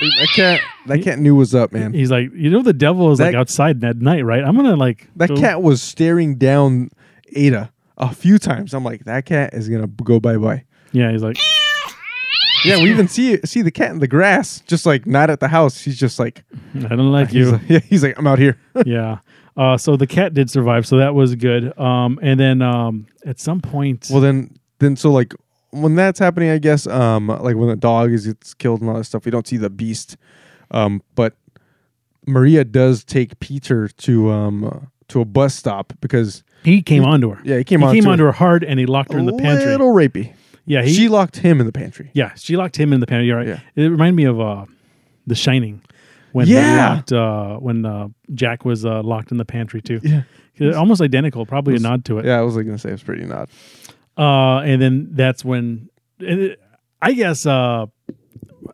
That 0.00 0.28
cat, 0.36 0.60
that 0.86 1.02
cat 1.02 1.18
knew 1.18 1.34
what's 1.34 1.54
up, 1.54 1.72
man. 1.72 1.92
he's 1.94 2.10
like, 2.10 2.30
you 2.34 2.50
know, 2.50 2.62
the 2.62 2.72
devil 2.72 3.10
is 3.10 3.18
like 3.20 3.34
outside 3.34 3.80
that 3.80 3.96
night, 3.96 4.24
right? 4.24 4.44
I'm 4.44 4.54
gonna 4.54 4.76
like 4.76 5.08
That 5.16 5.30
go- 5.30 5.36
cat 5.36 5.62
was 5.62 5.82
staring 5.82 6.36
down 6.36 6.90
Ada 7.34 7.72
a 7.96 8.14
few 8.14 8.38
times. 8.38 8.74
I'm 8.74 8.84
like, 8.84 9.04
that 9.04 9.26
cat 9.26 9.54
is 9.54 9.68
gonna 9.68 9.86
go 9.86 10.20
bye 10.20 10.36
bye. 10.36 10.64
Yeah, 10.92 11.10
he's 11.10 11.22
like, 11.22 11.36
Yeah, 12.64 12.82
we 12.82 12.90
even 12.90 13.08
see 13.08 13.38
see 13.44 13.62
the 13.62 13.70
cat 13.70 13.90
in 13.90 13.98
the 14.00 14.08
grass, 14.08 14.60
just 14.66 14.86
like 14.86 15.06
not 15.06 15.30
at 15.30 15.40
the 15.40 15.48
house. 15.48 15.80
He's 15.80 15.98
just 15.98 16.18
like, 16.18 16.44
I 16.74 16.88
don't 16.96 17.12
like 17.12 17.28
he's 17.30 17.46
you. 17.46 17.52
like, 17.52 17.62
yeah, 17.68 17.78
he's 17.80 18.02
like, 18.02 18.18
I'm 18.18 18.26
out 18.26 18.38
here. 18.38 18.58
yeah. 18.86 19.18
Uh, 19.56 19.76
so 19.76 19.96
the 19.96 20.06
cat 20.06 20.34
did 20.34 20.48
survive, 20.48 20.86
so 20.86 20.98
that 20.98 21.14
was 21.14 21.34
good. 21.34 21.76
Um, 21.78 22.18
and 22.22 22.38
then 22.38 22.62
um, 22.62 23.06
at 23.26 23.40
some 23.40 23.60
point, 23.60 24.06
well, 24.08 24.20
then, 24.20 24.56
then 24.78 24.94
so 24.94 25.10
like 25.10 25.34
when 25.70 25.96
that's 25.96 26.20
happening, 26.20 26.50
I 26.50 26.58
guess, 26.58 26.86
um, 26.86 27.26
like 27.26 27.56
when 27.56 27.68
the 27.68 27.76
dog 27.76 28.12
is 28.12 28.26
gets 28.26 28.54
killed 28.54 28.80
and 28.80 28.88
all 28.88 28.96
that 28.96 29.04
stuff, 29.04 29.24
we 29.24 29.32
don't 29.32 29.46
see 29.48 29.56
the 29.56 29.68
beast. 29.70 30.16
Um, 30.70 31.02
but 31.16 31.34
Maria 32.26 32.64
does 32.64 33.02
take 33.04 33.40
Peter 33.40 33.88
to 33.88 34.30
um 34.30 34.90
to 35.08 35.20
a 35.20 35.24
bus 35.24 35.54
stop 35.54 35.92
because 36.00 36.42
he 36.64 36.82
came 36.82 37.04
onto 37.04 37.30
her. 37.30 37.40
yeah, 37.44 37.58
he 37.58 37.64
came 37.64 37.80
he 37.80 37.86
on 37.86 37.94
came 37.94 38.04
to 38.04 38.10
onto 38.10 38.24
her 38.24 38.32
hard, 38.32 38.64
and 38.64 38.78
he 38.80 38.86
locked 38.86 39.12
her 39.12 39.18
in 39.18 39.26
the 39.26 39.34
a 39.34 39.38
pantry. 39.38 39.66
little 39.70 39.92
rapey. 39.94 40.32
yeah, 40.66 40.82
he, 40.82 40.92
she 40.92 41.08
locked 41.08 41.36
him 41.36 41.60
in 41.60 41.66
the 41.66 41.72
pantry. 41.72 42.10
Yeah, 42.14 42.32
she 42.34 42.56
locked 42.56 42.76
him 42.76 42.92
in 42.92 43.00
the 43.00 43.06
pantry. 43.06 43.26
You're 43.26 43.36
right. 43.38 43.46
Yeah. 43.48 43.60
It 43.76 43.88
reminded 43.88 44.16
me 44.16 44.24
of 44.24 44.40
uh, 44.40 44.66
The 45.26 45.34
Shining 45.34 45.82
when 46.32 46.46
they 46.46 46.54
Yeah. 46.54 46.94
locked 46.94 47.12
uh, 47.12 47.56
when 47.56 47.86
uh, 47.86 48.08
Jack 48.34 48.64
was 48.64 48.84
uh, 48.84 49.02
locked 49.02 49.30
in 49.30 49.38
the 49.38 49.44
pantry 49.44 49.80
too. 49.80 50.00
Yeah, 50.02 50.22
Almost 50.72 51.00
identical, 51.00 51.46
probably 51.46 51.76
a 51.76 51.78
nod 51.78 52.04
to 52.06 52.18
it. 52.18 52.24
yeah. 52.26 52.38
I 52.38 52.42
was 52.42 52.56
like 52.56 52.66
gonna 52.66 52.78
say 52.78 52.90
it's 52.90 53.02
pretty 53.02 53.24
not. 53.24 53.48
Uh, 54.16 54.58
and 54.60 54.82
then 54.82 55.08
that's 55.12 55.44
when 55.44 55.88
and 56.18 56.40
it, 56.40 56.60
I 57.00 57.12
guess 57.12 57.46
uh, 57.46 57.86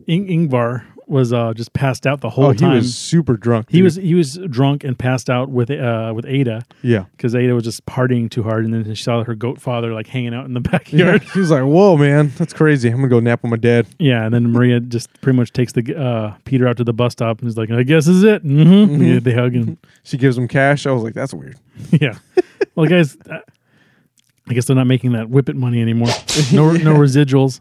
Ing- 0.07 0.27
Ingvar 0.49 0.85
was 1.07 1.33
uh, 1.33 1.53
just 1.55 1.73
passed 1.73 2.07
out 2.07 2.21
the 2.21 2.31
whole 2.31 2.55
time. 2.55 2.69
Oh, 2.71 2.73
he 2.73 2.77
was 2.79 2.97
super 2.97 3.37
drunk. 3.37 3.71
he 3.71 3.83
was 3.83 3.97
he 3.97 4.15
was 4.15 4.37
drunk 4.51 4.85
and 4.85 4.99
passed 4.99 5.29
out 5.29 5.51
with 5.51 5.71
uh, 5.71 6.13
with 6.15 6.25
Ada 6.27 6.63
yeah. 6.83 7.05
because 7.17 7.35
Ada 7.35 7.55
was 7.55 7.65
just 7.65 7.85
partying 7.87 8.31
too 8.31 8.43
hard, 8.43 8.65
and 8.65 8.73
then 8.73 8.85
she 8.95 9.03
saw 9.03 9.23
her 9.25 9.35
goat 9.35 9.61
father 9.61 9.93
like 9.93 10.07
hanging 10.07 10.35
out 10.35 10.47
in 10.47 10.55
the 10.55 10.61
Yeah, 10.65 10.71
backyard. 10.71 11.23
he 11.23 11.39
was 11.41 11.51
like, 11.51 11.63
"Whoa, 11.65 11.97
man, 11.97 12.33
that's 12.37 12.53
crazy. 12.53 12.89
I'm 12.89 12.97
gonna 12.97 13.09
go 13.09 13.21
nap 13.21 13.43
with 13.43 13.51
my 13.51 13.57
dad." 13.57 13.87
Yeah, 13.99 14.25
and 14.25 14.33
then 14.35 14.51
Maria 14.51 14.81
just 14.81 15.09
pretty 15.21 15.37
much 15.37 15.53
takes 15.53 15.73
the 15.73 15.97
uh, 15.99 16.35
Peter 16.45 16.67
out 16.67 16.77
to 16.79 16.85
the 16.85 16.93
bus 16.93 17.13
stop 17.13 17.41
and 17.41 17.49
is 17.49 17.57
like, 17.57 17.71
"I 17.71 17.83
guess 17.83 18.07
is 18.07 18.23
it." 18.23 18.45
Mm-hmm. 18.45 19.03
Yeah, 19.03 19.19
they 19.21 19.33
hug 19.35 19.55
and 19.55 19.77
She 20.05 20.17
gives 20.17 20.37
him 20.39 20.49
cash. 20.49 20.87
I 20.87 20.93
was 20.93 21.03
like, 21.03 21.15
"That's 21.15 21.35
weird." 21.35 21.59
yeah. 21.91 22.19
Well, 22.75 22.87
guys, 22.87 23.17
I 24.49 24.53
guess 24.55 24.67
they're 24.67 24.77
not 24.77 24.87
making 24.87 25.13
that 25.13 25.29
whippet 25.29 25.57
money 25.57 25.81
anymore. 25.81 26.09
No, 26.53 26.73
no 26.73 26.95
residuals. 26.95 27.61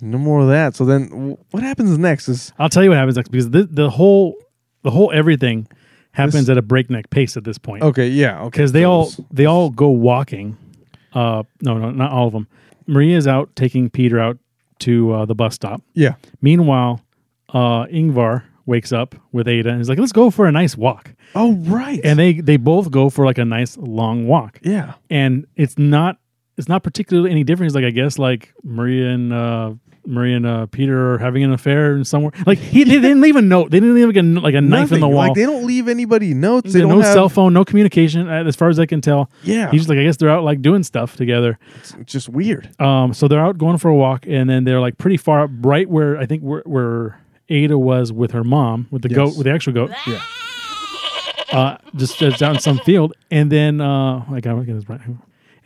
No 0.00 0.18
more 0.18 0.40
of 0.42 0.48
that. 0.48 0.74
So 0.76 0.84
then, 0.84 1.36
what 1.50 1.62
happens 1.62 1.96
next? 1.98 2.28
Is 2.28 2.52
I'll 2.58 2.68
tell 2.68 2.82
you 2.84 2.90
what 2.90 2.98
happens 2.98 3.16
next 3.16 3.28
because 3.30 3.50
the, 3.50 3.64
the 3.64 3.90
whole 3.90 4.36
the 4.82 4.90
whole 4.90 5.10
everything 5.12 5.66
happens 6.12 6.34
This- 6.46 6.50
at 6.50 6.58
a 6.58 6.62
breakneck 6.62 7.10
pace 7.10 7.36
at 7.36 7.44
this 7.44 7.58
point. 7.58 7.82
okay, 7.82 8.08
yeah, 8.08 8.40
okay. 8.42 8.50
because 8.50 8.72
they 8.72 8.84
all 8.84 9.10
they 9.30 9.46
all 9.46 9.70
go 9.70 9.88
walking. 9.88 10.56
Uh, 11.12 11.42
no, 11.62 11.78
no, 11.78 11.90
not 11.90 12.12
all 12.12 12.26
of 12.26 12.32
them. 12.32 12.46
Maria 12.86 13.16
is 13.16 13.26
out 13.26 13.54
taking 13.56 13.88
Peter 13.90 14.18
out 14.20 14.38
to 14.80 15.12
uh, 15.12 15.24
the 15.26 15.34
bus 15.34 15.54
stop. 15.54 15.82
yeah, 15.94 16.14
Meanwhile, 16.40 17.00
uh, 17.50 17.84
Ingvar 17.86 18.44
wakes 18.66 18.92
up 18.92 19.14
with 19.32 19.48
Ada 19.48 19.70
and 19.70 19.80
is 19.80 19.88
like, 19.88 19.98
"Let's 19.98 20.12
go 20.12 20.30
for 20.30 20.46
a 20.46 20.52
nice 20.52 20.76
walk." 20.76 21.14
oh 21.34 21.54
right, 21.66 22.00
And 22.04 22.18
they 22.18 22.34
they 22.34 22.56
both 22.56 22.90
go 22.90 23.10
for 23.10 23.24
like 23.24 23.38
a 23.38 23.44
nice 23.44 23.76
long 23.76 24.26
walk. 24.26 24.60
yeah, 24.62 24.94
And 25.10 25.46
it's 25.56 25.76
not 25.78 26.18
it's 26.58 26.68
not 26.68 26.82
particularly 26.82 27.30
any 27.30 27.44
different. 27.44 27.68
It's 27.68 27.74
like 27.74 27.84
I 27.84 27.90
guess 27.90 28.18
like 28.18 28.52
Maria 28.62 29.08
and 29.10 29.32
uh, 29.32 29.72
Maria 30.06 30.36
and 30.36 30.46
uh, 30.46 30.66
Peter 30.66 31.12
are 31.14 31.18
having 31.18 31.44
an 31.44 31.52
affair 31.52 31.94
in 31.96 32.04
somewhere. 32.04 32.32
Like 32.46 32.58
he 32.58 32.84
they 32.84 32.92
didn't 33.00 33.20
leave 33.20 33.36
a 33.36 33.42
note. 33.42 33.70
They 33.70 33.78
didn't 33.80 33.94
leave 33.94 34.06
like 34.06 34.16
a, 34.16 34.22
like 34.22 34.54
a 34.54 34.60
knife 34.60 34.90
in 34.92 35.00
the 35.00 35.08
wall. 35.08 35.18
Like 35.28 35.34
they 35.34 35.44
don't 35.44 35.66
leave 35.66 35.86
anybody 35.88 36.34
notes. 36.34 36.72
They 36.72 36.80
no 36.80 36.88
don't 36.88 37.02
have, 37.02 37.12
cell 37.12 37.28
phone, 37.28 37.52
no 37.52 37.64
communication, 37.64 38.28
uh, 38.28 38.44
as 38.44 38.56
far 38.56 38.68
as 38.70 38.78
I 38.78 38.86
can 38.86 39.00
tell. 39.00 39.30
Yeah, 39.42 39.70
He's 39.70 39.82
just 39.82 39.88
like, 39.90 39.98
I 39.98 40.04
guess 40.04 40.16
they're 40.16 40.30
out 40.30 40.44
like 40.44 40.62
doing 40.62 40.82
stuff 40.82 41.16
together. 41.16 41.58
it's 41.76 41.94
just 42.12 42.28
weird. 42.28 42.68
Um, 42.80 43.12
so 43.14 43.28
they're 43.28 43.44
out 43.44 43.58
going 43.58 43.78
for 43.78 43.88
a 43.90 43.94
walk, 43.96 44.26
and 44.26 44.48
then 44.48 44.64
they're 44.64 44.80
like 44.80 44.96
pretty 44.98 45.18
far 45.18 45.44
up, 45.44 45.50
right 45.60 45.88
where 45.88 46.16
I 46.18 46.26
think 46.26 46.42
where, 46.42 46.62
where 46.64 47.20
Ada 47.50 47.76
was 47.78 48.10
with 48.12 48.30
her 48.32 48.44
mom, 48.44 48.88
with 48.90 49.02
the 49.02 49.10
Yes. 49.10 49.16
goat, 49.16 49.36
with 49.36 49.44
the 49.44 49.52
actual 49.52 49.72
goat. 49.74 49.90
Yeah. 50.06 50.20
Uh, 51.50 51.78
just, 51.96 52.18
just 52.18 52.42
out 52.42 52.54
in 52.54 52.60
some 52.60 52.78
field, 52.80 53.14
and 53.30 53.50
then 53.50 53.80
uh, 53.80 54.22
I 54.30 54.40
gotta 54.40 54.62
get 54.64 54.74
this 54.74 54.88
right. 54.88 55.00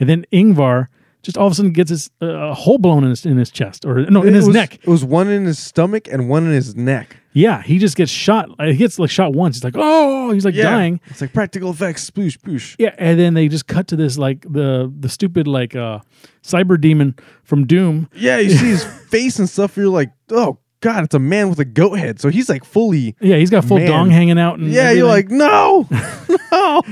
And 0.02 0.10
then 0.10 0.26
Ingvar 0.32 0.88
just 1.22 1.38
all 1.38 1.46
of 1.46 1.52
a 1.52 1.54
sudden 1.54 1.72
gets 1.72 1.90
his 1.90 2.10
uh, 2.20 2.26
a 2.50 2.54
hole 2.54 2.78
blown 2.78 3.04
in 3.04 3.10
his 3.10 3.24
in 3.24 3.36
his 3.38 3.50
chest 3.50 3.84
or 3.84 4.04
no 4.10 4.22
in 4.22 4.28
It 4.30 4.34
his 4.34 4.46
was- 4.48 4.54
neck. 4.54 4.74
It 4.82 4.88
was 4.88 5.04
one 5.04 5.28
in 5.28 5.44
his 5.44 5.60
stomach 5.60 6.08
and 6.10 6.28
one 6.28 6.44
in 6.44 6.50
his 6.52 6.74
neck. 6.74 7.16
Yeah, 7.34 7.62
he 7.62 7.78
just 7.78 7.96
gets 7.96 8.10
shot. 8.10 8.50
uh, 8.58 8.66
He 8.66 8.76
gets 8.76 8.98
like 8.98 9.08
shot 9.08 9.32
once. 9.32 9.56
He's 9.56 9.64
like, 9.64 9.74
oh, 9.76 10.32
he's 10.32 10.44
like 10.44 10.54
dying. 10.56 11.00
It's 11.06 11.20
like 11.22 11.32
practical 11.32 11.70
effects. 11.70 12.10
Sploosh, 12.10 12.36
sploosh. 12.38 12.74
Yeah, 12.78 12.94
and 12.98 13.18
then 13.18 13.32
they 13.34 13.46
just 13.48 13.66
cut 13.68 13.86
to 13.88 13.96
this 13.96 14.18
like 14.18 14.42
the 14.50 14.92
the 14.98 15.08
stupid 15.08 15.46
like 15.46 15.74
uh 15.76 16.00
cyber 16.42 16.78
demon 16.78 17.14
from 17.44 17.66
Doom. 17.66 18.08
Yeah, 18.14 18.38
you 18.38 18.50
see 18.50 18.66
his 18.66 18.84
face 19.08 19.38
and 19.38 19.48
stuff. 19.48 19.76
You're 19.76 19.88
like, 19.88 20.10
oh 20.30 20.58
god, 20.80 21.04
it's 21.04 21.14
a 21.14 21.18
man 21.20 21.48
with 21.48 21.60
a 21.60 21.64
goat 21.64 21.94
head. 22.00 22.20
So 22.20 22.28
he's 22.28 22.48
like 22.48 22.64
fully. 22.64 23.14
Yeah, 23.20 23.36
he's 23.36 23.48
got 23.50 23.64
full 23.64 23.78
Man. 23.78 23.86
dong 23.86 24.10
hanging 24.10 24.38
out. 24.40 24.58
And 24.58 24.72
Yeah, 24.72 24.90
you're 24.90 25.06
like, 25.08 25.30
no, 25.30 25.86
no. 26.52 26.82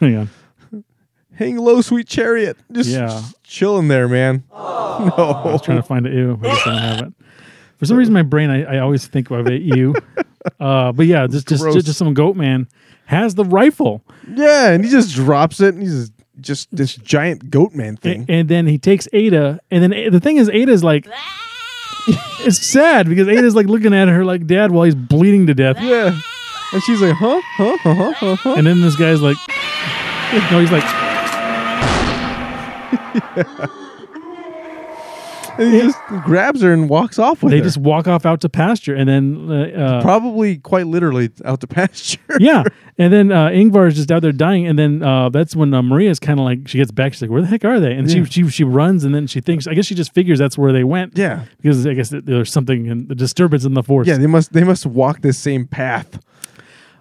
hang 0.00 0.16
on. 0.16 0.30
Hang 1.38 1.56
low, 1.56 1.80
sweet 1.80 2.08
chariot. 2.08 2.56
Just 2.72 2.90
Yeah. 2.90 3.22
chilling 3.44 3.88
there, 3.88 4.08
man. 4.08 4.42
I 4.52 5.12
No. 5.16 5.42
was 5.52 5.62
trying 5.62 5.76
to 5.78 5.82
find 5.82 6.04
it. 6.06 6.12
Ew, 6.12 6.38
I 6.42 6.48
just 6.48 6.64
don't 6.64 6.76
have 6.78 7.00
it. 7.06 7.12
For 7.78 7.86
some 7.86 7.96
reason, 7.96 8.12
my 8.12 8.22
brain, 8.22 8.50
I, 8.50 8.64
I 8.76 8.78
always 8.80 9.06
think 9.06 9.30
of 9.30 9.46
it. 9.46 9.62
You, 9.62 9.94
uh, 10.60 10.90
but 10.92 11.06
yeah, 11.06 11.26
just 11.28 11.46
just, 11.48 11.62
just 11.64 11.86
just 11.86 11.96
some 11.98 12.12
goat 12.12 12.34
man 12.36 12.66
has 13.06 13.36
the 13.36 13.44
rifle, 13.44 14.02
Yeah, 14.34 14.70
and 14.70 14.84
he 14.84 14.90
just 14.90 15.14
drops 15.14 15.60
it, 15.60 15.74
and 15.74 15.82
he's 15.82 16.10
just 16.40 16.74
this 16.74 16.94
giant 16.96 17.50
goat 17.50 17.72
man 17.74 17.94
A- 17.94 17.96
thing. 17.96 18.26
and 18.28 18.48
then 18.48 18.66
he 18.66 18.76
takes 18.78 19.06
Ada, 19.12 19.60
and 19.70 19.82
then 19.82 19.92
A- 19.94 20.08
the 20.10 20.18
thing 20.20 20.36
is, 20.38 20.48
Ada's 20.50 20.82
like, 20.84 21.06
it's 22.40 22.70
sad 22.70 23.08
because 23.08 23.28
Ada's 23.28 23.54
like 23.54 23.66
looking 23.66 23.94
at 23.94 24.08
her 24.08 24.24
like 24.24 24.46
dad 24.46 24.72
while 24.72 24.84
he's 24.84 24.94
bleeding 24.96 25.46
to 25.46 25.54
death, 25.54 25.78
yeah, 25.80 26.18
and 26.72 26.82
she's 26.82 27.00
like, 27.00 27.14
huh, 27.14 27.40
huh, 27.56 27.76
huh, 27.82 27.94
huh, 27.94 28.12
huh, 28.12 28.36
huh. 28.36 28.54
and 28.58 28.66
then 28.66 28.80
this 28.80 28.96
guy's 28.96 29.22
like, 29.22 29.36
no, 30.50 30.60
he's 30.60 30.72
like, 30.72 30.84
And 35.60 35.74
he 35.74 35.80
just 35.80 35.98
grabs 36.24 36.62
her 36.62 36.72
and 36.72 36.88
walks 36.88 37.18
off 37.18 37.42
with 37.42 37.50
her. 37.52 37.56
they 37.56 37.58
her. 37.60 37.64
just 37.66 37.78
walk 37.78 38.06
off 38.06 38.24
out 38.24 38.40
to 38.42 38.48
pasture, 38.48 38.94
and 38.94 39.08
then 39.08 39.50
uh, 39.50 39.76
uh, 39.98 40.02
Probably 40.02 40.56
quite 40.58 40.86
literally 40.86 41.30
out 41.44 41.60
to 41.62 41.66
pasture. 41.66 42.20
yeah, 42.38 42.62
and 42.98 43.12
then 43.12 43.32
uh, 43.32 43.48
Ingvar 43.48 43.88
is 43.88 43.96
just 43.96 44.12
out 44.12 44.22
there 44.22 44.30
dying, 44.30 44.68
and 44.68 44.78
then 44.78 45.02
uh, 45.02 45.30
that's 45.30 45.56
when 45.56 45.74
uh, 45.74 45.82
Maria's 45.82 46.20
kind 46.20 46.38
of 46.38 46.44
like 46.44 46.68
she 46.68 46.78
gets 46.78 46.92
back. 46.92 47.12
She's 47.12 47.22
like, 47.22 47.30
"Where 47.32 47.40
the 47.40 47.48
heck 47.48 47.64
are 47.64 47.80
they?" 47.80 47.92
And 47.92 48.08
Yeah. 48.08 48.22
she 48.22 48.44
she 48.44 48.48
she 48.50 48.62
runs, 48.62 49.02
and 49.02 49.12
then 49.12 49.26
she 49.26 49.40
thinks, 49.40 49.66
I 49.66 49.74
guess 49.74 49.86
she 49.86 49.96
just 49.96 50.14
figures 50.14 50.38
that's 50.38 50.56
where 50.56 50.72
they 50.72 50.84
went. 50.84 51.18
Yeah, 51.18 51.42
because 51.60 51.84
I 51.88 51.94
guess 51.94 52.10
that 52.10 52.24
there's 52.24 52.52
something 52.52 52.86
in 52.86 53.08
the 53.08 53.16
disturbance 53.16 53.64
in 53.64 53.74
the 53.74 53.82
force. 53.82 54.06
yeah. 54.06 54.16
They 54.16 54.28
must 54.28 54.52
they 54.52 54.62
must 54.62 54.86
walk 54.86 55.22
this 55.22 55.38
same 55.38 55.66
path. 55.66 56.20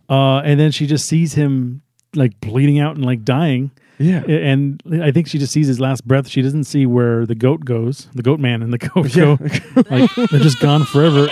Uh, 0.09 0.37
and 0.39 0.59
then 0.59 0.71
she 0.71 0.87
just 0.87 1.07
sees 1.07 1.33
him 1.35 1.83
like 2.15 2.39
bleeding 2.41 2.79
out 2.79 2.95
and 2.95 3.05
like 3.05 3.23
dying, 3.23 3.69
Yeah, 3.99 4.21
and 4.29 4.81
I 5.01 5.11
think 5.11 5.27
she 5.27 5.39
just 5.39 5.51
sees 5.53 5.67
his 5.67 5.79
last 5.79 6.07
breath. 6.07 6.27
She 6.27 6.41
doesn't 6.43 6.65
see 6.65 6.85
where 6.85 7.25
the 7.25 7.33
goat 7.35 7.65
goes, 7.65 8.07
the 8.13 8.21
goat 8.21 8.39
man 8.39 8.61
and 8.61 8.71
the 8.71 8.77
goat 8.77 9.15
Yeah. 9.15 9.37
go. 9.37 9.83
like 9.89 10.13
they're 10.29 10.39
just 10.39 10.59
gone 10.59 10.83
forever, 10.85 11.29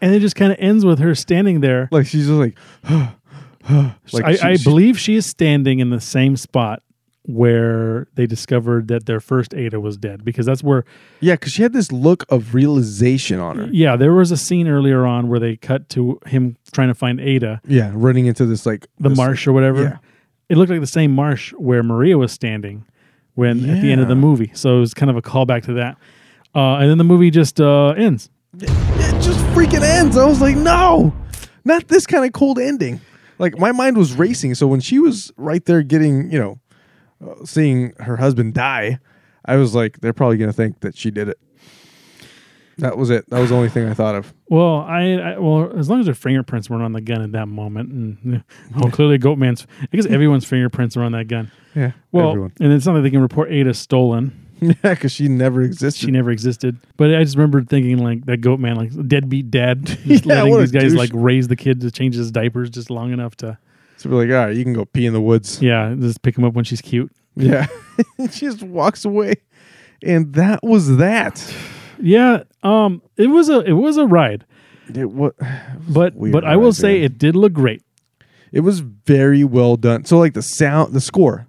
and 0.00 0.14
it 0.14 0.20
just 0.20 0.34
kind 0.36 0.50
of 0.52 0.58
ends 0.58 0.84
with 0.84 0.98
her 0.98 1.14
standing 1.14 1.60
there. 1.60 1.88
like 1.92 2.06
she's 2.06 2.26
just 2.28 2.38
like, 2.38 2.56
like 4.12 4.24
I, 4.24 4.34
she- 4.34 4.40
I 4.42 4.56
she- 4.56 4.64
believe 4.64 4.98
she 4.98 5.14
is 5.16 5.26
standing 5.26 5.78
in 5.80 5.90
the 5.90 6.00
same 6.00 6.36
spot 6.36 6.82
where 7.28 8.06
they 8.14 8.24
discovered 8.24 8.86
that 8.86 9.06
their 9.06 9.18
first 9.18 9.52
Ada 9.52 9.80
was 9.80 9.96
dead 9.96 10.24
because 10.24 10.46
that's 10.46 10.62
where 10.62 10.84
yeah, 11.20 11.34
because 11.34 11.52
she 11.52 11.62
had 11.62 11.72
this 11.72 11.90
look 11.90 12.24
of 12.28 12.54
realization 12.54 13.40
on 13.40 13.56
her. 13.58 13.68
yeah 13.72 13.96
there 13.96 14.14
was 14.14 14.30
a 14.30 14.36
scene 14.36 14.68
earlier 14.68 15.04
on 15.04 15.26
where 15.28 15.40
they 15.40 15.56
cut 15.56 15.88
to 15.88 16.20
him 16.26 16.56
trying 16.70 16.86
to 16.86 16.94
find 16.94 17.20
Ada 17.20 17.60
Yeah, 17.66 17.90
running 17.94 18.26
into 18.26 18.46
this 18.46 18.64
like 18.64 18.86
the 19.00 19.08
this- 19.08 19.18
marsh 19.18 19.46
or 19.48 19.52
whatever 19.52 19.82
yeah. 19.82 19.96
It 20.48 20.56
looked 20.56 20.70
like 20.70 20.80
the 20.80 20.86
same 20.86 21.12
marsh 21.12 21.52
where 21.54 21.82
Maria 21.82 22.16
was 22.18 22.32
standing 22.32 22.84
when 23.34 23.68
at 23.68 23.80
the 23.82 23.92
end 23.92 24.00
of 24.00 24.08
the 24.08 24.14
movie 24.16 24.50
so 24.54 24.76
it 24.76 24.80
was 24.80 24.94
kind 24.94 25.10
of 25.10 25.16
a 25.16 25.22
callback 25.22 25.64
to 25.64 25.74
that 25.74 25.96
uh, 26.54 26.76
and 26.76 26.88
then 26.90 26.98
the 26.98 27.04
movie 27.04 27.30
just 27.30 27.60
uh, 27.60 27.88
ends 27.90 28.30
It 28.58 28.68
just 29.22 29.38
freaking 29.54 29.82
ends. 29.82 30.16
I 30.16 30.24
was 30.24 30.40
like, 30.40 30.56
no, 30.56 31.12
not 31.64 31.88
this 31.88 32.06
kind 32.06 32.24
of 32.24 32.32
cold 32.32 32.58
ending. 32.58 33.00
Like 33.38 33.58
my 33.58 33.72
mind 33.72 33.98
was 33.98 34.14
racing. 34.14 34.54
So 34.54 34.66
when 34.66 34.80
she 34.80 34.98
was 34.98 35.30
right 35.36 35.62
there 35.66 35.82
getting, 35.82 36.30
you 36.30 36.38
know, 36.38 36.58
uh, 37.22 37.44
seeing 37.44 37.92
her 37.98 38.16
husband 38.16 38.54
die, 38.54 38.98
I 39.44 39.56
was 39.56 39.74
like, 39.74 40.00
they're 40.00 40.14
probably 40.14 40.38
gonna 40.38 40.54
think 40.54 40.80
that 40.80 40.96
she 40.96 41.10
did 41.10 41.28
it. 41.28 41.38
That 42.78 42.98
was 42.98 43.08
it. 43.10 43.28
That 43.30 43.40
was 43.40 43.50
the 43.50 43.56
only 43.56 43.70
thing 43.70 43.88
I 43.88 43.94
thought 43.94 44.14
of. 44.14 44.34
Well, 44.48 44.80
I, 44.80 45.14
I 45.14 45.38
well 45.38 45.72
as 45.78 45.88
long 45.88 46.00
as 46.00 46.06
their 46.06 46.14
fingerprints 46.14 46.68
weren't 46.68 46.82
on 46.82 46.92
the 46.92 47.00
gun 47.00 47.22
at 47.22 47.32
that 47.32 47.46
moment, 47.46 47.90
and 47.90 48.44
well, 48.74 48.86
oh, 48.86 48.90
clearly 48.90 49.18
Goatman's. 49.18 49.66
I 49.82 49.96
guess 49.96 50.06
everyone's 50.06 50.44
fingerprints 50.44 50.96
are 50.96 51.02
on 51.02 51.12
that 51.12 51.26
gun. 51.28 51.50
Yeah. 51.74 51.92
Well, 52.12 52.30
everyone. 52.30 52.52
and 52.60 52.72
it's 52.72 52.84
not 52.84 52.94
like 52.94 53.02
they 53.02 53.10
can 53.10 53.22
report 53.22 53.50
Ada 53.50 53.74
stolen. 53.74 54.42
Yeah, 54.58 54.72
because 54.82 55.12
she 55.12 55.28
never 55.28 55.60
existed. 55.60 56.00
She 56.06 56.10
never 56.10 56.30
existed. 56.30 56.78
But 56.96 57.14
I 57.14 57.22
just 57.22 57.36
remember 57.36 57.62
thinking 57.62 57.98
like 57.98 58.24
that 58.24 58.38
goat 58.38 58.58
man, 58.58 58.76
like 58.76 58.90
deadbeat 59.06 59.50
dad, 59.50 59.84
just 60.06 60.24
Yeah, 60.24 60.44
letting 60.44 60.58
these 60.60 60.72
guys 60.72 60.92
douche. 60.92 60.98
like 60.98 61.10
raise 61.12 61.48
the 61.48 61.56
kid 61.56 61.82
to 61.82 61.90
change 61.90 62.14
his 62.14 62.30
diapers 62.30 62.70
just 62.70 62.88
long 62.88 63.12
enough 63.12 63.36
to 63.36 63.58
so 63.98 64.08
we're 64.08 64.24
like, 64.24 64.30
all 64.30 64.46
right, 64.46 64.56
you 64.56 64.64
can 64.64 64.72
go 64.72 64.86
pee 64.86 65.04
in 65.04 65.12
the 65.12 65.20
woods. 65.20 65.60
yeah, 65.60 65.94
just 65.98 66.22
pick 66.22 66.38
him 66.38 66.44
up 66.44 66.54
when 66.54 66.64
she's 66.64 66.80
cute. 66.80 67.12
Yeah. 67.34 67.66
she 68.30 68.46
just 68.46 68.62
walks 68.62 69.04
away. 69.04 69.34
And 70.02 70.32
that 70.32 70.60
was 70.62 70.96
that. 70.96 71.54
Yeah, 72.00 72.42
um, 72.62 73.02
it 73.16 73.28
was 73.28 73.48
a 73.48 73.60
it 73.60 73.72
was 73.72 73.96
a 73.96 74.06
ride, 74.06 74.44
It 74.94 75.10
was, 75.10 75.32
but 75.88 76.14
weird 76.14 76.32
but 76.32 76.44
I 76.44 76.56
will 76.56 76.66
ride, 76.66 76.74
say 76.76 76.94
man. 76.94 77.04
it 77.04 77.18
did 77.18 77.36
look 77.36 77.52
great. 77.52 77.82
it 78.52 78.60
was 78.60 78.80
very 78.80 79.44
well 79.44 79.76
done. 79.76 80.04
So 80.04 80.18
like 80.18 80.34
the 80.34 80.42
sound, 80.42 80.92
the 80.94 81.00
score 81.00 81.46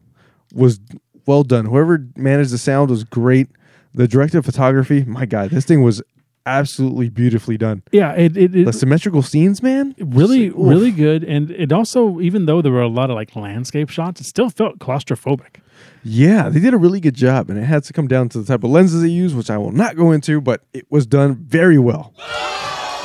was 0.53 0.79
well 1.25 1.43
done. 1.43 1.65
Whoever 1.65 2.05
managed 2.15 2.51
the 2.51 2.57
sound 2.57 2.89
was 2.89 3.03
great. 3.03 3.47
The 3.93 4.07
director 4.07 4.37
of 4.39 4.45
photography, 4.45 5.03
my 5.05 5.25
God, 5.25 5.49
this 5.49 5.65
thing 5.65 5.81
was 5.81 6.01
absolutely 6.45 7.09
beautifully 7.09 7.57
done. 7.57 7.81
Yeah, 7.91 8.13
it 8.13 8.37
it, 8.37 8.55
it 8.55 8.65
The 8.65 8.73
symmetrical 8.73 9.21
scenes, 9.21 9.61
man, 9.63 9.95
really 9.99 10.49
like, 10.49 10.59
oof. 10.59 10.69
really 10.69 10.91
good, 10.91 11.23
and 11.23 11.51
it 11.51 11.71
also 11.73 12.19
even 12.21 12.45
though 12.45 12.61
there 12.61 12.71
were 12.71 12.81
a 12.81 12.87
lot 12.87 13.09
of 13.09 13.15
like 13.15 13.35
landscape 13.35 13.89
shots, 13.89 14.21
it 14.21 14.25
still 14.27 14.49
felt 14.49 14.79
claustrophobic. 14.79 15.57
Yeah, 16.03 16.49
they 16.49 16.59
did 16.59 16.73
a 16.73 16.77
really 16.77 16.99
good 16.99 17.15
job, 17.15 17.49
and 17.49 17.59
it 17.59 17.63
had 17.63 17.83
to 17.85 17.93
come 17.93 18.07
down 18.07 18.29
to 18.29 18.39
the 18.39 18.45
type 18.45 18.63
of 18.63 18.69
lenses 18.71 19.01
they 19.01 19.09
use, 19.09 19.33
which 19.35 19.49
I 19.49 19.57
will 19.57 19.71
not 19.71 19.95
go 19.95 20.11
into, 20.11 20.39
but 20.41 20.61
it 20.73 20.85
was 20.89 21.05
done 21.05 21.35
very 21.35 21.77
well. 21.77 22.13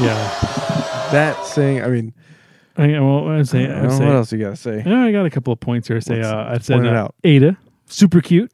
Yeah, 0.00 0.14
That 1.12 1.44
saying, 1.44 1.82
I 1.82 1.88
mean, 1.88 2.14
I, 2.76 2.86
well, 3.00 3.28
I'd 3.28 3.46
say, 3.48 3.64
I 3.64 3.68
don't 3.68 3.82
know 3.84 3.98
say 3.98 4.06
what 4.06 4.14
else 4.14 4.32
you 4.32 4.38
gotta 4.38 4.56
say? 4.56 4.82
Yeah, 4.86 5.02
I 5.04 5.12
got 5.12 5.26
a 5.26 5.30
couple 5.30 5.52
of 5.52 5.60
points 5.60 5.88
here. 5.88 5.98
I 5.98 6.00
Say, 6.00 6.16
Let's- 6.16 6.28
uh, 6.28 6.46
I 6.48 6.58
said 6.58 6.74
point 6.76 6.86
it 6.86 6.94
uh, 6.94 6.98
out. 7.00 7.14
Ada, 7.24 7.56
super 7.86 8.20
cute, 8.20 8.50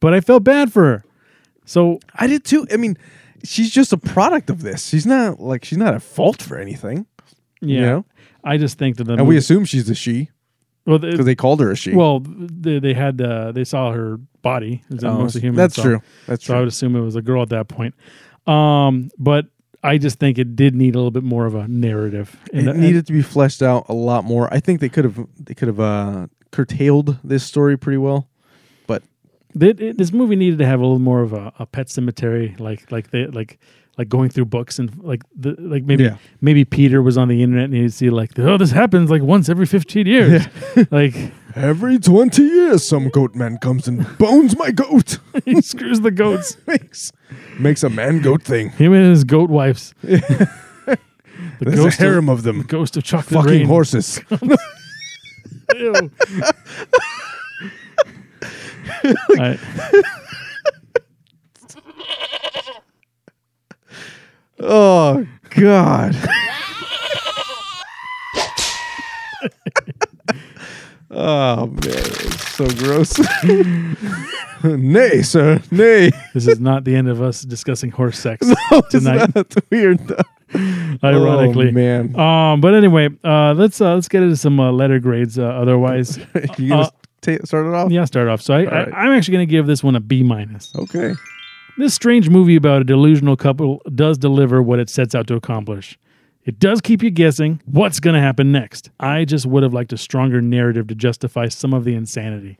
but 0.00 0.14
I 0.14 0.20
felt 0.20 0.44
bad 0.44 0.72
for 0.72 0.84
her. 0.84 1.04
So 1.66 2.00
I 2.14 2.26
did 2.26 2.44
too. 2.44 2.66
I 2.72 2.76
mean, 2.78 2.96
she's 3.44 3.70
just 3.70 3.92
a 3.92 3.98
product 3.98 4.48
of 4.48 4.62
this. 4.62 4.86
She's 4.88 5.04
not 5.06 5.38
like 5.40 5.64
she's 5.64 5.78
not 5.78 5.94
at 5.94 6.02
fault 6.02 6.40
for 6.40 6.56
anything. 6.58 7.06
yeah, 7.60 7.74
You 7.80 7.86
know? 7.86 8.04
I 8.42 8.56
just 8.56 8.78
think 8.78 8.96
that 8.96 9.04
the 9.04 9.14
And 9.14 9.26
we 9.26 9.36
assume 9.36 9.66
she's 9.66 9.90
a 9.90 9.94
she 9.94 10.30
well, 10.88 10.98
because 10.98 11.18
the, 11.18 11.24
they 11.24 11.34
called 11.34 11.60
her 11.60 11.70
a 11.70 11.76
she. 11.76 11.94
well, 11.94 12.20
they, 12.24 12.78
they 12.80 12.94
had 12.94 13.20
uh, 13.20 13.52
they 13.52 13.64
saw 13.64 13.92
her 13.92 14.16
body. 14.42 14.82
It 14.90 14.94
was 14.94 15.04
Oh, 15.04 15.18
mostly 15.18 15.40
human. 15.42 15.56
That's 15.56 15.74
so, 15.76 15.82
true. 15.82 16.02
That's 16.26 16.44
So 16.44 16.56
I 16.56 16.58
would 16.60 16.68
assume 16.68 16.96
it 16.96 17.00
was 17.00 17.16
a 17.16 17.22
girl 17.22 17.42
at 17.42 17.50
that 17.50 17.68
point. 17.68 17.94
Um, 18.46 19.10
but 19.18 19.46
I 19.82 19.98
just 19.98 20.18
think 20.18 20.38
it 20.38 20.56
did 20.56 20.74
need 20.74 20.94
a 20.94 20.98
little 20.98 21.10
bit 21.10 21.22
more 21.22 21.46
of 21.46 21.54
a 21.54 21.68
narrative. 21.68 22.36
And 22.52 22.66
it 22.68 22.70
And- 22.72 22.80
needed 22.80 23.06
to 23.06 23.12
be 23.12 23.22
fleshed 23.22 23.62
out 23.62 23.86
a 23.88 23.94
lot 23.94 24.24
more. 24.24 24.52
I 24.52 24.60
think 24.60 24.80
they 24.80 24.88
could 24.88 25.04
have 25.04 25.18
they 25.38 25.54
could 25.54 25.68
have 25.68 25.80
uh, 25.80 26.26
curtailed 26.50 27.18
this 27.22 27.44
story 27.44 27.76
pretty 27.76 27.98
well. 27.98 28.28
But 28.86 29.02
That 29.54 29.80
it, 29.80 29.98
this 29.98 30.12
movie 30.12 30.36
needed 30.36 30.58
to 30.60 30.66
have 30.66 30.80
a 30.80 30.82
little 30.82 30.98
more 30.98 31.20
of 31.20 31.32
a, 31.32 31.52
a 31.58 31.66
pet 31.66 31.90
cemetery, 31.90 32.56
like 32.58 32.90
like 32.90 33.10
they 33.10 33.26
like 33.26 33.58
like 33.98 34.08
going 34.08 34.28
through 34.30 34.44
books 34.46 34.78
and 34.78 34.96
like 35.02 35.22
the 35.36 35.56
like 35.58 35.82
maybe 35.84 36.04
Yeah. 36.04 36.16
maybe 36.40 36.64
Peter 36.64 37.02
was 37.02 37.18
on 37.18 37.26
the 37.28 37.42
internet 37.42 37.64
and 37.64 37.74
he'd 37.74 37.92
see 37.92 38.10
like 38.10 38.38
oh 38.38 38.56
this 38.56 38.70
happens 38.70 39.10
like 39.10 39.22
once 39.22 39.48
every 39.48 39.66
fifteen 39.66 40.06
years, 40.06 40.46
like 40.90 41.14
every 41.56 41.98
twenty 41.98 42.44
years, 42.44 42.88
some 42.88 43.08
goat 43.08 43.34
man 43.34 43.58
comes 43.58 43.88
and 43.88 44.06
bones 44.18 44.56
my 44.56 44.70
goat. 44.70 45.18
he 45.44 45.60
screws 45.60 46.00
the 46.00 46.12
goats. 46.12 46.56
makes 46.66 47.12
makes 47.58 47.82
a 47.82 47.90
man 47.90 48.22
goat 48.22 48.42
thing. 48.44 48.70
Him 48.70 48.92
and 48.92 49.04
his 49.04 49.24
goat 49.24 49.50
wives. 49.50 49.92
the 50.02 50.16
There's 51.60 51.74
a 51.80 51.82
ghost 51.84 51.98
harem 51.98 52.28
of, 52.28 52.38
of 52.38 52.44
them. 52.44 52.62
ghost 52.62 52.96
of 52.96 53.02
chocolate 53.02 53.42
Fucking 53.42 53.50
rain. 53.60 53.66
horses. 53.66 54.20
Ew. 55.76 56.10
I- 59.38 59.58
oh 64.68 65.26
God. 65.50 66.14
oh 71.10 71.66
man, 71.66 71.78
it's 71.84 72.48
so 72.54 72.68
gross. 72.68 73.18
nay, 74.64 75.22
sir, 75.22 75.60
nay. 75.70 76.10
this 76.34 76.46
is 76.46 76.60
not 76.60 76.84
the 76.84 76.94
end 76.94 77.08
of 77.08 77.22
us 77.22 77.42
discussing 77.42 77.90
horse 77.90 78.18
sex 78.18 78.46
It's 78.72 78.88
tonight. 78.90 79.34
not 79.34 79.54
weird. 79.70 79.98
though. 80.06 80.16
ironically. 81.04 81.68
oh, 81.68 81.72
man. 81.72 82.18
Um, 82.18 82.60
but 82.60 82.74
anyway, 82.74 83.08
uh, 83.24 83.54
let's 83.54 83.80
uh, 83.80 83.94
let's 83.94 84.08
get 84.08 84.22
into 84.22 84.36
some 84.36 84.58
uh, 84.60 84.72
letter 84.72 84.98
grades. 84.98 85.38
Uh, 85.38 85.44
otherwise, 85.44 86.18
you 86.58 86.68
gonna 86.70 86.82
uh, 86.82 86.90
ta- 87.20 87.36
start 87.44 87.66
it 87.66 87.74
off? 87.74 87.90
yeah, 87.90 88.04
start 88.04 88.28
off. 88.28 88.40
So 88.42 88.54
I, 88.54 88.64
right. 88.64 88.92
I, 88.92 88.96
I'm 89.06 89.12
actually 89.12 89.32
going 89.36 89.46
to 89.48 89.50
give 89.50 89.66
this 89.66 89.82
one 89.84 89.96
a 89.96 90.00
B 90.00 90.22
minus. 90.22 90.74
Okay. 90.76 91.12
This 91.78 91.94
strange 91.94 92.28
movie 92.28 92.56
about 92.56 92.80
a 92.80 92.84
delusional 92.84 93.36
couple 93.36 93.80
does 93.94 94.18
deliver 94.18 94.60
what 94.60 94.80
it 94.80 94.90
sets 94.90 95.14
out 95.14 95.28
to 95.28 95.36
accomplish. 95.36 95.96
It 96.44 96.58
does 96.58 96.80
keep 96.80 97.04
you 97.04 97.10
guessing 97.10 97.62
what's 97.66 98.00
going 98.00 98.14
to 98.14 98.20
happen 98.20 98.50
next. 98.50 98.90
I 98.98 99.24
just 99.24 99.46
would 99.46 99.62
have 99.62 99.72
liked 99.72 99.92
a 99.92 99.96
stronger 99.96 100.40
narrative 100.40 100.88
to 100.88 100.96
justify 100.96 101.46
some 101.46 101.72
of 101.72 101.84
the 101.84 101.94
insanity. 101.94 102.58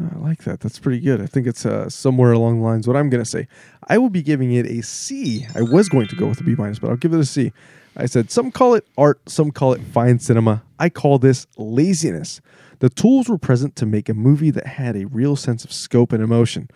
I 0.00 0.16
like 0.16 0.44
that. 0.44 0.60
That's 0.60 0.78
pretty 0.78 1.00
good. 1.00 1.20
I 1.20 1.26
think 1.26 1.46
it's 1.46 1.66
uh, 1.66 1.90
somewhere 1.90 2.32
along 2.32 2.60
the 2.60 2.64
lines 2.64 2.88
what 2.88 2.96
I'm 2.96 3.10
going 3.10 3.22
to 3.22 3.28
say. 3.28 3.48
I 3.86 3.98
will 3.98 4.08
be 4.08 4.22
giving 4.22 4.50
it 4.54 4.64
a 4.64 4.82
C. 4.82 5.46
I 5.54 5.60
was 5.60 5.90
going 5.90 6.06
to 6.06 6.16
go 6.16 6.26
with 6.26 6.40
a 6.40 6.44
B 6.44 6.54
minus, 6.56 6.78
but 6.78 6.88
I'll 6.88 6.96
give 6.96 7.12
it 7.12 7.20
a 7.20 7.26
C. 7.26 7.52
I 7.98 8.06
said 8.06 8.30
some 8.30 8.50
call 8.50 8.72
it 8.72 8.86
art, 8.96 9.20
some 9.28 9.50
call 9.50 9.74
it 9.74 9.82
fine 9.82 10.20
cinema. 10.20 10.62
I 10.78 10.88
call 10.88 11.18
this 11.18 11.46
laziness. 11.58 12.40
The 12.78 12.88
tools 12.88 13.28
were 13.28 13.36
present 13.36 13.76
to 13.76 13.84
make 13.84 14.08
a 14.08 14.14
movie 14.14 14.50
that 14.52 14.66
had 14.66 14.96
a 14.96 15.06
real 15.06 15.36
sense 15.36 15.66
of 15.66 15.72
scope 15.72 16.14
and 16.14 16.22
emotion. 16.22 16.70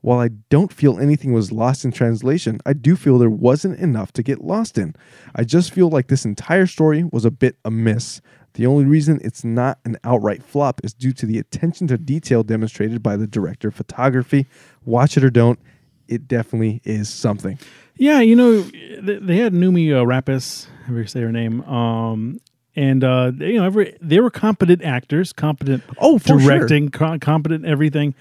While 0.00 0.20
I 0.20 0.28
don't 0.48 0.72
feel 0.72 0.98
anything 0.98 1.32
was 1.32 1.50
lost 1.50 1.84
in 1.84 1.90
translation, 1.90 2.60
I 2.64 2.72
do 2.72 2.94
feel 2.94 3.18
there 3.18 3.28
wasn't 3.28 3.78
enough 3.80 4.12
to 4.12 4.22
get 4.22 4.42
lost 4.44 4.78
in. 4.78 4.94
I 5.34 5.42
just 5.44 5.72
feel 5.72 5.88
like 5.90 6.06
this 6.06 6.24
entire 6.24 6.66
story 6.66 7.02
was 7.04 7.24
a 7.24 7.30
bit 7.32 7.56
amiss. 7.64 8.20
The 8.54 8.64
only 8.66 8.84
reason 8.84 9.20
it's 9.24 9.44
not 9.44 9.78
an 9.84 9.96
outright 10.04 10.42
flop 10.42 10.80
is 10.84 10.94
due 10.94 11.12
to 11.14 11.26
the 11.26 11.38
attention 11.38 11.86
to 11.88 11.98
detail 11.98 12.42
demonstrated 12.44 13.02
by 13.02 13.16
the 13.16 13.26
director 13.26 13.68
of 13.68 13.74
photography. 13.74 14.46
Watch 14.84 15.16
it 15.16 15.24
or 15.24 15.30
don't, 15.30 15.58
it 16.06 16.28
definitely 16.28 16.80
is 16.84 17.08
something. 17.08 17.58
Yeah, 17.96 18.20
you 18.20 18.36
know, 18.36 18.60
they 18.62 19.36
had 19.38 19.52
Noomi 19.52 19.90
uh, 19.92 20.04
Rapis, 20.04 20.68
however 20.86 21.00
you 21.00 21.06
say 21.08 21.20
her 21.22 21.32
name, 21.32 21.62
um, 21.62 22.40
and 22.76 23.02
uh, 23.02 23.32
they, 23.34 23.48
you 23.52 23.58
know, 23.58 23.64
every, 23.66 23.96
they 24.00 24.20
were 24.20 24.30
competent 24.30 24.82
actors, 24.84 25.32
competent 25.32 25.82
Oh, 25.98 26.18
for 26.20 26.38
sure. 26.40 26.56
directing, 26.58 26.90
co- 26.90 27.18
competent 27.18 27.64
everything. 27.66 28.14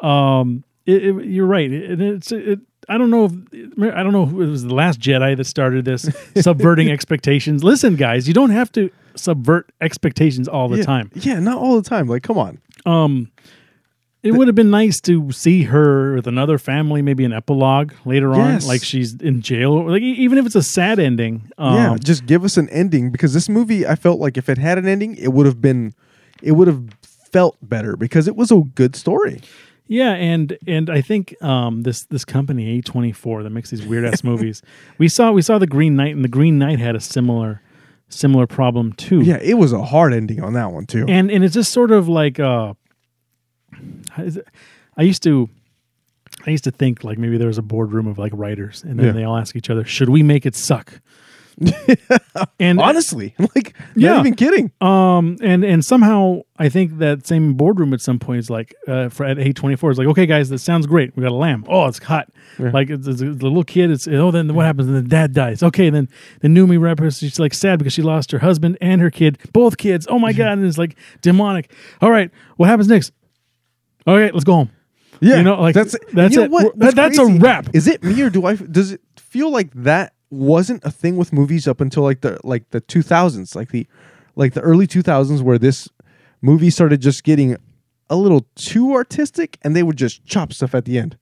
Um, 0.00 0.64
it, 0.86 1.04
it- 1.04 1.24
you're 1.26 1.46
right. 1.46 1.70
It, 1.72 2.00
it's 2.00 2.32
it, 2.32 2.60
I 2.88 2.98
don't 2.98 3.10
know. 3.10 3.24
If, 3.24 3.94
I 3.94 4.02
don't 4.02 4.12
know. 4.12 4.26
Who, 4.26 4.42
it 4.42 4.46
was 4.48 4.64
the 4.64 4.74
Last 4.74 5.00
Jedi 5.00 5.36
that 5.36 5.44
started 5.44 5.84
this 5.84 6.08
subverting 6.40 6.90
expectations. 6.90 7.64
Listen, 7.64 7.96
guys, 7.96 8.28
you 8.28 8.34
don't 8.34 8.50
have 8.50 8.70
to 8.72 8.90
subvert 9.16 9.72
expectations 9.80 10.48
all 10.48 10.68
the 10.68 10.78
yeah, 10.78 10.84
time. 10.84 11.10
Yeah, 11.14 11.40
not 11.40 11.56
all 11.58 11.80
the 11.80 11.88
time. 11.88 12.08
Like, 12.08 12.22
come 12.22 12.36
on. 12.36 12.58
Um, 12.84 13.30
it 14.22 14.32
would 14.32 14.48
have 14.48 14.54
been 14.54 14.70
nice 14.70 15.00
to 15.02 15.30
see 15.32 15.64
her 15.64 16.14
with 16.14 16.26
another 16.26 16.56
family, 16.58 17.02
maybe 17.02 17.24
an 17.26 17.32
epilogue 17.34 17.92
later 18.06 18.34
Yes. 18.34 18.62
on, 18.64 18.68
like 18.68 18.82
she's 18.82 19.14
in 19.14 19.42
jail. 19.42 19.90
Like 19.90 20.00
even 20.02 20.38
if 20.38 20.46
it's 20.46 20.54
a 20.54 20.62
sad 20.62 20.98
ending. 20.98 21.50
Um, 21.58 21.74
yeah, 21.74 21.96
just 22.02 22.24
give 22.26 22.42
us 22.44 22.56
an 22.56 22.68
ending 22.70 23.10
because 23.10 23.34
this 23.34 23.48
movie, 23.50 23.86
I 23.86 23.94
felt 23.96 24.20
like 24.20 24.36
if 24.38 24.48
it 24.48 24.56
had 24.58 24.78
an 24.78 24.86
ending, 24.88 25.14
it 25.16 25.28
would 25.34 25.44
have 25.46 25.60
been, 25.60 25.94
it 26.42 26.52
would 26.52 26.68
have 26.68 26.82
felt 27.02 27.56
better 27.62 27.96
because 27.96 28.26
it 28.26 28.34
was 28.34 28.50
a 28.50 28.60
good 28.74 28.96
story. 28.96 29.42
Yeah, 29.86 30.12
and 30.14 30.56
and 30.66 30.88
I 30.88 31.00
think 31.02 31.34
um, 31.42 31.82
this 31.82 32.04
this 32.06 32.24
company 32.24 32.78
A 32.78 32.80
twenty 32.82 33.12
four 33.12 33.42
that 33.42 33.50
makes 33.50 33.70
these 33.70 33.84
weird 33.84 34.04
ass 34.06 34.24
movies. 34.30 34.62
We 34.98 35.08
saw 35.08 35.30
we 35.32 35.42
saw 35.42 35.58
the 35.58 35.66
Green 35.66 35.94
Knight, 35.96 36.14
and 36.14 36.24
the 36.24 36.28
Green 36.28 36.58
Knight 36.58 36.78
had 36.78 36.96
a 36.96 37.00
similar 37.00 37.60
similar 38.08 38.46
problem 38.46 38.92
too. 38.94 39.20
Yeah, 39.20 39.38
it 39.42 39.54
was 39.54 39.72
a 39.72 39.82
hard 39.84 40.14
ending 40.14 40.42
on 40.42 40.54
that 40.54 40.72
one 40.72 40.86
too. 40.86 41.04
and 41.08 41.30
and 41.30 41.44
it's 41.44 41.54
just 41.54 41.70
sort 41.72 41.90
of 41.90 42.08
like 42.08 42.40
uh, 42.40 42.74
how 44.10 44.22
is 44.22 44.36
it- 44.38 44.48
I 44.96 45.02
used 45.02 45.22
to. 45.24 45.48
I 46.46 46.50
used 46.50 46.64
to 46.64 46.70
think 46.70 47.04
like 47.04 47.18
maybe 47.18 47.36
there 47.38 47.48
was 47.48 47.58
a 47.58 47.62
boardroom 47.62 48.06
of 48.06 48.16
like 48.18 48.32
writers, 48.34 48.82
and 48.84 48.98
then 48.98 49.06
Yeah. 49.06 49.12
they 49.12 49.24
all 49.24 49.36
ask 49.36 49.54
each 49.56 49.70
other, 49.70 49.84
"Should 49.84 50.08
we 50.08 50.22
make 50.22 50.46
it 50.46 50.54
suck?" 50.54 51.00
and 52.60 52.80
Honestly, 52.80 53.34
like, 53.54 53.74
Yeah. 53.94 54.14
not 54.14 54.20
even 54.20 54.34
kidding. 54.34 54.72
Um, 54.80 55.36
and 55.42 55.64
and 55.64 55.84
somehow 55.84 56.42
I 56.58 56.68
think 56.68 56.98
that 56.98 57.26
same 57.26 57.54
boardroom 57.54 57.92
at 57.94 58.00
some 58.00 58.18
point 58.18 58.40
is 58.40 58.50
like 58.50 58.74
uh, 58.88 59.08
for 59.08 59.24
at 59.24 59.38
eight 59.38 59.56
twenty 59.56 59.76
four 59.76 59.90
is 59.90 59.98
like, 59.98 60.08
okay, 60.08 60.26
guys, 60.26 60.48
that 60.50 60.58
sounds 60.58 60.86
great. 60.86 61.16
We 61.16 61.22
got 61.22 61.32
a 61.32 61.34
lamb. 61.34 61.64
Oh, 61.68 61.86
it's 61.86 62.02
hot. 62.02 62.28
Like 62.58 62.90
it's, 62.90 63.06
it's, 63.06 63.20
the 63.20 63.26
little 63.32 63.64
kid. 63.64 63.90
It's 63.90 64.06
oh, 64.08 64.30
then 64.30 64.52
what 64.54 64.66
happens? 64.66 64.88
And 64.88 64.96
the 64.96 65.08
dad 65.08 65.32
dies. 65.32 65.62
Okay, 65.62 65.90
then 65.90 66.08
the 66.40 66.48
Noomi 66.48 66.80
rapper 66.80 67.10
she's 67.10 67.38
like 67.38 67.54
sad 67.54 67.78
because 67.78 67.92
she 67.92 68.02
lost 68.02 68.30
her 68.32 68.38
husband 68.38 68.78
and 68.80 69.00
her 69.00 69.10
kid, 69.10 69.38
both 69.52 69.76
kids. 69.76 70.06
Oh 70.08 70.18
my 70.18 70.32
god, 70.32 70.58
and 70.58 70.66
it's 70.66 70.78
like 70.78 70.96
demonic. 71.22 71.70
All 72.00 72.10
right, 72.10 72.30
what 72.56 72.68
happens 72.68 72.88
next? 72.88 73.12
Okay, 74.06 74.30
let's 74.32 74.44
go 74.44 74.54
home. 74.54 74.70
Yeah, 75.20 75.36
You 75.36 75.42
know, 75.44 75.60
like, 75.60 75.74
that's 75.74 75.96
that's 76.12 76.34
you 76.34 76.48
know 76.48 76.58
it. 76.58 76.72
That's 76.76 77.18
a 77.18 77.26
wrap. 77.26 77.74
Is 77.74 77.86
it 77.88 78.02
me 78.02 78.20
or 78.22 78.30
do 78.30 78.44
I? 78.46 78.56
Does 78.56 78.92
it 78.92 79.00
feel 79.16 79.50
like 79.50 79.70
that 79.74 80.13
wasn't 80.34 80.84
a 80.84 80.90
thing 80.90 81.16
with 81.16 81.32
movies 81.32 81.66
up 81.68 81.80
until 81.80 82.02
like 82.02 82.20
the 82.20 82.38
like 82.44 82.68
the 82.70 82.80
two 82.80 83.02
thousands, 83.02 83.54
like 83.56 83.70
the 83.70 83.86
like 84.36 84.52
the 84.54 84.60
early 84.60 84.86
two 84.86 85.02
thousands, 85.02 85.42
where 85.42 85.58
this 85.58 85.88
movie 86.42 86.70
started 86.70 87.00
just 87.00 87.24
getting 87.24 87.56
a 88.10 88.16
little 88.16 88.46
too 88.54 88.92
artistic, 88.92 89.58
and 89.62 89.74
they 89.74 89.82
would 89.82 89.96
just 89.96 90.24
chop 90.26 90.52
stuff 90.52 90.74
at 90.74 90.84
the 90.84 90.98
end. 90.98 91.16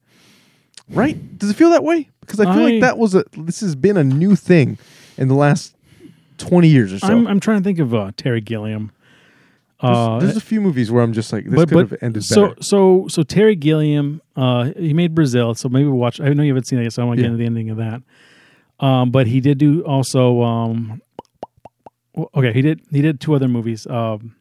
Right? 0.89 1.39
Does 1.39 1.51
it 1.51 1.55
feel 1.55 1.71
that 1.71 1.85
way? 1.85 2.09
Because 2.21 2.41
I 2.41 2.45
feel 2.55 2.63
I- 2.67 2.71
like 2.73 2.81
that 2.81 2.99
was 2.99 3.15
a 3.15 3.25
this 3.37 3.61
has 3.61 3.75
been 3.77 3.97
a 3.97 4.05
new 4.05 4.35
thing 4.37 4.79
in 5.17 5.29
the 5.29 5.35
last 5.35 5.75
twenty 6.39 6.69
years 6.69 6.93
or 6.93 6.99
so. 6.99 7.07
I'm 7.09 7.27
I'm 7.27 7.41
trying 7.41 7.59
to 7.59 7.65
think 7.65 7.79
of 7.79 7.95
uh, 7.95 8.11
Terry 8.17 8.41
Gilliam. 8.41 8.91
there's, 9.81 9.97
Uh, 9.97 10.19
there's 10.21 10.37
a 10.37 10.41
few 10.41 10.61
movies 10.61 10.91
where 10.91 11.03
I'm 11.05 11.13
just 11.13 11.33
like 11.33 11.45
this 11.45 11.55
but 11.55 11.69
could 11.69 11.75
but 11.75 11.91
have 11.91 12.03
ended 12.03 12.25
so 12.25 12.49
better. 12.49 12.63
so 12.63 13.05
so 13.05 13.09
so 13.09 13.23
Terry 13.23 13.55
Gilliam, 13.57 14.21
uh, 14.37 14.71
he 14.77 14.93
made 14.93 15.15
Brazil. 15.15 15.55
So 15.55 15.69
maybe 15.69 15.89
watch. 15.89 16.21
I 16.21 16.33
know 16.33 16.43
you 16.43 16.51
haven't 16.53 16.67
seen 16.67 16.79
it, 16.81 16.85
yet, 16.85 16.93
so 16.95 17.03
I 17.03 17.05
want 17.07 17.19
to 17.19 17.23
Yeah. 17.23 17.29
get 17.29 17.33
into 17.35 17.39
the 17.43 17.47
ending 17.47 17.71
of 17.71 17.77
that. 17.79 18.03
Um, 18.83 19.11
but 19.11 19.27
he 19.27 19.41
did 19.41 19.59
do 19.59 19.83
also. 19.85 20.43
Um, 20.43 21.01
okay, 22.35 22.53
he 22.53 22.63
did 22.63 22.81
he 22.91 23.01
did 23.01 23.21
two 23.21 23.35
other 23.35 23.49
movies. 23.49 23.87
Um, 23.87 24.35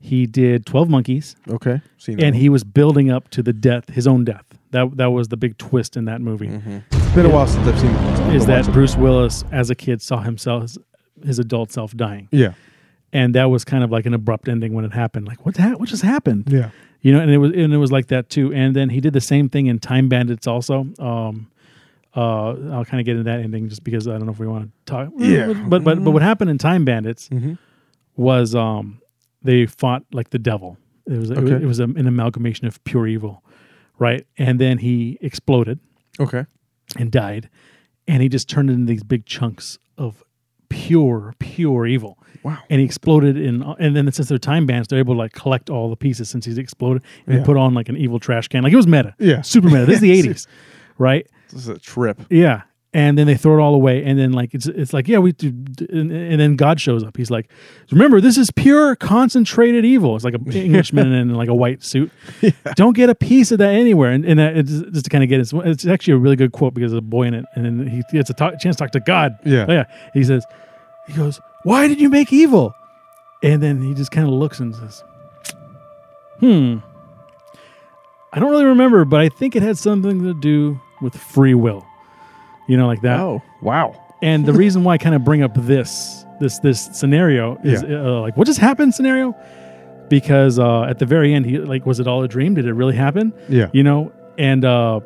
he 0.00 0.26
did 0.26 0.66
Twelve 0.66 0.90
Monkeys, 0.90 1.34
Okay, 1.48 1.80
seen 1.96 2.20
and 2.22 2.34
that 2.34 2.38
he 2.38 2.48
was 2.48 2.62
building 2.64 3.10
up 3.10 3.30
to 3.30 3.42
the 3.42 3.52
death, 3.52 3.88
his 3.90 4.06
own 4.06 4.24
death. 4.24 4.44
That 4.72 4.96
that 4.96 5.10
was 5.12 5.28
the 5.28 5.36
big 5.36 5.56
twist 5.56 5.96
in 5.96 6.04
that 6.06 6.20
movie. 6.20 6.48
one. 6.48 6.84
It's 6.92 7.14
been 7.14 7.26
a 7.26 7.30
while 7.30 7.46
since 7.46 7.66
I've 7.66 7.78
seen. 7.80 7.90
Is 8.34 8.42
I've 8.48 8.66
that. 8.66 8.72
Bruce 8.72 8.96
Willis 8.96 9.44
as 9.52 9.70
a 9.70 9.74
kid 9.74 10.02
saw 10.02 10.20
himself 10.20 10.62
his, 10.62 10.78
his 11.24 11.38
adult 11.38 11.70
self 11.72 11.96
dying, 11.96 12.28
Yeah, 12.32 12.54
and 13.12 13.34
that 13.36 13.44
was 13.46 13.64
kind 13.64 13.84
of 13.84 13.90
like 13.92 14.04
an 14.04 14.12
abrupt 14.14 14.48
ending 14.48 14.74
when 14.74 14.84
it 14.84 14.92
happened. 14.92 15.26
Like 15.28 15.46
what 15.46 15.56
ha- 15.56 15.74
what 15.76 15.88
just 15.88 16.02
happened? 16.02 16.48
yeah. 16.52 16.70
you 17.00 17.12
know 17.12 17.20
and 17.20 17.30
it 17.30 17.38
was 17.38 17.52
and 17.52 17.72
it 17.72 17.76
was 17.78 17.92
like 17.92 18.08
that 18.08 18.28
too 18.30 18.52
and 18.52 18.74
then 18.74 18.88
he 18.90 19.00
did 19.00 19.12
the 19.12 19.20
same 19.20 19.48
thing 19.48 19.66
in 19.66 19.78
time 19.78 20.08
bandits 20.08 20.46
also 20.46 20.86
um 20.98 21.48
uh 22.16 22.48
i'll 22.72 22.84
kind 22.84 23.00
of 23.00 23.04
get 23.06 23.12
into 23.12 23.24
that 23.24 23.40
ending 23.40 23.68
just 23.68 23.82
because 23.84 24.06
i 24.08 24.12
don't 24.12 24.26
know 24.26 24.32
if 24.32 24.38
we 24.38 24.46
want 24.46 24.64
to 24.64 24.70
talk 24.92 25.08
Yeah. 25.18 25.52
but 25.66 25.82
but 25.84 26.02
but 26.04 26.10
what 26.12 26.22
happened 26.22 26.50
in 26.50 26.58
time 26.58 26.84
bandits 26.84 27.28
Mhm. 27.28 27.58
was 28.16 28.54
um 28.54 29.00
they 29.42 29.66
fought 29.66 30.04
like 30.12 30.30
the 30.30 30.38
devil 30.38 30.78
it 31.06 31.18
was 31.18 31.30
it 31.30 31.38
was, 31.38 31.50
it 31.50 31.62
was 31.66 31.80
a, 31.80 31.84
an 31.84 32.06
amalgamation 32.06 32.66
of 32.66 32.82
pure 32.84 33.06
evil 33.06 33.42
right 33.98 34.26
and 34.38 34.58
then 34.60 34.78
he 34.78 35.18
exploded 35.20 35.78
Okay. 36.20 36.44
and 36.96 37.10
died 37.10 37.48
and 38.06 38.22
he 38.22 38.28
just 38.28 38.48
turned 38.48 38.70
into 38.70 38.86
these 38.86 39.02
big 39.02 39.26
chunks 39.26 39.78
of 39.98 40.22
pure 40.68 41.34
pure 41.38 41.86
evil 41.86 42.18
Wow. 42.42 42.58
and 42.68 42.78
he 42.78 42.84
exploded 42.84 43.36
in 43.38 43.62
and 43.78 43.96
then 43.96 44.10
since 44.12 44.28
they're 44.28 44.38
time 44.38 44.66
bandits 44.66 44.88
they're 44.88 44.98
able 44.98 45.14
to 45.14 45.18
like 45.18 45.32
collect 45.32 45.70
all 45.70 45.88
the 45.88 45.96
pieces 45.96 46.28
since 46.28 46.44
he's 46.44 46.58
exploded 46.58 47.02
and 47.26 47.38
Yeah. 47.38 47.44
put 47.44 47.56
on 47.56 47.74
like 47.74 47.88
an 47.88 47.96
evil 47.96 48.18
trash 48.20 48.48
can 48.48 48.62
like 48.62 48.72
it 48.72 48.76
was 48.76 48.86
meta 48.86 49.14
Yeah. 49.18 49.40
super 49.42 49.68
meta 49.68 49.86
this 49.86 49.96
is 49.96 50.00
the 50.02 50.22
80s 50.22 50.46
right 50.98 51.26
This 51.50 51.62
is 51.62 51.68
a 51.68 51.78
trip. 51.78 52.20
yeah. 52.30 52.62
And 52.96 53.18
then 53.18 53.26
they 53.26 53.36
throw 53.36 53.58
it 53.58 53.60
all 53.60 53.74
away. 53.74 54.04
And 54.04 54.16
then 54.16 54.30
like 54.30 54.54
it's 54.54 54.66
it's 54.66 54.92
like 54.92 55.08
yeah 55.08 55.18
we 55.18 55.32
do 55.32 55.48
and, 55.48 56.12
and 56.12 56.40
then 56.40 56.54
god 56.54 56.80
shows 56.80 57.02
up. 57.02 57.16
He's 57.16 57.28
like 57.28 57.50
remember 57.90 58.20
this 58.20 58.38
is 58.38 58.52
pure 58.52 58.94
concentrated 58.94 59.84
evil. 59.84 60.14
It's 60.14 60.24
like 60.24 60.34
an 60.34 60.52
englishman 60.52 61.12
in 61.12 61.34
like 61.34 61.48
a 61.48 61.54
white 61.54 61.82
suit. 61.82 62.12
Don't 62.76 62.94
get 62.94 63.10
a 63.10 63.14
piece 63.16 63.50
of 63.50 63.58
that 63.58 63.74
anywhere. 63.74 64.12
And, 64.12 64.24
and 64.24 64.38
that, 64.38 64.56
it's 64.56 64.70
just 64.70 65.06
to 65.06 65.10
kind 65.10 65.24
of 65.24 65.28
get 65.28 65.40
it 65.40 65.52
it's 65.66 65.84
actually 65.86 66.14
a 66.14 66.18
really 66.18 66.36
good 66.36 66.52
quote 66.52 66.72
because 66.72 66.92
there's 66.92 67.00
a 67.00 67.02
boy 67.02 67.24
in 67.24 67.34
it. 67.34 67.44
And 67.56 67.64
then 67.64 67.86
he 67.88 68.02
gets 68.12 68.30
a 68.30 68.34
talk, 68.34 68.60
chance 68.60 68.76
to 68.76 68.84
talk 68.84 68.92
to 68.92 69.00
god. 69.00 69.38
Yeah. 69.44 69.66
Oh, 69.68 69.72
yeah. 69.72 69.84
He 70.12 70.22
says 70.22 70.46
he 71.08 71.14
goes 71.14 71.40
why 71.64 71.88
did 71.88 72.00
you 72.00 72.08
make 72.08 72.32
evil? 72.32 72.76
And 73.42 73.60
then 73.60 73.82
he 73.82 73.92
just 73.92 74.12
kind 74.12 74.28
of 74.28 74.32
looks 74.32 74.60
and 74.60 74.72
says 74.72 75.02
hmm. 76.38 76.78
I 78.32 78.38
don't 78.38 78.50
really 78.50 78.64
remember 78.64 79.04
but 79.04 79.20
i 79.20 79.28
think 79.28 79.54
it 79.54 79.62
had 79.62 79.78
something 79.78 80.22
to 80.22 80.34
do 80.34 80.80
with 81.02 81.14
free 81.16 81.54
will 81.54 81.84
you 82.68 82.76
know 82.76 82.86
like 82.86 83.02
that 83.02 83.20
Oh, 83.20 83.42
wow. 83.62 83.94
and 84.22 84.46
the 84.46 84.52
reason 84.52 84.84
why 84.84 84.94
I 84.94 84.98
kind 84.98 85.14
of 85.14 85.24
bring 85.24 85.42
up 85.42 85.52
this 85.54 86.24
this 86.40 86.58
this 86.60 86.80
scenario 86.92 87.56
is 87.64 87.82
Yeah. 87.82 87.96
uh, 87.98 88.20
like 88.20 88.36
what 88.36 88.46
just 88.46 88.58
happened 88.60 88.94
scenario 88.94 89.34
because 90.08 90.58
uh, 90.58 90.82
at 90.82 90.98
the 90.98 91.06
very 91.06 91.32
end 91.34 91.46
he 91.46 91.58
like 91.58 91.86
was 91.86 92.00
it 92.00 92.06
all 92.06 92.22
a 92.22 92.28
dream 92.28 92.54
did 92.54 92.66
it 92.66 92.72
really 92.74 92.94
happen 92.96 93.32
Yeah. 93.48 93.68
you 93.72 93.82
know 93.82 94.12
and 94.38 94.64
uh 94.64 95.00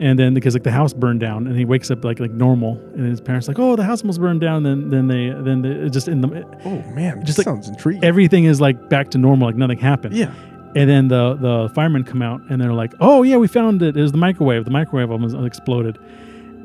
and 0.00 0.18
then 0.18 0.34
because 0.34 0.54
like 0.54 0.64
the 0.64 0.72
house 0.72 0.92
burned 0.92 1.20
down 1.20 1.46
and 1.46 1.56
he 1.56 1.64
wakes 1.64 1.88
up 1.90 2.04
like 2.04 2.18
like 2.18 2.32
normal 2.32 2.72
and 2.94 3.06
his 3.08 3.20
parents 3.20 3.46
like 3.46 3.58
oh 3.60 3.76
the 3.76 3.84
house 3.84 4.02
almost 4.02 4.20
burned 4.20 4.40
down 4.40 4.62
then 4.64 4.90
then 4.90 5.06
they 5.06 5.30
then 5.30 5.62
they, 5.62 5.88
just 5.88 6.08
in 6.08 6.20
the 6.20 6.28
Oh 6.64 6.82
man, 6.92 7.16
Just 7.24 7.26
just 7.26 7.38
like 7.38 7.44
sounds 7.44 7.68
intriguing. 7.68 8.02
everything 8.04 8.44
is 8.44 8.60
like 8.60 8.88
back 8.88 9.10
to 9.12 9.18
normal 9.18 9.46
like 9.46 9.56
nothing 9.56 9.78
happened 9.78 10.16
yeah. 10.16 10.32
And 10.74 10.88
then 10.90 11.08
the 11.08 11.34
the 11.34 11.70
firemen 11.74 12.04
come 12.04 12.22
out 12.22 12.40
and 12.48 12.60
they're 12.60 12.72
like, 12.72 12.92
"Oh 13.00 13.22
yeah, 13.22 13.36
we 13.36 13.46
found 13.48 13.82
it. 13.82 13.96
It 13.96 14.00
was 14.02 14.12
the 14.12 14.18
microwave. 14.18 14.64
The 14.64 14.70
microwave 14.70 15.10
almost 15.10 15.36
exploded." 15.36 15.98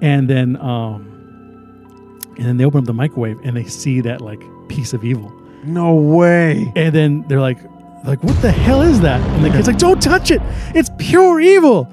And 0.01 0.29
then 0.29 0.55
um, 0.57 2.19
and 2.37 2.45
then 2.45 2.57
they 2.57 2.65
open 2.65 2.79
up 2.79 2.85
the 2.85 2.93
microwave 2.93 3.37
and 3.43 3.55
they 3.57 3.65
see 3.65 4.01
that 4.01 4.21
like 4.21 4.41
piece 4.69 4.93
of 4.93 5.03
evil. 5.03 5.31
No 5.63 5.93
way. 5.95 6.71
And 6.75 6.95
then 6.95 7.25
they're 7.27 7.41
like, 7.41 7.57
like 8.05 8.23
what 8.23 8.41
the 8.41 8.51
hell 8.51 8.81
is 8.81 9.01
that? 9.01 9.19
And 9.35 9.43
the 9.43 9.49
kid's 9.49 9.67
like, 9.67 9.77
"Don't 9.77 10.01
touch 10.01 10.31
it. 10.31 10.41
It's 10.73 10.89
pure 10.97 11.39
evil." 11.41 11.91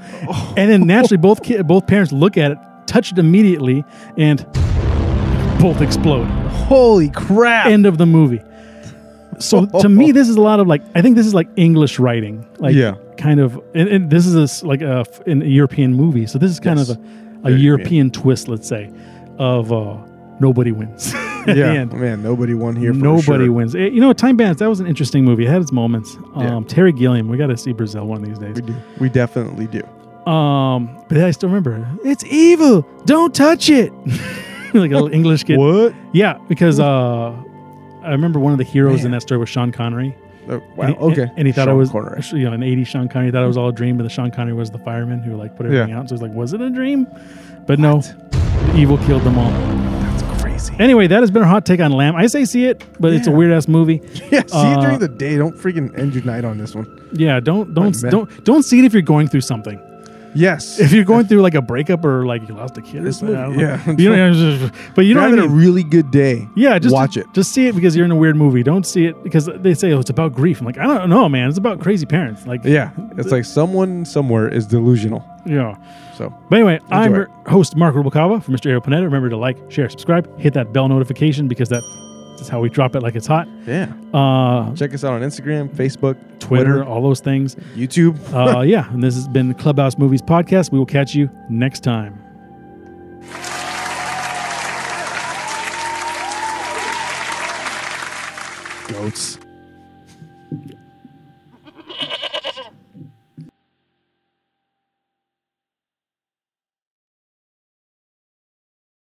And 0.57 0.71
then 0.71 0.87
naturally, 0.87 1.17
both 1.17 1.43
ki- 1.43 1.63
both 1.63 1.87
parents 1.87 2.13
look 2.13 2.37
at 2.39 2.53
it, 2.53 2.59
touch 2.87 3.11
it 3.13 3.19
immediately, 3.19 3.85
and 4.17 4.47
both 5.61 5.81
explode 5.81 6.27
Holy 6.69 7.11
crap. 7.11 7.67
end 7.67 7.87
of 7.87 7.99
the 7.99 8.07
movie. 8.07 8.41
So 9.39 9.67
to 9.67 9.89
me, 9.89 10.13
this 10.13 10.29
is 10.29 10.37
a 10.37 10.41
lot 10.41 10.61
of 10.61 10.67
like 10.67 10.83
I 10.95 11.03
think 11.03 11.17
this 11.17 11.27
is 11.27 11.35
like 11.35 11.49
English 11.57 11.99
writing, 11.99 12.47
like 12.59 12.75
Yeah. 12.75 12.95
kind 13.19 13.41
of, 13.41 13.61
and, 13.75 13.89
and 13.89 14.11
this 14.11 14.27
is 14.27 14.35
a 14.37 14.43
s 14.43 14.63
like 14.63 14.83
a 14.83 15.01
f- 15.09 15.21
an 15.27 15.41
European 15.43 15.95
movie. 15.95 16.27
So 16.27 16.39
this 16.39 16.51
is 16.51 16.61
kind 16.61 16.79
Yes. 16.79 16.91
of 16.91 16.97
a, 16.97 17.01
a 17.49 17.51
Very 17.51 17.61
European 17.61 18.11
twist, 18.11 18.49
let's 18.49 18.67
say, 18.69 18.91
of 19.39 19.73
uh, 19.73 19.97
nobody 20.41 20.73
wins. 20.73 21.15
At 21.47 21.55
the 21.55 21.61
yeah. 21.61 21.81
end. 21.81 21.93
Man, 21.93 22.23
nobody 22.23 22.55
won 22.55 22.75
here. 22.75 22.93
For 22.93 22.99
Nobody 22.99 23.45
sure. 23.45 23.53
wins. 23.53 23.75
Eh, 23.77 23.87
You 23.97 24.01
know, 24.01 24.13
Time 24.13 24.37
Bandits. 24.37 24.59
That 24.59 24.69
was 24.69 24.81
an 24.81 24.87
interesting 24.89 25.25
movie. 25.25 25.45
It 25.45 25.51
had 25.51 25.63
its 25.63 25.71
moments. 25.73 26.17
Um, 26.35 26.43
Yeah. 26.43 26.61
Terry 26.67 26.93
Gilliam. 26.93 27.29
We 27.29 27.37
got 27.37 27.47
to 27.49 27.57
see 27.57 27.73
Brazil 27.73 28.05
one 28.05 28.19
of 28.23 28.27
these 28.29 28.39
days. 28.39 28.57
We 28.57 28.63
do. 28.63 28.75
We 28.99 29.09
definitely 29.09 29.69
do. 29.69 29.83
Um, 30.31 30.89
but 31.09 31.19
I 31.19 31.31
still 31.31 31.49
remember. 31.49 31.87
It's 32.05 32.25
evil. 32.25 32.85
Don't 33.05 33.33
touch 33.33 33.71
it. 33.71 33.93
like 34.75 34.91
a 34.91 34.95
little 34.99 35.13
English 35.13 35.45
kid. 35.45 35.57
What? 35.59 35.95
Yeah, 36.13 36.39
because 36.49 36.81
uh, 36.81 37.33
I 38.07 38.13
remember 38.13 38.39
one 38.39 38.53
of 38.53 38.59
the 38.59 38.65
heroes 38.65 39.05
in 39.05 39.11
that 39.13 39.23
story 39.23 39.39
was 39.39 39.49
Sean 39.49 39.73
Connery. 39.73 40.17
Oh, 40.49 40.63
wow. 40.77 40.87
And 40.87 40.95
he, 40.95 41.01
okay. 41.01 41.31
And, 41.37 41.47
he 41.47 41.53
thought 41.53 41.69
it 41.69 41.73
Sean 41.73 41.79
was, 41.79 41.91
Connery. 41.91 42.23
you 42.41 42.45
know, 42.49 42.53
an 42.53 42.61
80s 42.61 42.87
Sean 42.87 43.09
Connery. 43.09 43.27
He 43.29 43.33
thought 43.33 43.43
it 43.43 43.49
was 43.49 43.57
all 43.57 43.69
a 43.69 43.73
dream, 43.73 43.97
but 43.97 44.05
the 44.05 44.09
Sean 44.11 44.31
Connery 44.31 44.55
was 44.55 44.71
the 44.71 44.79
fireman 44.79 45.21
who 45.21 45.37
like 45.37 45.57
put 45.57 45.67
everything 45.67 45.89
Yeah. 45.91 45.99
out. 45.99 46.09
So 46.09 46.13
it 46.13 46.21
was 46.21 46.23
like, 46.23 46.33
was 46.33 46.53
it 46.53 46.61
a 46.61 46.71
dream? 46.71 47.07
But 47.67 47.79
no, 47.81 48.01
the 48.01 48.75
evil 48.77 48.97
killed 48.99 49.23
them 49.23 49.37
all. 49.39 49.51
That's 49.51 50.41
crazy. 50.41 50.75
Anyway, 50.79 51.09
that 51.09 51.21
has 51.21 51.33
been 51.33 51.43
our 51.43 51.49
hot 51.49 51.67
take 51.67 51.81
on 51.81 51.91
Lamb. 51.91 52.15
I 52.15 52.29
say 52.29 52.45
see 52.45 52.67
it, 52.67 52.85
but 53.01 53.13
it's 53.13 53.27
a 53.27 53.33
weird 53.33 53.53
ass 53.53 53.67
movie. 53.67 54.01
Yeah. 54.31 54.43
See 54.47 54.57
Uh, 54.57 54.79
it 54.79 54.83
during 54.83 54.99
the 55.01 55.09
day. 55.09 55.37
Don't 55.37 55.57
freaking 55.57 55.97
end 55.99 56.15
your 56.15 56.23
night 56.25 56.45
on 56.45 56.59
this 56.59 56.75
one. 56.77 57.09
Yeah, 57.13 57.41
don't 57.41 57.75
don't 57.75 58.01
man. 58.03 58.13
don't 58.13 58.45
don't 58.45 58.63
see 58.63 58.79
it 58.79 58.85
if 58.85 58.93
you're 58.93 59.03
going 59.03 59.27
through 59.29 59.41
something. 59.43 59.81
Yes. 60.37 60.79
If 60.79 60.93
you're 60.93 61.05
going 61.05 61.27
through 61.27 61.41
like 61.43 61.55
a 61.55 61.63
breakup 61.63 62.05
or 62.05 62.27
like 62.27 62.49
you 62.49 62.55
lost 62.55 62.77
a 62.79 62.83
kid, 62.83 63.01
or 63.01 63.05
This 63.05 63.19
something, 63.19 63.37
movie- 63.37 63.57
know. 63.57 63.63
yeah. 63.63 63.91
you 63.99 64.11
know, 64.11 64.71
but 64.95 65.05
you 65.07 65.15
know 65.15 65.21
what 65.21 65.27
I 65.27 65.31
having 65.31 65.45
mean. 65.51 65.51
a 65.51 65.55
really 65.55 65.83
good 65.83 66.11
day. 66.11 66.47
Yeah, 66.55 66.79
just 66.79 66.95
watch 66.95 67.17
it. 67.17 67.27
Just 67.33 67.53
see 67.53 67.67
it 67.67 67.75
because 67.75 67.97
you're 67.97 68.05
in 68.05 68.11
a 68.11 68.17
weird 68.17 68.37
movie. 68.37 68.63
Don't 68.63 68.87
see 68.87 69.07
it 69.07 69.23
because 69.25 69.47
they 69.57 69.75
say 69.75 69.93
oh, 69.93 70.01
it's 70.01 70.11
about 70.11 70.35
grief. 70.35 70.61
I'm 70.61 70.67
like, 70.67 70.79
I 70.79 70.85
don't 70.87 71.09
know, 71.11 71.29
man. 71.29 71.49
It's 71.49 71.59
about 71.59 71.81
crazy 71.81 72.07
parents. 72.07 72.47
Like, 72.47 72.65
Yeah. 72.65 72.91
It's 73.17 73.31
like 73.33 73.45
someone 73.45 74.05
somewhere 74.05 74.49
is 74.49 74.67
delusional. 74.67 75.25
yeah. 75.45 75.77
So 76.17 76.33
But 76.49 76.57
anyway, 76.57 76.81
I'm 76.91 77.15
your 77.15 77.29
host 77.47 77.77
Mark 77.77 77.95
Rubalcava 77.95 78.43
for 78.43 78.51
Mr. 78.51 78.67
Aero 78.71 78.81
Panetta. 78.81 79.03
Remember 79.05 79.29
to 79.29 79.37
like, 79.37 79.59
share, 79.71 79.89
subscribe, 79.91 80.27
hit 80.41 80.55
that 80.55 80.73
bell 80.73 80.89
notification 80.89 81.47
because 81.49 81.69
that 81.69 81.83
is 82.41 82.49
how 82.49 82.61
we 82.61 82.69
drop 82.69 82.95
it 82.97 83.03
like 83.03 83.15
it's 83.17 83.27
hot. 83.27 83.49
yeah. 83.67 83.93
Uh, 84.13 84.75
Check 84.75 84.95
us 84.95 85.05
out 85.05 85.13
on 85.15 85.23
Instagram, 85.23 85.69
Facebook, 85.69 86.17
Twitter, 86.41 86.85
all 86.85 87.03
those 87.03 87.21
things. 87.21 87.55
YouTube. 87.75 88.17
Uh, 88.33 88.61
yeah, 88.67 88.91
and 88.93 89.03
this 89.03 89.15
has 89.15 89.29
been 89.29 89.49
the 89.49 89.55
Clubhouse 89.55 89.99
Movies 89.99 90.23
Podcast. 90.23 90.73
We 90.73 90.79
will 90.79 90.87
catch 90.87 91.15
you 91.15 91.31
next 91.49 91.83
time. 91.83 92.23
Goats. 98.89 99.39